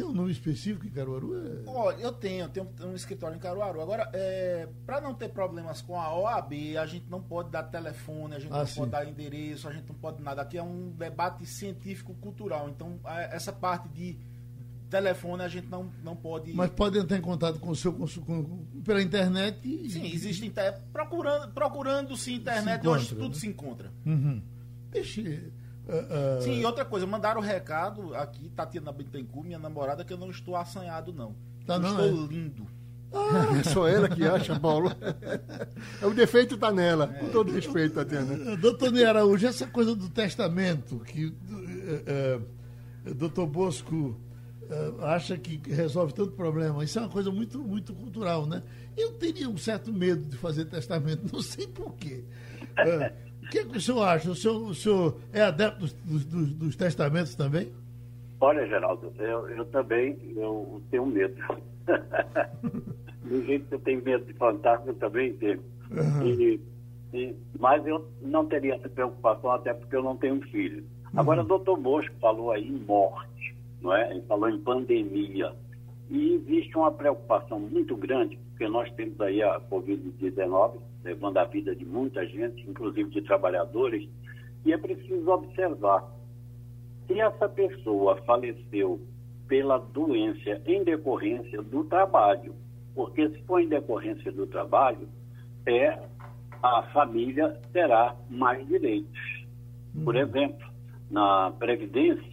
Tem 0.00 0.08
um 0.08 0.14
nome 0.14 0.32
específico 0.32 0.86
em 0.86 0.90
Caruaru? 0.90 1.36
É... 1.36 1.62
Olha, 1.68 1.96
eu 1.98 2.10
tenho, 2.10 2.46
eu 2.46 2.48
tenho 2.48 2.88
um 2.88 2.94
escritório 2.94 3.36
em 3.36 3.38
Caruaru. 3.38 3.82
Agora, 3.82 4.08
é, 4.14 4.66
para 4.86 4.98
não 4.98 5.12
ter 5.12 5.28
problemas 5.28 5.82
com 5.82 6.00
a 6.00 6.18
OAB, 6.18 6.54
a 6.80 6.86
gente 6.86 7.04
não 7.10 7.20
pode 7.20 7.50
dar 7.50 7.64
telefone, 7.64 8.34
a 8.34 8.38
gente 8.38 8.50
ah, 8.50 8.60
não 8.60 8.66
sim. 8.66 8.80
pode 8.80 8.90
dar 8.92 9.06
endereço, 9.06 9.68
a 9.68 9.72
gente 9.72 9.86
não 9.86 9.94
pode 9.94 10.22
nada. 10.22 10.40
Aqui 10.40 10.56
é 10.56 10.62
um 10.62 10.90
debate 10.90 11.44
científico-cultural. 11.44 12.70
Então, 12.70 12.98
essa 13.30 13.52
parte 13.52 13.90
de 13.90 14.16
telefone 14.88 15.42
a 15.42 15.48
gente 15.48 15.68
não, 15.68 15.90
não 16.02 16.16
pode. 16.16 16.54
Mas 16.54 16.70
pode 16.70 16.98
entrar 16.98 17.18
em 17.18 17.20
contato 17.20 17.60
com 17.60 17.68
o 17.68 17.76
seu 17.76 17.92
com, 17.92 18.06
com, 18.06 18.66
pela 18.82 19.02
internet. 19.02 19.58
E... 19.62 19.90
Sim, 19.90 20.06
existe 20.06 20.46
inter... 20.46 20.80
procurando, 20.94 21.52
procurando 21.52 22.16
se 22.16 22.32
internet, 22.32 22.80
se 22.80 22.88
encontra, 22.88 22.90
hoje 22.90 23.08
tudo 23.10 23.28
né? 23.28 23.34
se 23.34 23.46
encontra. 23.46 23.92
Uhum. 24.06 24.42
Deixa. 24.90 25.20
Uh, 25.90 26.38
uh... 26.38 26.42
Sim, 26.42 26.60
e 26.60 26.64
outra 26.64 26.84
coisa, 26.84 27.06
mandaram 27.06 27.40
o 27.40 27.42
um 27.42 27.46
recado 27.46 28.14
aqui, 28.14 28.48
Tatiana 28.50 28.92
Bittencourt, 28.92 29.44
minha 29.44 29.58
namorada, 29.58 30.04
que 30.04 30.12
eu 30.12 30.18
não 30.18 30.30
estou 30.30 30.56
assanhado, 30.56 31.12
não. 31.12 31.34
Tá, 31.66 31.74
eu 31.74 31.80
não, 31.80 31.90
estou 31.90 32.24
é? 32.24 32.26
lindo. 32.28 32.66
Ah, 33.12 33.64
só 33.64 33.88
ela 33.88 34.08
que 34.08 34.24
acha, 34.24 34.58
Paulo. 34.58 34.92
É, 36.00 36.06
o 36.06 36.14
defeito 36.14 36.54
está 36.54 36.70
nela, 36.70 37.10
é. 37.12 37.18
com 37.18 37.28
todo 37.30 37.52
respeito, 37.52 37.96
Tatiana. 37.96 38.56
Doutor 38.56 38.92
Ney 38.92 39.04
Araújo, 39.04 39.46
essa 39.46 39.66
coisa 39.66 39.96
do 39.96 40.08
testamento, 40.08 41.00
que 41.00 41.26
uh, 41.26 41.32
uh, 43.08 43.14
doutor 43.14 43.48
Bosco 43.48 44.16
uh, 44.70 45.04
acha 45.04 45.36
que 45.36 45.60
resolve 45.72 46.14
tanto 46.14 46.32
problema. 46.32 46.84
Isso 46.84 46.98
é 46.98 47.02
uma 47.02 47.08
coisa 47.08 47.32
muito, 47.32 47.58
muito 47.58 47.92
cultural, 47.92 48.46
né? 48.46 48.62
Eu 48.96 49.12
teria 49.14 49.48
um 49.48 49.58
certo 49.58 49.92
medo 49.92 50.24
de 50.28 50.36
fazer 50.36 50.66
testamento, 50.66 51.24
não 51.32 51.42
sei 51.42 51.66
porquê. 51.66 52.22
Uh, 52.78 53.29
que, 53.50 53.58
é 53.58 53.64
que 53.64 53.76
o 53.76 53.80
senhor 53.80 54.02
acha? 54.02 54.30
O 54.30 54.34
senhor, 54.34 54.62
o 54.62 54.74
senhor 54.74 55.16
é 55.32 55.42
adepto 55.42 55.80
dos, 56.04 56.24
dos, 56.24 56.52
dos 56.52 56.76
testamentos 56.76 57.34
também? 57.34 57.70
Olha, 58.40 58.66
Geraldo, 58.66 59.12
eu, 59.18 59.48
eu 59.50 59.64
também 59.66 60.16
eu 60.36 60.80
tenho 60.90 61.06
medo. 61.06 61.36
Do 63.22 63.44
jeito 63.44 63.68
que 63.68 63.74
eu 63.74 63.78
tenho 63.80 64.02
medo 64.02 64.24
de 64.24 64.32
fantasma, 64.32 64.86
eu 64.88 64.94
também 64.94 65.32
tenho. 65.34 65.62
Uhum. 65.90 66.26
E, 66.26 66.60
e, 67.12 67.36
mas 67.58 67.86
eu 67.86 68.08
não 68.22 68.46
teria 68.46 68.74
essa 68.74 68.88
preocupação, 68.88 69.52
até 69.52 69.74
porque 69.74 69.94
eu 69.94 70.02
não 70.02 70.16
tenho 70.16 70.40
filho. 70.48 70.84
Agora, 71.14 71.40
uhum. 71.40 71.44
o 71.44 71.48
doutor 71.48 71.76
Bosco 71.76 72.14
falou 72.20 72.50
aí 72.50 72.66
em 72.66 72.78
morte 72.78 73.30
não 73.80 73.94
é? 73.94 74.10
Ele 74.10 74.22
falou 74.22 74.48
em 74.48 74.58
pandemia. 74.58 75.52
E 76.10 76.34
existe 76.34 76.76
uma 76.76 76.90
preocupação 76.90 77.60
muito 77.60 77.96
grande, 77.96 78.36
porque 78.50 78.68
nós 78.68 78.92
temos 78.94 79.20
aí 79.20 79.40
a 79.42 79.60
Covid-19, 79.60 80.80
levando 81.04 81.38
a 81.38 81.44
vida 81.44 81.74
de 81.74 81.84
muita 81.84 82.26
gente, 82.26 82.68
inclusive 82.68 83.08
de 83.10 83.22
trabalhadores, 83.22 84.08
e 84.64 84.72
é 84.72 84.76
preciso 84.76 85.30
observar. 85.30 86.04
Se 87.06 87.20
essa 87.20 87.48
pessoa 87.48 88.16
faleceu 88.22 89.00
pela 89.46 89.78
doença 89.78 90.60
em 90.66 90.82
decorrência 90.82 91.62
do 91.62 91.84
trabalho, 91.84 92.54
porque 92.94 93.28
se 93.30 93.42
for 93.44 93.60
em 93.60 93.68
decorrência 93.68 94.32
do 94.32 94.46
trabalho, 94.46 95.08
é 95.64 95.96
a 96.62 96.82
família 96.92 97.56
terá 97.72 98.16
mais 98.28 98.66
direitos. 98.66 99.46
Por 100.04 100.14
uhum. 100.14 100.22
exemplo, 100.22 100.68
na 101.10 101.52
Previdência, 101.52 102.30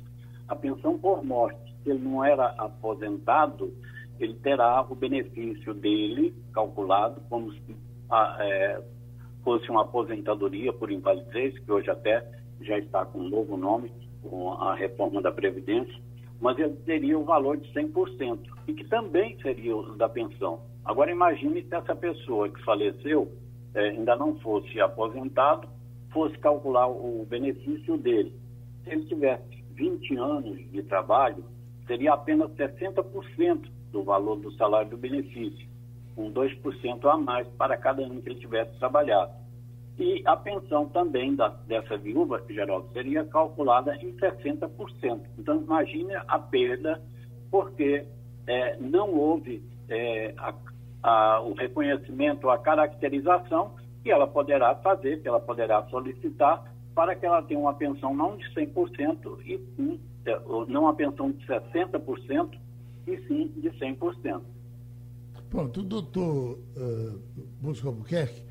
a 0.47 0.55
pensão 0.55 0.97
por 0.97 1.23
morte. 1.23 1.66
Se 1.87 1.91
ele 1.91 2.03
não 2.03 2.21
era 2.21 2.47
aposentado, 2.57 3.73
ele 4.19 4.33
terá 4.33 4.81
o 4.81 4.93
benefício 4.93 5.73
dele 5.73 6.35
calculado 6.51 7.21
como 7.29 7.49
se 7.53 7.77
a, 8.09 8.37
é, 8.41 8.83
fosse 9.41 9.69
uma 9.69 9.83
aposentadoria 9.83 10.73
por 10.73 10.91
invalidez, 10.91 11.57
que 11.57 11.71
hoje 11.71 11.89
até 11.89 12.29
já 12.59 12.77
está 12.77 13.05
com 13.05 13.19
um 13.19 13.29
novo 13.29 13.55
nome, 13.55 13.89
com 14.21 14.51
a 14.51 14.75
reforma 14.75 15.21
da 15.21 15.31
Previdência, 15.31 15.97
mas 16.41 16.59
ele 16.59 16.75
teria 16.85 17.17
o 17.17 17.23
valor 17.23 17.55
de 17.55 17.71
100%, 17.71 18.37
e 18.67 18.73
que 18.73 18.83
também 18.89 19.39
seria 19.41 19.73
o 19.73 19.95
da 19.95 20.09
pensão. 20.09 20.59
Agora 20.83 21.09
imagine 21.09 21.63
se 21.63 21.73
essa 21.73 21.95
pessoa 21.95 22.49
que 22.49 22.61
faleceu 22.65 23.31
é, 23.73 23.91
ainda 23.91 24.13
não 24.17 24.35
fosse 24.39 24.81
aposentado, 24.81 25.69
fosse 26.11 26.37
calcular 26.39 26.89
o 26.89 27.25
benefício 27.29 27.95
dele. 27.95 28.33
Se 28.83 28.89
ele 28.89 29.05
tivesse 29.05 29.63
20 29.71 30.17
anos 30.17 30.71
de 30.71 30.83
trabalho, 30.83 31.45
seria 31.87 32.13
apenas 32.13 32.51
60% 32.51 33.69
do 33.91 34.03
valor 34.03 34.35
do 34.37 34.51
salário 34.53 34.89
do 34.89 34.97
benefício, 34.97 35.67
com 36.15 36.31
2% 36.31 37.05
a 37.05 37.17
mais 37.17 37.47
para 37.49 37.77
cada 37.77 38.03
ano 38.03 38.21
que 38.21 38.29
ele 38.29 38.39
tivesse 38.39 38.77
trabalhado. 38.77 39.31
E 39.97 40.21
a 40.25 40.35
pensão 40.35 40.87
também 40.89 41.35
da, 41.35 41.47
dessa 41.47 41.97
viúva, 41.97 42.43
Geraldo, 42.47 42.87
seria 42.93 43.25
calculada 43.25 43.95
em 43.95 44.13
60%. 44.13 45.21
Então, 45.39 45.55
imagine 45.55 46.13
a 46.27 46.37
perda, 46.37 47.01
porque 47.49 48.05
é, 48.45 48.77
não 48.77 49.15
houve 49.15 49.63
é, 49.89 50.35
a, 50.37 50.53
a, 51.01 51.41
o 51.41 51.53
reconhecimento, 51.53 52.49
a 52.49 52.59
caracterização 52.59 53.73
que 54.03 54.11
ela 54.11 54.27
poderá 54.27 54.75
fazer, 54.75 55.21
que 55.21 55.27
ela 55.27 55.39
poderá 55.39 55.83
solicitar 55.87 56.63
para 56.93 57.15
que 57.15 57.25
ela 57.25 57.41
tenha 57.43 57.59
uma 57.59 57.73
pensão 57.73 58.13
não 58.15 58.37
de 58.37 58.43
100% 58.53 59.39
e 59.45 59.59
não 60.67 60.81
uma 60.81 60.93
pensão 60.93 61.31
de 61.31 61.45
60% 61.45 62.57
e 63.07 63.17
sim 63.27 63.47
de 63.57 63.69
100%. 63.71 64.41
Pronto, 65.49 65.79
o 65.79 65.83
doutor 65.83 66.59
uh, 66.75 67.21
Busco 67.61 67.87
Albuquerque, 67.87 68.43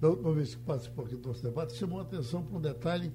da 0.00 0.08
última 0.08 0.32
vez 0.32 0.54
que 0.54 0.62
participou 0.62 1.04
aqui 1.04 1.16
do 1.16 1.28
nosso 1.28 1.42
debate, 1.42 1.74
chamou 1.74 2.00
a 2.00 2.02
atenção 2.02 2.42
para 2.42 2.56
um 2.56 2.60
detalhe 2.60 3.12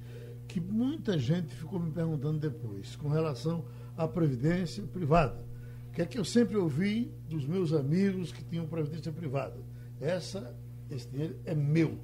que 0.47 0.61
muita 0.61 1.17
gente 1.17 1.53
ficou 1.53 1.79
me 1.79 1.91
perguntando 1.91 2.39
depois, 2.39 2.95
com 2.95 3.09
relação 3.09 3.65
à 3.97 4.07
previdência 4.07 4.83
privada. 4.83 5.43
Que 5.91 6.01
é 6.01 6.05
que 6.05 6.17
eu 6.17 6.25
sempre 6.25 6.55
ouvi 6.55 7.11
dos 7.29 7.45
meus 7.45 7.73
amigos 7.73 8.31
que 8.31 8.43
tinham 8.43 8.65
previdência 8.67 9.11
privada. 9.11 9.57
Essa, 9.99 10.55
esse 10.89 11.09
dinheiro 11.09 11.35
é 11.45 11.55
meu. 11.55 11.97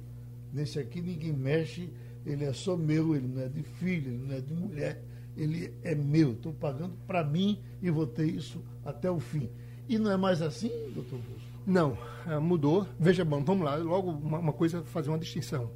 Nesse 0.52 0.78
aqui 0.78 1.00
ninguém 1.00 1.32
mexe, 1.32 1.90
ele 2.26 2.44
é 2.44 2.52
só 2.52 2.76
meu, 2.76 3.14
ele 3.14 3.28
não 3.28 3.42
é 3.42 3.48
de 3.48 3.62
filho, 3.62 4.12
ele 4.12 4.26
não 4.26 4.34
é 4.34 4.40
de 4.40 4.52
mulher, 4.52 5.02
ele 5.36 5.72
é 5.82 5.94
meu. 5.94 6.32
Estou 6.32 6.52
pagando 6.52 6.94
para 7.06 7.24
mim 7.24 7.60
e 7.80 7.90
vou 7.90 8.06
ter 8.06 8.26
isso 8.26 8.62
até 8.84 9.10
o 9.10 9.20
fim. 9.20 9.50
E 9.88 9.98
não 9.98 10.10
é 10.10 10.16
mais 10.16 10.40
assim, 10.40 10.70
doutor 10.94 11.18
Busco? 11.18 11.52
Não, 11.66 11.96
é, 12.26 12.38
mudou. 12.38 12.86
Veja, 12.98 13.24
bom, 13.24 13.42
vamos 13.44 13.64
lá, 13.64 13.76
logo 13.76 14.10
uma, 14.10 14.38
uma 14.38 14.52
coisa, 14.52 14.82
fazer 14.84 15.10
uma 15.10 15.18
distinção. 15.18 15.70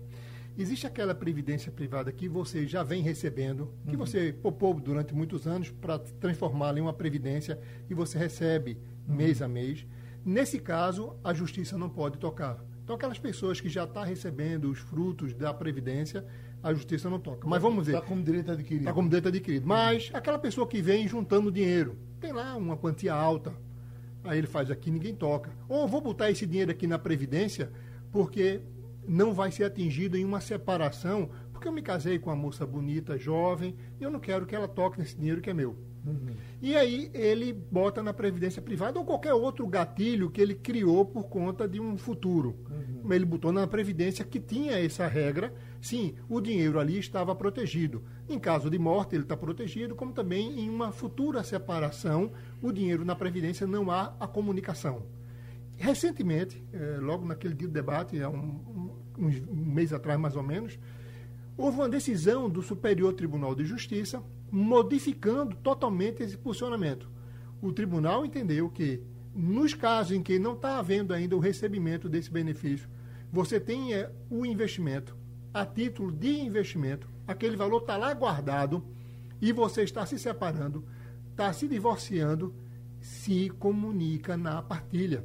Existe 0.58 0.86
aquela 0.86 1.14
previdência 1.14 1.70
privada 1.70 2.10
que 2.10 2.28
você 2.28 2.66
já 2.66 2.82
vem 2.82 3.02
recebendo, 3.02 3.70
que 3.84 3.94
uhum. 3.94 3.98
você 3.98 4.32
poupou 4.32 4.72
durante 4.74 5.14
muitos 5.14 5.46
anos 5.46 5.70
para 5.70 5.98
transformá-la 5.98 6.78
em 6.78 6.82
uma 6.82 6.94
previdência 6.94 7.60
e 7.90 7.94
você 7.94 8.16
recebe 8.16 8.78
uhum. 9.06 9.16
mês 9.16 9.42
a 9.42 9.48
mês. 9.48 9.86
Nesse 10.24 10.58
caso, 10.58 11.14
a 11.22 11.34
justiça 11.34 11.76
não 11.76 11.90
pode 11.90 12.18
tocar. 12.18 12.58
Então, 12.82 12.96
aquelas 12.96 13.18
pessoas 13.18 13.60
que 13.60 13.68
já 13.68 13.84
estão 13.84 14.02
tá 14.02 14.08
recebendo 14.08 14.70
os 14.70 14.78
frutos 14.78 15.34
da 15.34 15.52
previdência, 15.52 16.24
a 16.66 16.74
justiça 16.74 17.08
não 17.08 17.20
toca. 17.20 17.46
Mas 17.46 17.62
vamos 17.62 17.86
ver. 17.86 17.94
Está 17.94 18.04
como 18.04 18.22
direito 18.22 18.50
adquirido. 18.50 18.82
Está 18.82 18.92
como 18.92 19.08
direito 19.08 19.28
adquirido. 19.28 19.66
Mas 19.66 20.10
aquela 20.12 20.38
pessoa 20.38 20.66
que 20.66 20.82
vem 20.82 21.06
juntando 21.06 21.52
dinheiro, 21.52 21.96
tem 22.20 22.32
lá 22.32 22.56
uma 22.56 22.76
quantia 22.76 23.14
alta, 23.14 23.54
aí 24.24 24.38
ele 24.38 24.48
faz 24.48 24.68
aqui, 24.68 24.90
ninguém 24.90 25.14
toca. 25.14 25.50
Ou 25.68 25.86
vou 25.86 26.00
botar 26.00 26.28
esse 26.28 26.44
dinheiro 26.44 26.72
aqui 26.72 26.88
na 26.88 26.98
Previdência, 26.98 27.70
porque 28.10 28.60
não 29.06 29.32
vai 29.32 29.52
ser 29.52 29.62
atingido 29.62 30.16
em 30.16 30.24
uma 30.24 30.40
separação, 30.40 31.30
porque 31.52 31.68
eu 31.68 31.72
me 31.72 31.82
casei 31.82 32.18
com 32.18 32.30
uma 32.30 32.36
moça 32.36 32.66
bonita, 32.66 33.16
jovem, 33.16 33.76
e 34.00 34.02
eu 34.02 34.10
não 34.10 34.18
quero 34.18 34.44
que 34.44 34.54
ela 34.56 34.66
toque 34.66 34.98
nesse 34.98 35.16
dinheiro 35.16 35.40
que 35.40 35.48
é 35.48 35.54
meu. 35.54 35.76
Uhum. 36.04 36.34
E 36.60 36.76
aí 36.76 37.10
ele 37.14 37.52
bota 37.52 38.02
na 38.02 38.12
previdência 38.12 38.60
privada 38.60 38.98
ou 38.98 39.04
qualquer 39.04 39.34
outro 39.34 39.66
gatilho 39.66 40.30
que 40.30 40.40
ele 40.40 40.54
criou 40.54 41.04
por 41.04 41.24
conta 41.24 41.68
de 41.68 41.80
um 41.80 41.96
futuro. 41.96 42.56
Uhum. 42.68 43.12
Ele 43.12 43.24
botou 43.24 43.52
na 43.52 43.66
previdência 43.68 44.24
que 44.24 44.40
tinha 44.40 44.72
essa 44.72 45.06
regra. 45.06 45.52
Sim, 45.80 46.14
o 46.28 46.40
dinheiro 46.40 46.78
ali 46.78 46.98
estava 46.98 47.34
protegido. 47.34 48.02
Em 48.28 48.38
caso 48.38 48.68
de 48.70 48.78
morte, 48.78 49.14
ele 49.14 49.22
está 49.22 49.36
protegido, 49.36 49.94
como 49.94 50.12
também 50.12 50.60
em 50.60 50.68
uma 50.68 50.90
futura 50.90 51.42
separação, 51.42 52.32
o 52.60 52.72
dinheiro 52.72 53.04
na 53.04 53.14
previdência 53.14 53.66
não 53.66 53.90
há 53.90 54.14
a 54.18 54.26
comunicação. 54.26 55.02
Recentemente, 55.76 56.62
eh, 56.72 56.98
logo 57.00 57.26
naquele 57.26 57.54
dia 57.54 57.68
do 57.68 57.74
debate, 57.74 58.20
há 58.20 58.28
um, 58.28 58.90
um, 59.18 59.28
um 59.50 59.74
mês 59.74 59.92
atrás 59.92 60.18
mais 60.18 60.34
ou 60.34 60.42
menos, 60.42 60.78
houve 61.56 61.78
uma 61.78 61.88
decisão 61.88 62.48
do 62.48 62.62
Superior 62.62 63.12
Tribunal 63.12 63.54
de 63.54 63.64
Justiça 63.64 64.22
modificando 64.50 65.54
totalmente 65.56 66.22
esse 66.22 66.36
posicionamento. 66.36 67.08
O 67.60 67.72
tribunal 67.72 68.24
entendeu 68.24 68.68
que, 68.68 69.02
nos 69.34 69.74
casos 69.74 70.12
em 70.12 70.22
que 70.22 70.38
não 70.38 70.54
está 70.54 70.78
havendo 70.78 71.12
ainda 71.12 71.36
o 71.36 71.40
recebimento 71.40 72.08
desse 72.08 72.30
benefício, 72.30 72.88
você 73.30 73.58
tem 73.58 73.92
é, 73.92 74.10
o 74.30 74.46
investimento 74.46 75.16
a 75.56 75.64
título 75.64 76.12
de 76.12 76.38
investimento, 76.40 77.08
aquele 77.26 77.56
valor 77.56 77.80
está 77.80 77.96
lá 77.96 78.12
guardado 78.12 78.84
e 79.40 79.52
você 79.52 79.84
está 79.84 80.04
se 80.04 80.18
separando, 80.18 80.84
está 81.30 81.50
se 81.50 81.66
divorciando, 81.66 82.54
se 83.00 83.48
comunica 83.58 84.36
na 84.36 84.60
partilha. 84.60 85.24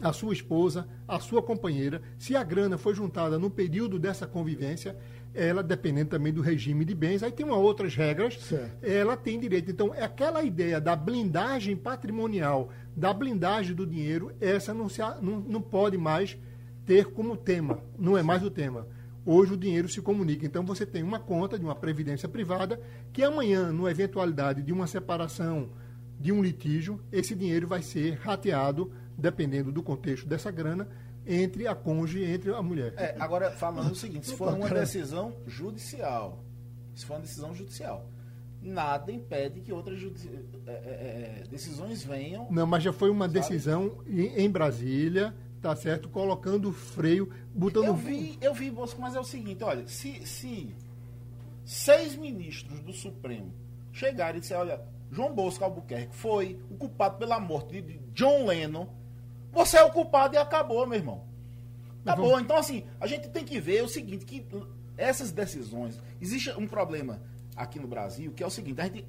A 0.00 0.12
sua 0.12 0.32
esposa, 0.32 0.88
a 1.06 1.20
sua 1.20 1.40
companheira, 1.40 2.02
se 2.18 2.34
a 2.34 2.42
grana 2.42 2.76
foi 2.76 2.96
juntada 2.96 3.38
no 3.38 3.48
período 3.48 3.96
dessa 3.96 4.26
convivência, 4.26 4.96
ela, 5.32 5.62
dependendo 5.62 6.10
também 6.10 6.32
do 6.32 6.42
regime 6.42 6.84
de 6.84 6.94
bens, 6.94 7.22
aí 7.22 7.30
tem 7.30 7.46
uma 7.46 7.56
outras 7.56 7.94
regras, 7.94 8.36
certo. 8.40 8.84
ela 8.84 9.16
tem 9.16 9.38
direito. 9.38 9.70
Então, 9.70 9.94
é 9.94 10.02
aquela 10.02 10.42
ideia 10.42 10.80
da 10.80 10.96
blindagem 10.96 11.76
patrimonial, 11.76 12.70
da 12.96 13.12
blindagem 13.12 13.72
do 13.72 13.86
dinheiro, 13.86 14.32
essa 14.40 14.74
não, 14.74 14.88
se, 14.88 15.00
não, 15.22 15.38
não 15.38 15.62
pode 15.62 15.96
mais 15.96 16.36
ter 16.84 17.12
como 17.12 17.36
tema, 17.36 17.78
não 17.96 18.18
é 18.18 18.22
mais 18.22 18.42
o 18.42 18.50
tema. 18.50 18.88
Hoje 19.26 19.54
o 19.54 19.56
dinheiro 19.56 19.88
se 19.88 20.02
comunica. 20.02 20.44
Então 20.44 20.64
você 20.64 20.84
tem 20.84 21.02
uma 21.02 21.18
conta 21.18 21.58
de 21.58 21.64
uma 21.64 21.74
previdência 21.74 22.28
privada 22.28 22.80
que 23.12 23.22
amanhã, 23.22 23.72
numa 23.72 23.90
eventualidade 23.90 24.62
de 24.62 24.72
uma 24.72 24.86
separação, 24.86 25.70
de 26.18 26.30
um 26.32 26.42
litígio, 26.42 27.00
esse 27.10 27.34
dinheiro 27.34 27.66
vai 27.66 27.82
ser 27.82 28.14
rateado, 28.14 28.92
dependendo 29.16 29.72
do 29.72 29.82
contexto 29.82 30.26
dessa 30.26 30.50
grana, 30.50 30.88
entre 31.26 31.66
a 31.66 31.74
cônjuge 31.74 32.20
e 32.20 32.24
entre 32.24 32.52
a 32.52 32.62
mulher. 32.62 32.94
É, 32.96 33.16
agora, 33.18 33.50
falando 33.50 33.92
o 33.92 33.94
seguinte, 33.94 34.26
se 34.26 34.36
for 34.36 34.52
uma 34.52 34.68
decisão 34.68 35.34
judicial, 35.46 36.44
se 36.94 37.06
for 37.06 37.14
uma 37.14 37.20
decisão 37.20 37.54
judicial, 37.54 38.08
nada 38.64 39.12
impede 39.12 39.60
que 39.60 39.72
outras 39.72 39.98
é, 40.66 40.70
é, 40.70 40.72
é, 40.72 41.42
decisões 41.50 42.02
venham. 42.02 42.46
Não, 42.50 42.66
mas 42.66 42.82
já 42.82 42.92
foi 42.92 43.10
uma 43.10 43.26
sabe? 43.26 43.40
decisão 43.40 43.98
em, 44.06 44.44
em, 44.44 44.50
Brasília, 44.50 45.34
tá 45.68 45.76
certo? 45.76 46.08
Colocando 46.08 46.72
freio, 46.72 47.32
botando. 47.54 47.86
Eu 47.86 47.94
vi, 47.94 48.38
eu 48.40 48.54
vi, 48.54 48.70
Bosco, 48.70 49.00
mas 49.00 49.14
é 49.14 49.20
o 49.20 49.24
seguinte, 49.24 49.64
olha, 49.64 49.86
se, 49.86 50.26
se 50.26 50.74
seis 51.64 52.14
ministros 52.16 52.80
do 52.80 52.92
Supremo 52.92 53.52
chegarem 53.92 54.38
e 54.38 54.40
disserem, 54.40 54.62
olha, 54.62 54.80
João 55.10 55.34
Bosco 55.34 55.64
Albuquerque 55.64 56.14
foi 56.14 56.60
o 56.70 56.76
culpado 56.76 57.18
pela 57.18 57.38
morte 57.38 57.80
de 57.80 57.98
John 58.12 58.46
Lennon 58.46 58.88
você 59.54 59.78
é 59.78 59.84
o 59.84 59.90
culpado 59.90 60.34
e 60.34 60.38
acabou, 60.38 60.84
meu 60.84 60.98
irmão. 60.98 61.24
Acabou. 62.02 62.30
Vamos... 62.30 62.42
Então, 62.42 62.56
assim, 62.56 62.84
a 63.00 63.06
gente 63.06 63.28
tem 63.28 63.44
que 63.44 63.60
ver 63.60 63.84
o 63.84 63.88
seguinte, 63.88 64.24
que 64.24 64.44
essas 64.96 65.30
decisões... 65.30 65.98
Existe 66.20 66.50
um 66.50 66.66
problema 66.66 67.22
aqui 67.54 67.78
no 67.78 67.86
Brasil, 67.86 68.32
que 68.32 68.42
é 68.42 68.46
o 68.46 68.50
seguinte, 68.50 68.80
a 68.80 68.84
gente 68.84 69.06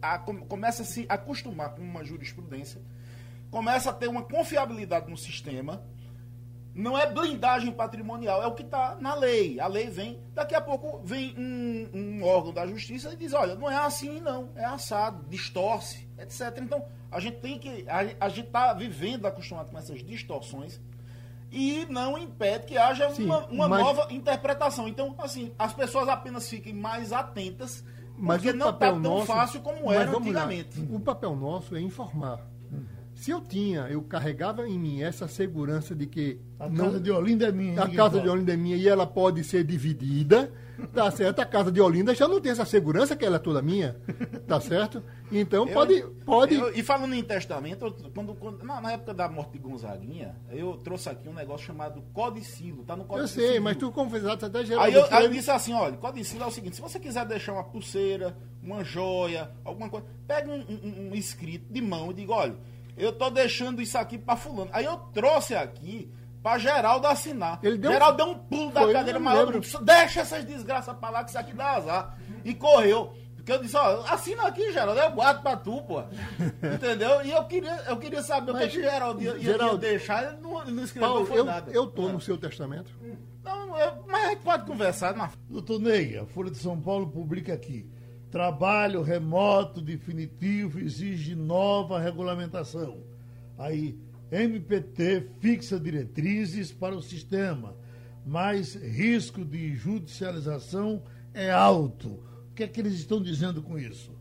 começa 0.48 0.84
a 0.84 0.86
se 0.86 1.06
acostumar 1.10 1.74
com 1.74 1.82
uma 1.82 2.04
jurisprudência, 2.04 2.80
começa 3.50 3.90
a 3.90 3.94
ter 3.94 4.08
uma 4.08 4.22
confiabilidade 4.22 5.10
no 5.10 5.18
sistema, 5.18 5.84
não 6.76 6.98
é 6.98 7.10
blindagem 7.10 7.72
patrimonial, 7.72 8.44
é 8.44 8.48
o 8.48 8.54
que 8.54 8.62
está 8.62 8.98
na 9.00 9.16
lei. 9.16 9.62
A 9.62 9.68
lei 9.68 9.90
vem, 9.90 10.22
daqui 10.34 10.54
a 10.54 10.60
pouco 10.60 11.00
vem 11.06 11.34
um, 11.38 11.90
um, 11.94 12.24
órgão 12.24 12.52
da 12.52 12.68
justiça 12.68 13.14
e 13.14 13.16
diz, 13.16 13.32
olha, 13.32 13.56
não 13.56 13.72
é 13.72 13.78
assim 13.78 14.20
não, 14.20 14.50
é 14.56 14.66
assado, 14.66 15.26
distorce, 15.30 16.06
etc. 16.20 16.60
Então, 16.62 16.86
a 17.10 17.22
gente 17.22 17.38
tem 17.38 17.58
que. 17.58 17.86
A, 17.88 18.26
a 18.26 18.30
gente 18.30 18.48
está 18.48 18.74
vivendo 18.74 19.26
acostumado 19.26 19.72
com 19.72 19.78
essas 19.78 20.04
distorções 20.04 20.82
e 21.50 21.86
não 21.90 22.18
impede 22.18 22.66
que 22.66 22.78
haja 22.78 23.10
Sim, 23.12 23.24
uma, 23.24 23.46
uma 23.46 23.70
mas... 23.70 23.82
nova 23.82 24.14
interpretação. 24.14 24.86
Então, 24.86 25.16
assim, 25.20 25.54
as 25.58 25.74
pessoas 25.74 26.10
apenas 26.10 26.50
fiquem 26.50 26.74
mais 26.74 27.14
atentas, 27.14 27.86
mas 28.18 28.42
porque 28.42 28.58
não 28.58 28.72
está 28.72 28.90
tão 28.90 29.00
nosso, 29.00 29.28
fácil 29.28 29.62
como 29.62 29.90
era 29.90 30.12
antigamente. 30.12 30.78
Lá. 30.78 30.98
O 30.98 31.00
papel 31.00 31.38
nosso 31.38 31.74
é 31.74 31.80
informar. 31.80 32.42
Se 33.16 33.32
eu 33.32 33.40
tinha, 33.40 33.88
eu 33.90 34.02
carregava 34.04 34.68
em 34.68 34.78
mim 34.78 35.02
essa 35.02 35.26
segurança 35.26 35.96
de 35.96 36.06
que. 36.06 36.38
A 36.60 36.68
não, 36.68 36.86
casa 36.86 37.00
de 37.00 37.10
Olinda 37.10 37.48
é 37.48 37.52
minha. 37.52 37.82
A 37.82 37.90
casa 37.90 38.20
de 38.20 38.28
Olinda 38.28 38.54
é 38.54 38.58
minha 38.58 38.76
e 38.76 38.88
ela 38.88 39.08
pode 39.08 39.42
ser 39.44 39.64
dividida. 39.64 40.52
Tá 40.94 41.10
certo? 41.12 41.40
A 41.40 41.46
casa 41.46 41.72
de 41.72 41.80
Olinda 41.80 42.14
já 42.14 42.28
não 42.28 42.42
tem 42.42 42.52
essa 42.52 42.66
segurança 42.66 43.16
que 43.16 43.24
ela 43.24 43.38
é 43.38 43.40
toda 43.40 43.62
minha. 43.62 43.96
Tá 44.46 44.60
certo? 44.60 45.02
Então 45.32 45.66
eu, 45.66 45.74
pode. 45.74 46.06
pode... 46.26 46.56
Eu, 46.56 46.76
e 46.76 46.84
falando 46.84 47.16
em 47.16 47.24
testamento, 47.24 47.96
quando, 48.14 48.36
quando 48.36 48.64
na, 48.64 48.82
na, 48.82 48.92
época 48.92 49.14
da 49.14 49.30
morte 49.30 49.54
de 49.54 49.60
Gonzaguinha, 49.60 50.36
eu 50.52 50.78
trouxe 50.84 51.08
aqui 51.08 51.30
um 51.30 51.34
negócio 51.34 51.66
chamado 51.66 52.04
codicilo. 52.14 52.84
Tá 52.84 52.98
no 52.98 53.06
codicilo. 53.06 53.46
Eu 53.46 53.50
sei, 53.50 53.60
mas 53.62 53.78
tu 53.78 53.92
confessaste 53.94 54.44
até 54.44 54.66
geral. 54.66 54.84
Aí 54.84 54.94
eu, 54.94 55.06
aí 55.10 55.24
eu 55.24 55.32
disse 55.32 55.50
assim: 55.50 55.74
olha, 55.74 55.96
codicilo 55.96 56.44
é 56.44 56.48
o 56.48 56.52
seguinte: 56.52 56.76
se 56.76 56.82
você 56.82 57.00
quiser 57.00 57.26
deixar 57.26 57.54
uma 57.54 57.64
pulseira, 57.64 58.38
uma 58.62 58.84
joia, 58.84 59.52
alguma 59.64 59.90
coisa, 59.90 60.06
pega 60.28 60.52
um, 60.52 60.60
um, 60.60 61.10
um 61.12 61.16
escrito 61.16 61.72
de 61.72 61.82
mão 61.82 62.12
e 62.12 62.14
diga: 62.14 62.34
olha 62.34 62.75
eu 62.98 63.12
tô 63.12 63.30
deixando 63.30 63.82
isso 63.82 63.98
aqui 63.98 64.18
para 64.18 64.36
fulano. 64.36 64.70
Aí 64.74 64.86
eu 64.86 64.98
trouxe 65.14 65.56
aqui 65.56 66.12
para 66.42 66.60
Geraldo 66.60 67.08
assinar. 67.08 67.60
Ele 67.64 67.78
deu... 67.78 67.92
Geraldo 67.92 68.18
deu 68.18 68.28
um 68.28 68.38
pulo 68.38 68.72
da 68.72 68.82
Foi, 68.82 68.94
cadeira 68.94 69.20
maluco. 69.20 69.60
Deixa 69.82 70.22
essas 70.22 70.46
desgraças 70.46 70.96
pra 70.96 71.10
lá 71.10 71.24
que 71.24 71.32
isso 71.32 71.40
aqui 71.40 71.54
dá 71.54 71.72
azar. 71.72 72.18
E 72.44 72.54
correu. 72.54 73.14
Porque 73.36 73.52
eu 73.52 73.62
disse, 73.62 73.78
ó, 73.78 74.04
assina 74.08 74.48
aqui, 74.48 74.72
Geraldo, 74.72 75.00
eu 75.00 75.12
guardo 75.12 75.44
pra 75.44 75.56
tu, 75.56 75.80
pô. 75.84 76.02
Entendeu? 76.74 77.24
E 77.24 77.32
eu 77.32 77.44
queria, 77.46 77.76
eu 77.88 77.98
queria 77.98 78.24
saber 78.24 78.54
Mas, 78.54 78.64
o 78.64 78.68
que, 78.70 78.76
que 78.78 78.82
Geraldo 78.82 79.22
ia, 79.22 79.40
Geraldo, 79.40 79.86
ia 79.86 79.92
deixar, 79.92 80.24
ele 80.24 80.42
não, 80.42 80.66
não 80.66 80.84
escreveu 80.84 81.10
Paulo, 81.10 81.36
eu, 81.36 81.46
nada. 81.46 81.72
Eu 81.72 81.86
tô 81.86 82.10
no 82.10 82.20
seu 82.20 82.38
testamento. 82.38 82.92
Não, 83.44 83.78
eu, 83.78 84.04
mas 84.08 84.26
a 84.26 84.30
gente 84.30 84.42
pode 84.42 84.66
conversar. 84.66 85.16
Mas... 85.16 85.32
Doutor 85.48 85.80
Ney, 85.80 86.18
a 86.18 86.26
Folha 86.26 86.50
de 86.50 86.58
São 86.58 86.80
Paulo 86.82 87.08
publica 87.08 87.54
aqui. 87.54 87.88
Trabalho 88.36 89.02
remoto 89.02 89.80
definitivo 89.80 90.78
exige 90.78 91.34
nova 91.34 91.98
regulamentação. 91.98 93.02
Aí, 93.58 93.96
MPT 94.30 95.22
fixa 95.40 95.80
diretrizes 95.80 96.70
para 96.70 96.94
o 96.94 97.02
sistema, 97.02 97.78
mas 98.26 98.76
risco 98.76 99.46
de 99.46 99.74
judicialização 99.76 101.02
é 101.34 101.50
alto. 101.50 102.10
O 102.52 102.54
que 102.54 102.64
é 102.66 102.68
que 102.68 102.82
eles 102.82 102.96
estão 102.96 103.24
dizendo 103.24 103.64
com 103.64 103.80
isso? 103.80 104.14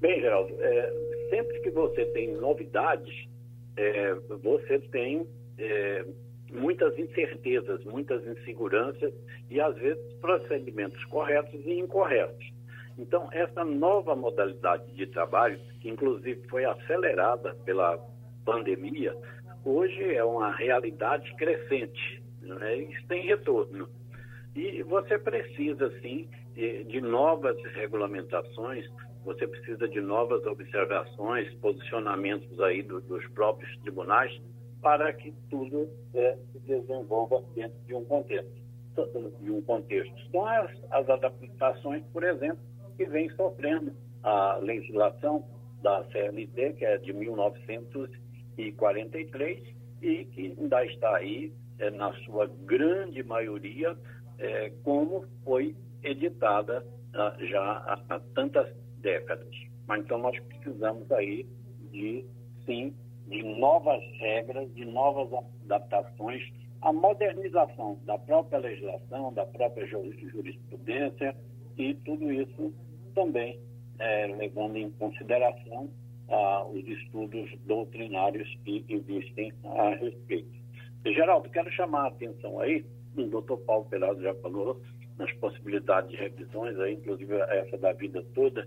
Bem, 0.00 0.20
Geraldo, 0.20 0.54
é, 0.60 0.92
sempre 1.28 1.58
que 1.58 1.70
você 1.70 2.04
tem 2.06 2.36
novidades, 2.36 3.28
é, 3.76 4.14
você 4.14 4.78
tem 4.78 5.26
é, 5.58 6.04
muitas 6.52 6.96
incertezas, 6.96 7.82
muitas 7.82 8.24
inseguranças 8.24 9.12
e, 9.50 9.60
às 9.60 9.74
vezes, 9.74 10.00
procedimentos 10.20 11.04
corretos 11.06 11.60
e 11.66 11.80
incorretos. 11.80 12.51
Então, 12.98 13.28
essa 13.32 13.64
nova 13.64 14.14
modalidade 14.14 14.92
de 14.92 15.06
trabalho, 15.06 15.58
que 15.80 15.88
inclusive 15.88 16.46
foi 16.48 16.64
acelerada 16.64 17.54
pela 17.64 17.98
pandemia, 18.44 19.16
hoje 19.64 20.14
é 20.14 20.24
uma 20.24 20.50
realidade 20.50 21.34
crescente. 21.36 22.22
Né? 22.40 22.76
Isso 22.76 23.06
tem 23.06 23.26
retorno. 23.26 23.88
E 24.54 24.82
você 24.82 25.18
precisa, 25.18 25.90
sim, 26.00 26.28
de, 26.54 26.84
de 26.84 27.00
novas 27.00 27.56
regulamentações, 27.74 28.86
você 29.24 29.46
precisa 29.46 29.88
de 29.88 30.00
novas 30.00 30.44
observações, 30.44 31.52
posicionamentos 31.54 32.60
aí 32.60 32.82
do, 32.82 33.00
dos 33.00 33.26
próprios 33.28 33.74
tribunais, 33.78 34.32
para 34.82 35.12
que 35.12 35.32
tudo 35.48 35.88
é, 36.12 36.36
se 36.52 36.58
desenvolva 36.60 37.42
dentro 37.54 37.78
de 37.86 37.94
um 37.94 38.04
contexto. 38.04 38.60
De 39.40 39.50
um 39.50 39.62
contexto. 39.62 40.14
São 40.30 40.44
as, 40.44 40.70
as 40.90 41.08
adaptações, 41.08 42.04
por 42.12 42.24
exemplo, 42.24 42.62
que 42.96 43.04
vem 43.06 43.30
sofrendo 43.30 43.92
a 44.22 44.56
legislação 44.56 45.44
da 45.82 46.04
CLT, 46.04 46.74
que 46.74 46.84
é 46.84 46.98
de 46.98 47.12
1943, 47.12 49.60
e 50.00 50.24
que 50.26 50.54
ainda 50.58 50.84
está 50.84 51.16
aí, 51.16 51.52
é, 51.78 51.90
na 51.90 52.12
sua 52.24 52.46
grande 52.64 53.22
maioria, 53.22 53.96
é, 54.38 54.70
como 54.84 55.24
foi 55.44 55.74
editada 56.02 56.84
ah, 57.14 57.36
já 57.40 57.60
há, 57.60 58.00
há 58.08 58.20
tantas 58.34 58.74
décadas. 58.98 59.48
Mas 59.86 60.04
então 60.04 60.18
nós 60.18 60.38
precisamos 60.40 61.10
aí 61.12 61.46
de, 61.90 62.24
sim, 62.64 62.94
de 63.28 63.42
novas 63.42 64.02
regras, 64.18 64.72
de 64.74 64.84
novas 64.84 65.44
adaptações, 65.64 66.42
a 66.80 66.92
modernização 66.92 67.98
da 68.04 68.18
própria 68.18 68.58
legislação, 68.58 69.32
da 69.32 69.46
própria 69.46 69.86
jurisprudência, 69.86 71.36
e 71.76 71.94
tudo 71.94 72.32
isso 72.32 72.72
também 73.14 73.58
é, 73.98 74.26
levando 74.26 74.76
em 74.76 74.90
consideração 74.92 75.90
ah, 76.28 76.64
os 76.64 76.86
estudos 76.86 77.50
doutrinários 77.66 78.48
que 78.64 78.84
existem 78.88 79.52
a 79.64 79.90
respeito. 79.90 80.50
Geraldo, 81.04 81.50
quero 81.50 81.70
chamar 81.72 82.04
a 82.04 82.08
atenção 82.08 82.60
aí, 82.60 82.84
o 83.16 83.24
doutor 83.24 83.58
Paulo 83.58 83.84
Perazzo 83.86 84.22
já 84.22 84.34
falou 84.36 84.80
nas 85.18 85.32
possibilidades 85.34 86.10
de 86.10 86.16
revisões, 86.16 86.78
aí, 86.78 86.94
inclusive 86.94 87.34
essa 87.34 87.76
da 87.76 87.92
vida 87.92 88.24
toda, 88.34 88.66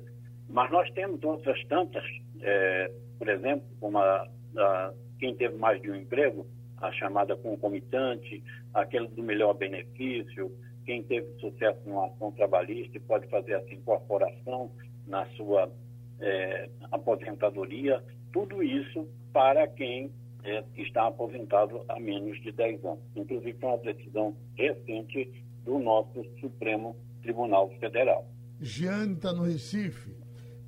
mas 0.50 0.72
nós 0.72 0.90
temos 0.92 1.24
outras 1.24 1.64
tantas, 1.66 2.04
é, 2.42 2.92
por 3.18 3.28
exemplo, 3.30 3.66
como 3.80 3.98
a, 3.98 4.28
a, 4.58 4.94
quem 5.20 5.34
teve 5.36 5.58
mais 5.58 5.82
de 5.82 5.90
um 5.90 5.96
emprego, 5.96 6.46
a 6.78 6.92
chamada 6.92 7.36
concomitante, 7.36 8.44
aquele 8.74 9.08
do 9.08 9.24
melhor 9.24 9.54
benefício, 9.54 10.52
quem 10.86 11.04
teve 11.04 11.28
sucesso 11.40 11.80
numa 11.86 12.08
ação 12.08 12.32
trabalhista 12.32 13.00
pode 13.02 13.28
fazer 13.28 13.54
essa 13.54 13.74
incorporação 13.74 14.72
na 15.08 15.26
sua 15.32 15.72
é, 16.20 16.70
aposentadoria, 16.92 18.04
tudo 18.32 18.64
isso 18.64 19.08
para 19.34 19.68
quem 19.68 20.12
é, 20.44 20.64
está 20.78 21.08
aposentado 21.08 21.84
há 21.90 22.00
menos 22.00 22.42
de 22.42 22.52
10 22.52 22.86
anos. 22.86 23.00
Inclusive, 23.16 23.58
foi 23.60 23.70
uma 23.70 23.78
decisão 23.78 24.36
recente 24.56 25.44
do 25.64 25.80
nosso 25.80 26.24
Supremo 26.40 26.96
Tribunal 27.22 27.70
Federal. 27.80 28.28
Giane 28.62 29.14
está 29.14 29.34
no 29.34 29.44
Recife. 29.44 30.16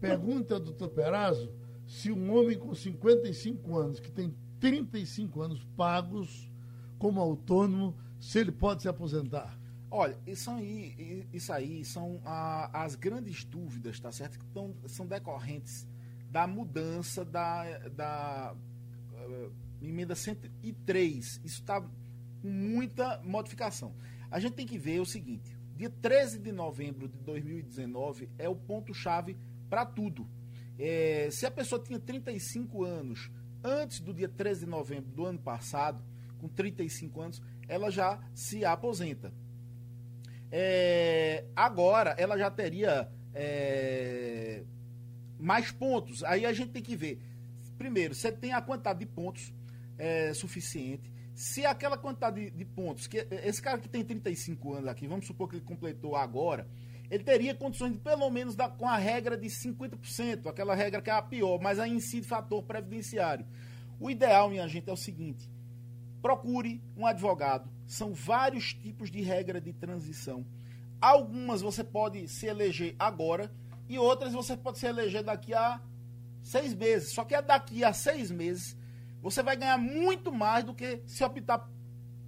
Pergunta 0.01 0.59
doutor 0.59 0.89
Perazzo 0.89 1.51
se 1.85 2.11
um 2.11 2.35
homem 2.35 2.57
com 2.57 2.75
55 2.75 3.77
anos, 3.77 3.99
que 3.99 4.11
tem 4.11 4.35
35 4.59 5.41
anos 5.41 5.63
pagos 5.77 6.51
como 6.99 7.21
autônomo, 7.21 7.95
se 8.19 8.39
ele 8.39 8.51
pode 8.51 8.81
se 8.81 8.89
aposentar. 8.89 9.57
Olha, 9.89 10.17
isso 10.27 10.51
aí, 10.51 11.27
isso 11.31 11.51
aí 11.53 11.85
são 11.85 12.21
a, 12.25 12.83
as 12.83 12.95
grandes 12.95 13.45
dúvidas, 13.45 13.99
tá 13.99 14.11
certo? 14.11 14.37
Que 14.37 14.45
tão, 14.47 14.75
são 14.85 15.05
decorrentes 15.05 15.87
da 16.29 16.45
mudança 16.45 17.23
da, 17.23 17.77
da 17.89 18.55
uh, 19.13 19.53
emenda 19.81 20.13
103. 20.13 21.25
Isso 21.43 21.61
está 21.61 21.81
com 21.81 22.49
muita 22.49 23.21
modificação. 23.23 23.95
A 24.29 24.39
gente 24.39 24.53
tem 24.53 24.65
que 24.65 24.77
ver 24.77 24.99
o 24.99 25.05
seguinte: 25.05 25.57
dia 25.75 25.89
13 25.89 26.39
de 26.39 26.51
novembro 26.51 27.07
de 27.07 27.17
2019 27.19 28.29
é 28.37 28.49
o 28.49 28.55
ponto-chave 28.55 29.37
para 29.69 29.85
tudo. 29.85 30.27
É, 30.77 31.29
se 31.31 31.45
a 31.45 31.51
pessoa 31.51 31.81
tinha 31.81 31.99
35 31.99 32.83
anos 32.83 33.31
antes 33.63 33.99
do 33.99 34.13
dia 34.13 34.29
13 34.29 34.65
de 34.65 34.69
novembro 34.69 35.09
do 35.11 35.25
ano 35.25 35.39
passado, 35.39 36.03
com 36.39 36.47
35 36.47 37.21
anos, 37.21 37.41
ela 37.67 37.89
já 37.89 38.21
se 38.35 38.63
aposenta. 38.63 39.33
É, 40.51 41.45
agora 41.55 42.15
ela 42.17 42.37
já 42.37 42.49
teria 42.49 43.09
é, 43.33 44.63
mais 45.39 45.71
pontos. 45.71 46.23
Aí 46.23 46.45
a 46.45 46.53
gente 46.53 46.71
tem 46.71 46.81
que 46.81 46.95
ver. 46.95 47.21
Primeiro, 47.77 48.15
você 48.15 48.31
tem 48.31 48.53
a 48.53 48.61
quantidade 48.61 48.99
de 48.99 49.05
pontos 49.05 49.53
é, 49.97 50.33
suficiente. 50.33 51.11
Se 51.35 51.65
aquela 51.65 51.97
quantidade 51.97 52.49
de, 52.49 52.51
de, 52.51 52.65
pontos, 52.65 53.05
que 53.05 53.27
esse 53.43 53.61
cara 53.61 53.77
que 53.77 53.87
tem 53.87 54.03
35 54.03 54.73
anos 54.73 54.87
aqui, 54.87 55.07
vamos 55.07 55.27
supor 55.27 55.47
que 55.47 55.57
ele 55.57 55.65
completou 55.65 56.15
agora, 56.15 56.67
ele 57.11 57.23
teria 57.23 57.53
condições 57.53 57.93
de 57.93 57.99
pelo 57.99 58.29
menos 58.31 58.55
dar 58.55 58.69
com 58.69 58.87
a 58.87 58.97
regra 58.97 59.37
de 59.37 59.47
50%, 59.47 60.47
aquela 60.47 60.73
regra 60.73 61.01
que 61.01 61.09
é 61.09 61.13
a 61.13 61.21
pior, 61.21 61.59
mas 61.61 61.79
aí 61.79 61.91
incide 61.91 62.27
fator 62.27 62.63
previdenciário. 62.63 63.45
O 63.99 64.09
ideal, 64.09 64.49
minha 64.49 64.67
gente, 64.67 64.89
é 64.89 64.93
o 64.93 64.97
seguinte: 64.97 65.47
procure 66.21 66.81
um 66.95 67.05
advogado 67.05 67.69
são 67.87 68.13
vários 68.13 68.73
tipos 68.73 69.09
de 69.09 69.21
regra 69.21 69.61
de 69.61 69.71
transição. 69.71 70.45
Algumas 70.99 71.61
você 71.61 71.83
pode 71.83 72.27
se 72.27 72.45
eleger 72.45 72.95
agora 72.99 73.51
e 73.87 73.97
outras 73.97 74.33
você 74.33 74.57
pode 74.57 74.77
se 74.77 74.85
eleger 74.85 75.23
daqui 75.23 75.53
a 75.53 75.81
seis 76.41 76.73
meses. 76.73 77.13
Só 77.13 77.23
que 77.23 77.41
daqui 77.41 77.83
a 77.83 77.93
seis 77.93 78.29
meses 78.29 78.75
você 79.21 79.41
vai 79.41 79.55
ganhar 79.55 79.77
muito 79.77 80.31
mais 80.31 80.65
do 80.65 80.73
que 80.73 81.01
se 81.05 81.23
optar 81.23 81.69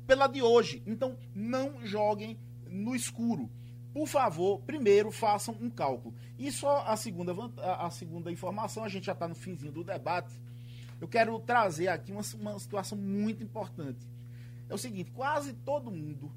pela 0.08 0.28
de 0.28 0.42
hoje. 0.42 0.82
Então 0.88 1.18
não 1.36 1.86
joguem 1.86 2.40
no 2.70 2.96
escuro. 2.96 3.50
Por 3.92 4.08
favor, 4.08 4.62
primeiro 4.62 5.12
façam 5.12 5.56
um 5.60 5.70
cálculo. 5.70 6.16
E 6.38 6.52
só 6.52 6.86
a 6.86 6.96
segunda, 6.96 7.34
a 7.58 7.90
segunda 7.90 8.32
informação, 8.32 8.84
a 8.84 8.90
gente 8.90 9.08
já 9.08 9.14
está 9.14 9.28
no 9.28 9.36
finzinho 9.36 9.72
do 9.72 9.84
debate. 9.84 10.40
Eu 11.00 11.08
quero 11.08 11.40
trazer 11.40 11.88
aqui 11.88 12.12
uma, 12.12 12.22
uma 12.40 12.60
situação 12.60 12.98
muito 12.98 13.44
importante 13.44 14.08
é 14.70 14.74
o 14.74 14.78
seguinte, 14.78 15.12
quase 15.12 15.54
todo 15.54 15.92
mundo, 15.92 16.32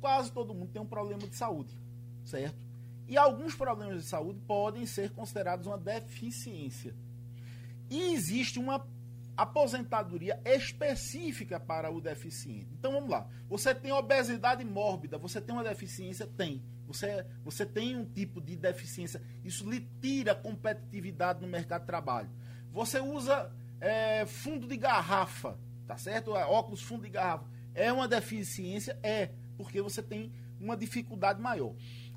quase 0.00 0.32
todo 0.32 0.52
mundo 0.52 0.72
tem 0.72 0.82
um 0.82 0.86
problema 0.86 1.20
de 1.20 1.36
saúde, 1.36 1.72
certo? 2.24 2.58
E 3.06 3.16
alguns 3.16 3.54
problemas 3.54 4.02
de 4.02 4.08
saúde 4.08 4.40
podem 4.46 4.84
ser 4.86 5.10
considerados 5.10 5.66
uma 5.66 5.78
deficiência. 5.78 6.94
E 7.88 8.12
existe 8.12 8.58
uma 8.58 8.86
aposentadoria 9.36 10.40
específica 10.44 11.58
para 11.58 11.90
o 11.90 12.00
deficiente. 12.00 12.68
Então 12.78 12.92
vamos 12.92 13.08
lá. 13.08 13.28
Você 13.48 13.74
tem 13.74 13.90
obesidade 13.90 14.64
mórbida, 14.64 15.16
você 15.16 15.40
tem 15.40 15.54
uma 15.54 15.64
deficiência? 15.64 16.26
Tem. 16.26 16.62
Você, 16.86 17.24
você 17.44 17.64
tem 17.64 17.96
um 17.96 18.04
tipo 18.04 18.40
de 18.40 18.56
deficiência, 18.56 19.22
isso 19.44 19.68
lhe 19.68 19.88
tira 20.00 20.34
competitividade 20.34 21.40
no 21.40 21.46
mercado 21.46 21.82
de 21.82 21.86
trabalho. 21.86 22.28
Você 22.72 23.00
usa 23.00 23.50
é, 23.80 24.26
fundo 24.26 24.66
de 24.66 24.76
garrafa, 24.76 25.58
tá 25.86 25.96
certo? 25.96 26.36
É, 26.36 26.44
óculos 26.44 26.82
fundo 26.82 27.04
de 27.04 27.10
garrafa. 27.10 27.46
É 27.74 27.92
uma 27.92 28.06
deficiência? 28.06 28.98
É, 29.02 29.30
porque 29.56 29.80
você 29.80 30.02
tem 30.02 30.32
uma 30.60 30.76
dificuldade 30.76 31.40
maior. 31.40 31.74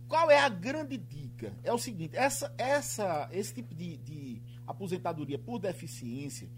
Qual 0.08 0.30
é 0.30 0.40
a 0.40 0.50
grande 0.50 0.98
dica? 0.98 1.54
É 1.64 1.72
o 1.72 1.78
seguinte: 1.78 2.16
essa, 2.16 2.54
essa, 2.58 3.30
esse 3.32 3.54
tipo 3.54 3.74
de, 3.74 3.98
de 3.98 4.42
aposentadoria 4.68 5.40
por 5.40 5.60
deficiência 5.60 6.50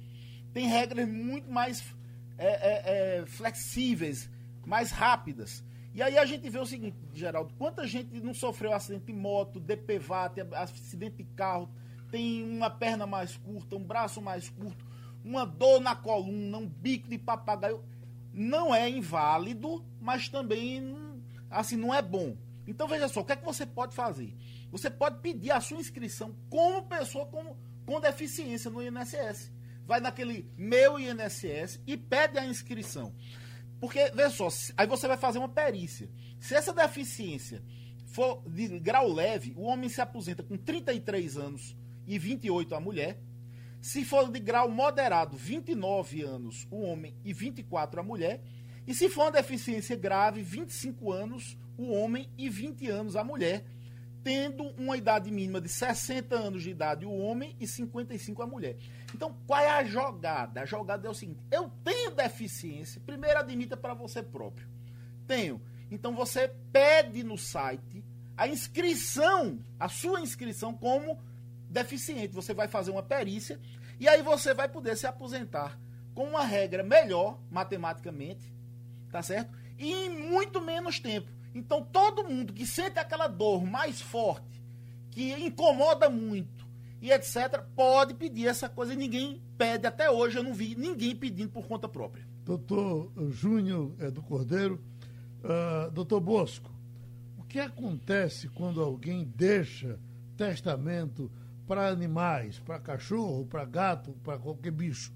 tem 0.54 0.68
regras 0.68 1.08
muito 1.08 1.52
mais 1.52 1.84
é, 2.38 2.48
é, 2.48 3.20
é, 3.20 3.26
flexíveis, 3.26 4.30
mais 4.66 4.92
rápidas. 4.92 5.64
E 5.94 6.02
aí 6.02 6.18
a 6.18 6.26
gente 6.26 6.50
vê 6.50 6.60
o 6.60 6.66
seguinte, 6.66 6.98
Geraldo, 7.14 7.54
quanta 7.54 7.88
gente 7.88 8.20
não 8.20 8.34
sofreu 8.34 8.74
acidente 8.74 9.06
de 9.06 9.14
moto, 9.14 9.60
DPVAT, 9.60 10.42
acidente 10.54 11.18
de 11.18 11.24
carro, 11.24 11.70
tem 12.12 12.44
uma 12.44 12.70
perna 12.70 13.08
mais 13.08 13.38
curta, 13.38 13.76
um 13.78 13.84
braço 13.84 14.22
mais 14.22 14.50
curto, 14.50 14.86
uma 15.26 15.44
dor 15.44 15.82
na 15.82 15.96
coluna, 15.96 16.60
um 16.60 16.68
bico 16.68 17.10
de 17.10 17.18
papagaio. 17.18 17.84
Não 18.32 18.74
é 18.74 18.88
inválido, 18.88 19.84
mas 20.00 20.30
também 20.30 20.96
assim 21.50 21.76
não 21.76 21.94
é 21.94 22.02
bom. 22.02 22.38
Então 22.68 22.88
veja 22.88 23.08
só, 23.08 23.22
o 23.22 23.26
que 23.26 23.34
é 23.34 23.36
que 23.36 23.44
você 23.44 23.66
pode 23.66 23.96
fazer? 23.96 24.36
Você 24.72 24.90
pode 24.90 25.20
pedir 25.22 25.52
a 25.52 25.60
sua 25.60 25.80
inscrição 25.80 26.36
como 26.50 26.84
pessoa 26.84 27.26
com, 27.26 27.56
com 27.86 28.00
deficiência 28.00 28.70
no 28.70 28.84
INSS. 28.84 29.52
Vai 29.86 30.00
naquele 30.00 30.52
meu 30.58 31.00
INSS 31.00 31.80
e 31.88 31.98
pede 31.98 32.38
a 32.38 32.46
inscrição. 32.46 33.14
Porque, 33.80 34.12
veja 34.12 34.30
só, 34.30 34.48
aí 34.78 34.88
você 34.88 35.08
vai 35.08 35.18
fazer 35.18 35.40
uma 35.40 35.50
perícia. 35.50 36.10
Se 36.40 36.56
essa 36.56 36.74
deficiência 36.74 37.64
for 38.08 38.44
de 38.48 38.80
grau 38.80 39.12
leve, 39.12 39.54
o 39.56 39.64
homem 39.64 39.90
se 39.90 40.02
aposenta 40.02 40.44
com 40.44 40.58
33 40.58 41.38
anos 41.38 41.76
e 42.08 42.18
28 42.18 42.76
a 42.76 42.80
mulher. 42.80 43.20
Se 43.86 44.04
for 44.04 44.32
de 44.32 44.40
grau 44.40 44.68
moderado, 44.68 45.38
29 45.38 46.24
anos 46.24 46.68
o 46.72 46.82
homem 46.82 47.16
e 47.24 47.32
24 47.32 48.00
a 48.00 48.04
mulher. 48.04 48.42
E 48.88 48.96
se 48.96 49.08
for 49.10 49.26
uma 49.26 49.32
deficiência 49.34 49.96
grave, 49.96 50.42
25 50.42 51.12
anos 51.12 51.56
o 51.78 51.92
homem 51.92 52.28
e 52.36 52.50
20 52.50 52.90
anos 52.90 53.16
a 53.16 53.24
mulher, 53.24 53.64
tendo 54.24 54.64
uma 54.70 54.98
idade 54.98 55.30
mínima 55.30 55.62
de 55.62 55.70
60 55.70 56.36
anos 56.36 56.64
de 56.64 56.72
idade 56.72 57.06
o 57.06 57.16
homem 57.16 57.56
e 57.60 57.68
55 57.68 58.42
a 58.42 58.48
mulher. 58.48 58.76
Então, 59.14 59.38
qual 59.46 59.62
é 59.62 59.70
a 59.70 59.84
jogada? 59.84 60.62
A 60.62 60.66
jogada 60.66 61.08
é 61.08 61.12
o 61.12 61.14
seguinte: 61.14 61.44
eu 61.52 61.70
tenho 61.84 62.10
deficiência, 62.10 63.00
primeiro 63.06 63.38
admita 63.38 63.78
para 63.78 63.94
você 63.94 64.24
próprio. 64.24 64.68
Tenho. 65.28 65.62
Então 65.92 66.16
você 66.16 66.48
pede 66.74 67.24
no 67.24 67.38
site 67.38 68.04
a 68.36 68.48
inscrição, 68.48 69.60
a 69.80 69.88
sua 69.88 70.22
inscrição 70.22 70.74
como 70.74 71.20
deficiente. 71.76 72.34
Você 72.34 72.54
vai 72.54 72.68
fazer 72.68 72.92
uma 72.92 73.04
perícia 73.04 73.60
e 74.00 74.08
aí 74.08 74.22
você 74.22 74.54
vai 74.54 74.70
poder 74.70 74.96
se 74.98 75.06
aposentar 75.06 75.78
com 76.14 76.24
uma 76.24 76.44
regra 76.44 76.82
melhor, 76.82 77.38
matematicamente, 77.52 78.54
tá 79.12 79.22
certo? 79.22 79.54
E 79.78 79.92
em 79.92 80.10
muito 80.10 80.62
menos 80.62 81.00
tempo. 81.00 81.30
Então 81.54 81.84
todo 81.84 82.24
mundo 82.24 82.54
que 82.54 82.66
sente 82.66 82.98
aquela 82.98 83.28
dor 83.28 83.66
mais 83.66 84.02
forte, 84.02 84.64
que 85.12 85.34
incomoda 85.34 86.10
muito 86.10 86.66
e 87.02 87.12
etc, 87.12 87.62
pode 87.76 88.14
pedir 88.14 88.48
essa 88.48 88.70
coisa 88.70 88.94
e 88.94 88.98
ninguém 88.98 89.42
pede 89.58 89.86
até 89.86 90.10
hoje, 90.10 90.38
eu 90.38 90.44
não 90.44 90.54
vi 90.54 90.76
ninguém 90.76 91.16
pedindo 91.16 91.52
por 91.52 91.68
conta 91.68 91.88
própria. 91.88 92.26
Doutor 92.44 93.12
Júnior 93.30 93.94
é, 94.00 94.10
do 94.10 94.22
Cordeiro, 94.22 94.84
uh, 95.44 95.92
doutor 95.92 96.22
Bosco, 96.22 96.72
o 97.38 97.44
que 97.44 97.60
acontece 97.60 98.48
quando 98.50 98.82
alguém 98.82 99.24
deixa 99.36 100.00
testamento 100.38 101.32
para 101.68 101.90
animais, 101.90 102.60
para 102.60 102.80
cachorro, 102.80 103.46
para 103.46 103.66
gato, 103.66 104.14
para 104.24 104.38
qualquer 104.38 104.72
bicho? 104.72 105.14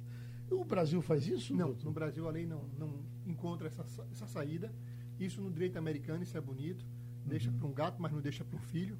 O 0.49 0.65
Brasil 0.65 1.01
faz 1.01 1.27
isso? 1.27 1.55
Não, 1.55 1.67
doutor? 1.67 1.85
no 1.85 1.91
Brasil 1.91 2.27
a 2.27 2.31
lei 2.31 2.45
não, 2.45 2.63
não 2.77 2.99
encontra 3.25 3.67
essa, 3.67 3.85
essa 4.11 4.27
saída. 4.27 4.73
Isso 5.19 5.41
no 5.41 5.51
direito 5.51 5.77
americano, 5.77 6.23
isso 6.23 6.37
é 6.37 6.41
bonito. 6.41 6.85
Deixa 7.25 7.49
uhum. 7.49 7.57
para 7.57 7.67
um 7.67 7.73
gato, 7.73 8.01
mas 8.01 8.11
não 8.11 8.21
deixa 8.21 8.43
para 8.43 8.57
um 8.57 8.61
filho. 8.61 8.97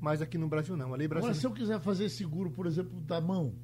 Mas 0.00 0.22
aqui 0.22 0.38
no 0.38 0.48
Brasil 0.48 0.76
não. 0.76 0.94
A 0.94 0.96
lei 0.96 1.08
brasileira... 1.08 1.34
Mas 1.34 1.40
se 1.40 1.46
eu 1.46 1.52
quiser 1.52 1.80
fazer 1.80 2.08
seguro, 2.08 2.50
por 2.50 2.66
exemplo, 2.66 2.98
da 3.00 3.20
mão, 3.20 3.54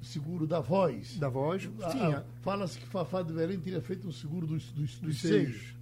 seguro 0.00 0.46
da 0.46 0.60
voz. 0.60 1.18
Da 1.18 1.28
voz, 1.28 1.62
sim. 1.62 2.24
Fala-se 2.40 2.78
que 2.78 2.86
Fafá 2.86 3.22
de 3.22 3.32
Belém 3.32 3.60
teria 3.60 3.82
feito 3.82 4.08
um 4.08 4.12
seguro 4.12 4.46
dos, 4.46 4.72
dos, 4.72 4.98
dos 5.00 5.20
seios. 5.20 5.74
É, 5.76 5.79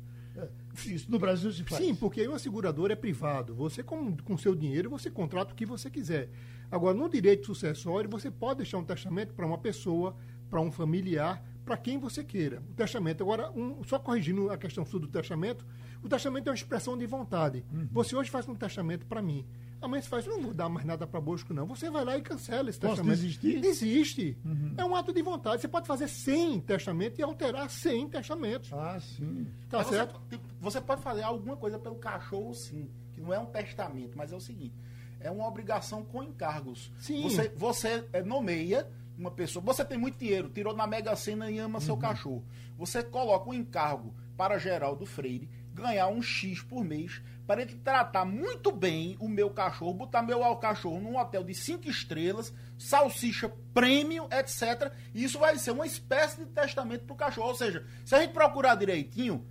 isso 0.86 1.10
no 1.10 1.18
Brasil 1.18 1.50
se 1.52 1.64
faz. 1.64 1.82
Sim, 1.82 1.94
porque 1.94 2.20
aí 2.20 2.28
o 2.28 2.34
asegurador 2.34 2.90
é 2.90 2.96
privado. 2.96 3.54
Você, 3.54 3.82
com, 3.82 4.16
com 4.16 4.36
seu 4.36 4.54
dinheiro, 4.54 4.90
você 4.90 5.10
contrata 5.10 5.52
o 5.52 5.54
que 5.56 5.66
você 5.66 5.90
quiser. 5.90 6.30
Agora, 6.70 6.96
no 6.96 7.08
direito 7.08 7.46
sucessório, 7.46 8.08
você 8.08 8.30
pode 8.30 8.58
deixar 8.58 8.78
um 8.78 8.84
testamento 8.84 9.34
para 9.34 9.46
uma 9.46 9.58
pessoa, 9.58 10.16
para 10.50 10.60
um 10.60 10.70
familiar, 10.70 11.42
para 11.64 11.76
quem 11.76 11.98
você 11.98 12.24
queira. 12.24 12.62
O 12.70 12.74
testamento, 12.74 13.22
agora, 13.22 13.50
um, 13.50 13.82
só 13.84 13.98
corrigindo 13.98 14.50
a 14.50 14.56
questão 14.56 14.84
do 14.84 15.06
testamento, 15.06 15.66
o 16.02 16.08
testamento 16.08 16.48
é 16.48 16.50
uma 16.50 16.56
expressão 16.56 16.96
de 16.96 17.06
vontade. 17.06 17.64
Uhum. 17.72 17.88
Você 17.92 18.16
hoje 18.16 18.30
faz 18.30 18.48
um 18.48 18.54
testamento 18.54 19.04
para 19.06 19.20
mim. 19.20 19.44
Amanhã 19.80 20.02
você 20.02 20.08
faz, 20.08 20.26
não 20.26 20.40
vou 20.40 20.52
dar 20.52 20.68
mais 20.68 20.84
nada 20.84 21.06
para 21.06 21.20
Bosco, 21.20 21.54
não. 21.54 21.66
Você 21.66 21.88
vai 21.88 22.04
lá 22.04 22.18
e 22.18 22.22
cancela 22.22 22.68
esse 22.68 22.80
Posso 22.80 22.96
testamento. 22.96 23.16
Desistir? 23.16 23.60
Desiste. 23.60 24.36
Uhum. 24.44 24.74
É 24.76 24.84
um 24.84 24.96
ato 24.96 25.12
de 25.12 25.22
vontade. 25.22 25.62
Você 25.62 25.68
pode 25.68 25.86
fazer 25.86 26.08
100 26.08 26.60
testamentos 26.60 27.18
e 27.18 27.22
alterar 27.22 27.70
100 27.70 28.08
testamentos. 28.08 28.72
Ah, 28.72 28.98
sim. 28.98 29.46
Tá 29.68 29.78
mas 29.78 29.86
certo? 29.86 30.20
Você, 30.28 30.40
você 30.60 30.80
pode 30.80 31.02
fazer 31.02 31.22
alguma 31.22 31.56
coisa 31.56 31.78
pelo 31.78 31.96
cachorro, 31.96 32.52
sim. 32.54 32.90
Que 33.12 33.20
não 33.20 33.32
é 33.32 33.38
um 33.38 33.46
testamento, 33.46 34.18
mas 34.18 34.32
é 34.32 34.36
o 34.36 34.40
seguinte: 34.40 34.74
é 35.20 35.30
uma 35.30 35.46
obrigação 35.46 36.04
com 36.04 36.24
encargos. 36.24 36.92
Sim. 36.98 37.22
Você, 37.22 37.48
você 37.56 38.04
é, 38.12 38.22
nomeia 38.22 38.88
uma 39.16 39.30
pessoa, 39.30 39.64
você 39.64 39.84
tem 39.84 39.98
muito 39.98 40.18
dinheiro, 40.18 40.48
tirou 40.48 40.74
na 40.74 40.86
Mega 40.86 41.14
Sena 41.16 41.50
e 41.50 41.58
ama 41.58 41.78
uhum. 41.78 41.84
seu 41.84 41.96
cachorro. 41.96 42.44
Você 42.76 43.02
coloca 43.02 43.50
um 43.50 43.54
encargo 43.54 44.14
para 44.36 44.58
Geraldo 44.58 45.04
Freire 45.04 45.48
ganhar 45.78 46.08
um 46.08 46.20
X 46.20 46.62
por 46.62 46.84
mês 46.84 47.22
para 47.46 47.62
ele 47.62 47.76
tratar 47.76 48.26
muito 48.26 48.70
bem 48.70 49.16
o 49.18 49.26
meu 49.26 49.48
cachorro, 49.48 49.94
botar 49.94 50.22
meu 50.22 50.54
cachorro 50.56 51.00
num 51.00 51.16
hotel 51.16 51.42
de 51.42 51.54
cinco 51.54 51.88
estrelas, 51.88 52.52
salsicha 52.76 53.50
premium, 53.72 54.28
etc. 54.30 54.92
E 55.14 55.24
isso 55.24 55.38
vai 55.38 55.56
ser 55.56 55.70
uma 55.70 55.86
espécie 55.86 56.44
de 56.44 56.46
testamento 56.46 57.04
para 57.04 57.14
o 57.14 57.16
cachorro. 57.16 57.48
Ou 57.48 57.54
seja, 57.54 57.86
se 58.04 58.14
a 58.14 58.20
gente 58.20 58.34
procurar 58.34 58.74
direitinho, 58.74 59.46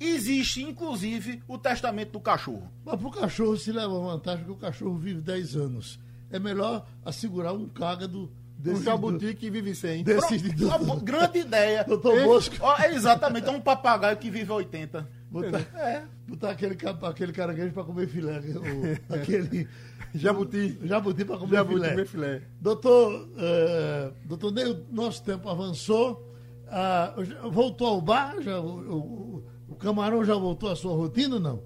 existe 0.00 0.62
inclusive 0.62 1.42
o 1.46 1.58
testamento 1.58 2.12
do 2.12 2.20
cachorro. 2.20 2.72
Mas 2.82 2.98
para 2.98 3.08
o 3.08 3.10
cachorro 3.10 3.56
se 3.58 3.70
leva 3.70 4.00
vantagem 4.00 4.46
que 4.46 4.50
o 4.50 4.56
cachorro 4.56 4.96
vive 4.96 5.20
10 5.20 5.56
anos. 5.56 6.00
É 6.30 6.38
melhor 6.38 6.86
assegurar 7.04 7.52
um 7.52 7.68
cágado 7.68 8.32
Desse 8.56 8.80
um 8.80 8.82
jabuti 8.84 9.26
do... 9.26 9.34
que 9.34 9.50
vive 9.50 9.74
sem. 9.74 10.02
Desse 10.02 10.38
do... 10.38 10.96
Grande 11.02 11.40
ideia. 11.40 11.84
Doutor 11.84 12.24
Bosco. 12.24 12.56
É, 12.80 12.94
exatamente, 12.94 13.46
é 13.46 13.50
um 13.50 13.60
papagaio 13.60 14.16
que 14.16 14.30
vive 14.30 14.50
80. 14.50 15.06
Botar, 15.34 15.80
é. 15.80 16.06
botar 16.28 16.50
aquele, 16.50 16.76
aquele 17.02 17.32
caranguejo 17.32 17.72
para 17.72 17.84
comer 17.84 18.06
filé. 18.06 18.38
O, 18.38 18.94
aquele. 19.12 19.68
Jabuti. 20.14 20.78
Jabuti 20.86 21.24
para 21.24 21.38
comer 21.38 21.56
Jabuti 21.56 21.74
filé. 21.74 21.90
Comer 21.90 22.06
filé. 22.06 22.42
Doutor, 22.60 23.12
uh, 23.12 24.14
doutor 24.26 24.52
Ney, 24.52 24.86
nosso 24.90 25.24
tempo 25.24 25.48
avançou. 25.48 26.32
Uh, 26.68 27.50
voltou 27.50 27.88
ao 27.88 28.00
bar? 28.00 28.40
Já, 28.40 28.60
o, 28.60 28.78
o, 28.78 29.44
o, 29.68 29.74
camarão 29.74 30.24
já 30.24 30.34
voltou 30.34 30.70
à 30.70 30.76
sua 30.76 30.94
rotina 30.94 31.38
não? 31.38 31.62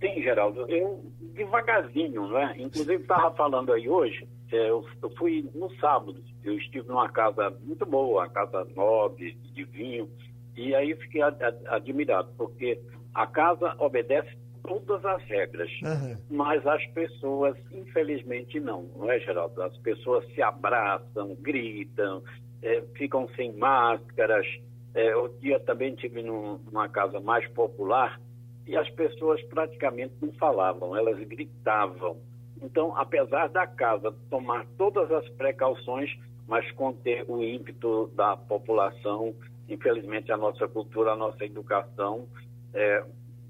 Sim, 0.00 0.22
Geraldo. 0.22 0.70
Eu 0.70 1.04
devagarzinho, 1.34 2.28
né? 2.28 2.54
Inclusive 2.58 3.02
estava 3.02 3.34
falando 3.34 3.72
aí 3.72 3.88
hoje 3.88 4.26
é, 4.52 4.70
eu, 4.70 4.84
eu, 5.02 5.10
fui 5.16 5.48
no 5.54 5.70
sábado, 5.76 6.22
eu 6.44 6.56
estive 6.56 6.86
numa 6.86 7.08
casa 7.08 7.50
muito 7.64 7.84
boa, 7.84 8.22
uma 8.22 8.28
casa 8.28 8.64
nobre, 8.76 9.34
de 9.52 9.64
vinho, 9.64 10.08
e 10.56 10.74
aí 10.74 10.94
fiquei 10.96 11.22
ad, 11.22 11.42
ad, 11.42 11.58
admirado, 11.66 12.32
porque 12.36 12.80
a 13.14 13.26
casa 13.26 13.74
obedece 13.78 14.36
todas 14.62 15.04
as 15.04 15.22
regras, 15.24 15.70
uhum. 15.82 16.16
mas 16.30 16.66
as 16.66 16.84
pessoas, 16.88 17.56
infelizmente, 17.70 18.58
não, 18.58 18.82
não 18.96 19.10
é, 19.10 19.18
Geraldo? 19.20 19.62
As 19.62 19.76
pessoas 19.78 20.26
se 20.34 20.42
abraçam, 20.42 21.36
gritam, 21.36 22.22
é, 22.62 22.82
ficam 22.94 23.28
sem 23.36 23.52
máscaras. 23.52 24.46
É, 24.94 25.14
outro 25.14 25.38
dia 25.40 25.60
também 25.60 25.92
estive 25.92 26.22
numa 26.22 26.88
casa 26.88 27.20
mais 27.20 27.46
popular 27.48 28.20
e 28.66 28.76
as 28.76 28.88
pessoas 28.90 29.40
praticamente 29.44 30.14
não 30.20 30.32
falavam, 30.32 30.96
elas 30.96 31.18
gritavam. 31.28 32.16
Então, 32.60 32.96
apesar 32.96 33.48
da 33.48 33.66
casa 33.66 34.12
tomar 34.30 34.66
todas 34.76 35.10
as 35.12 35.28
precauções, 35.30 36.10
mas 36.48 36.68
conter 36.72 37.24
o 37.28 37.42
ímpeto 37.42 38.10
da 38.14 38.36
população, 38.36 39.34
infelizmente 39.68 40.32
a 40.32 40.36
nossa 40.36 40.66
cultura, 40.68 41.12
a 41.12 41.16
nossa 41.16 41.44
educação 41.44 42.26
é, 42.74 43.04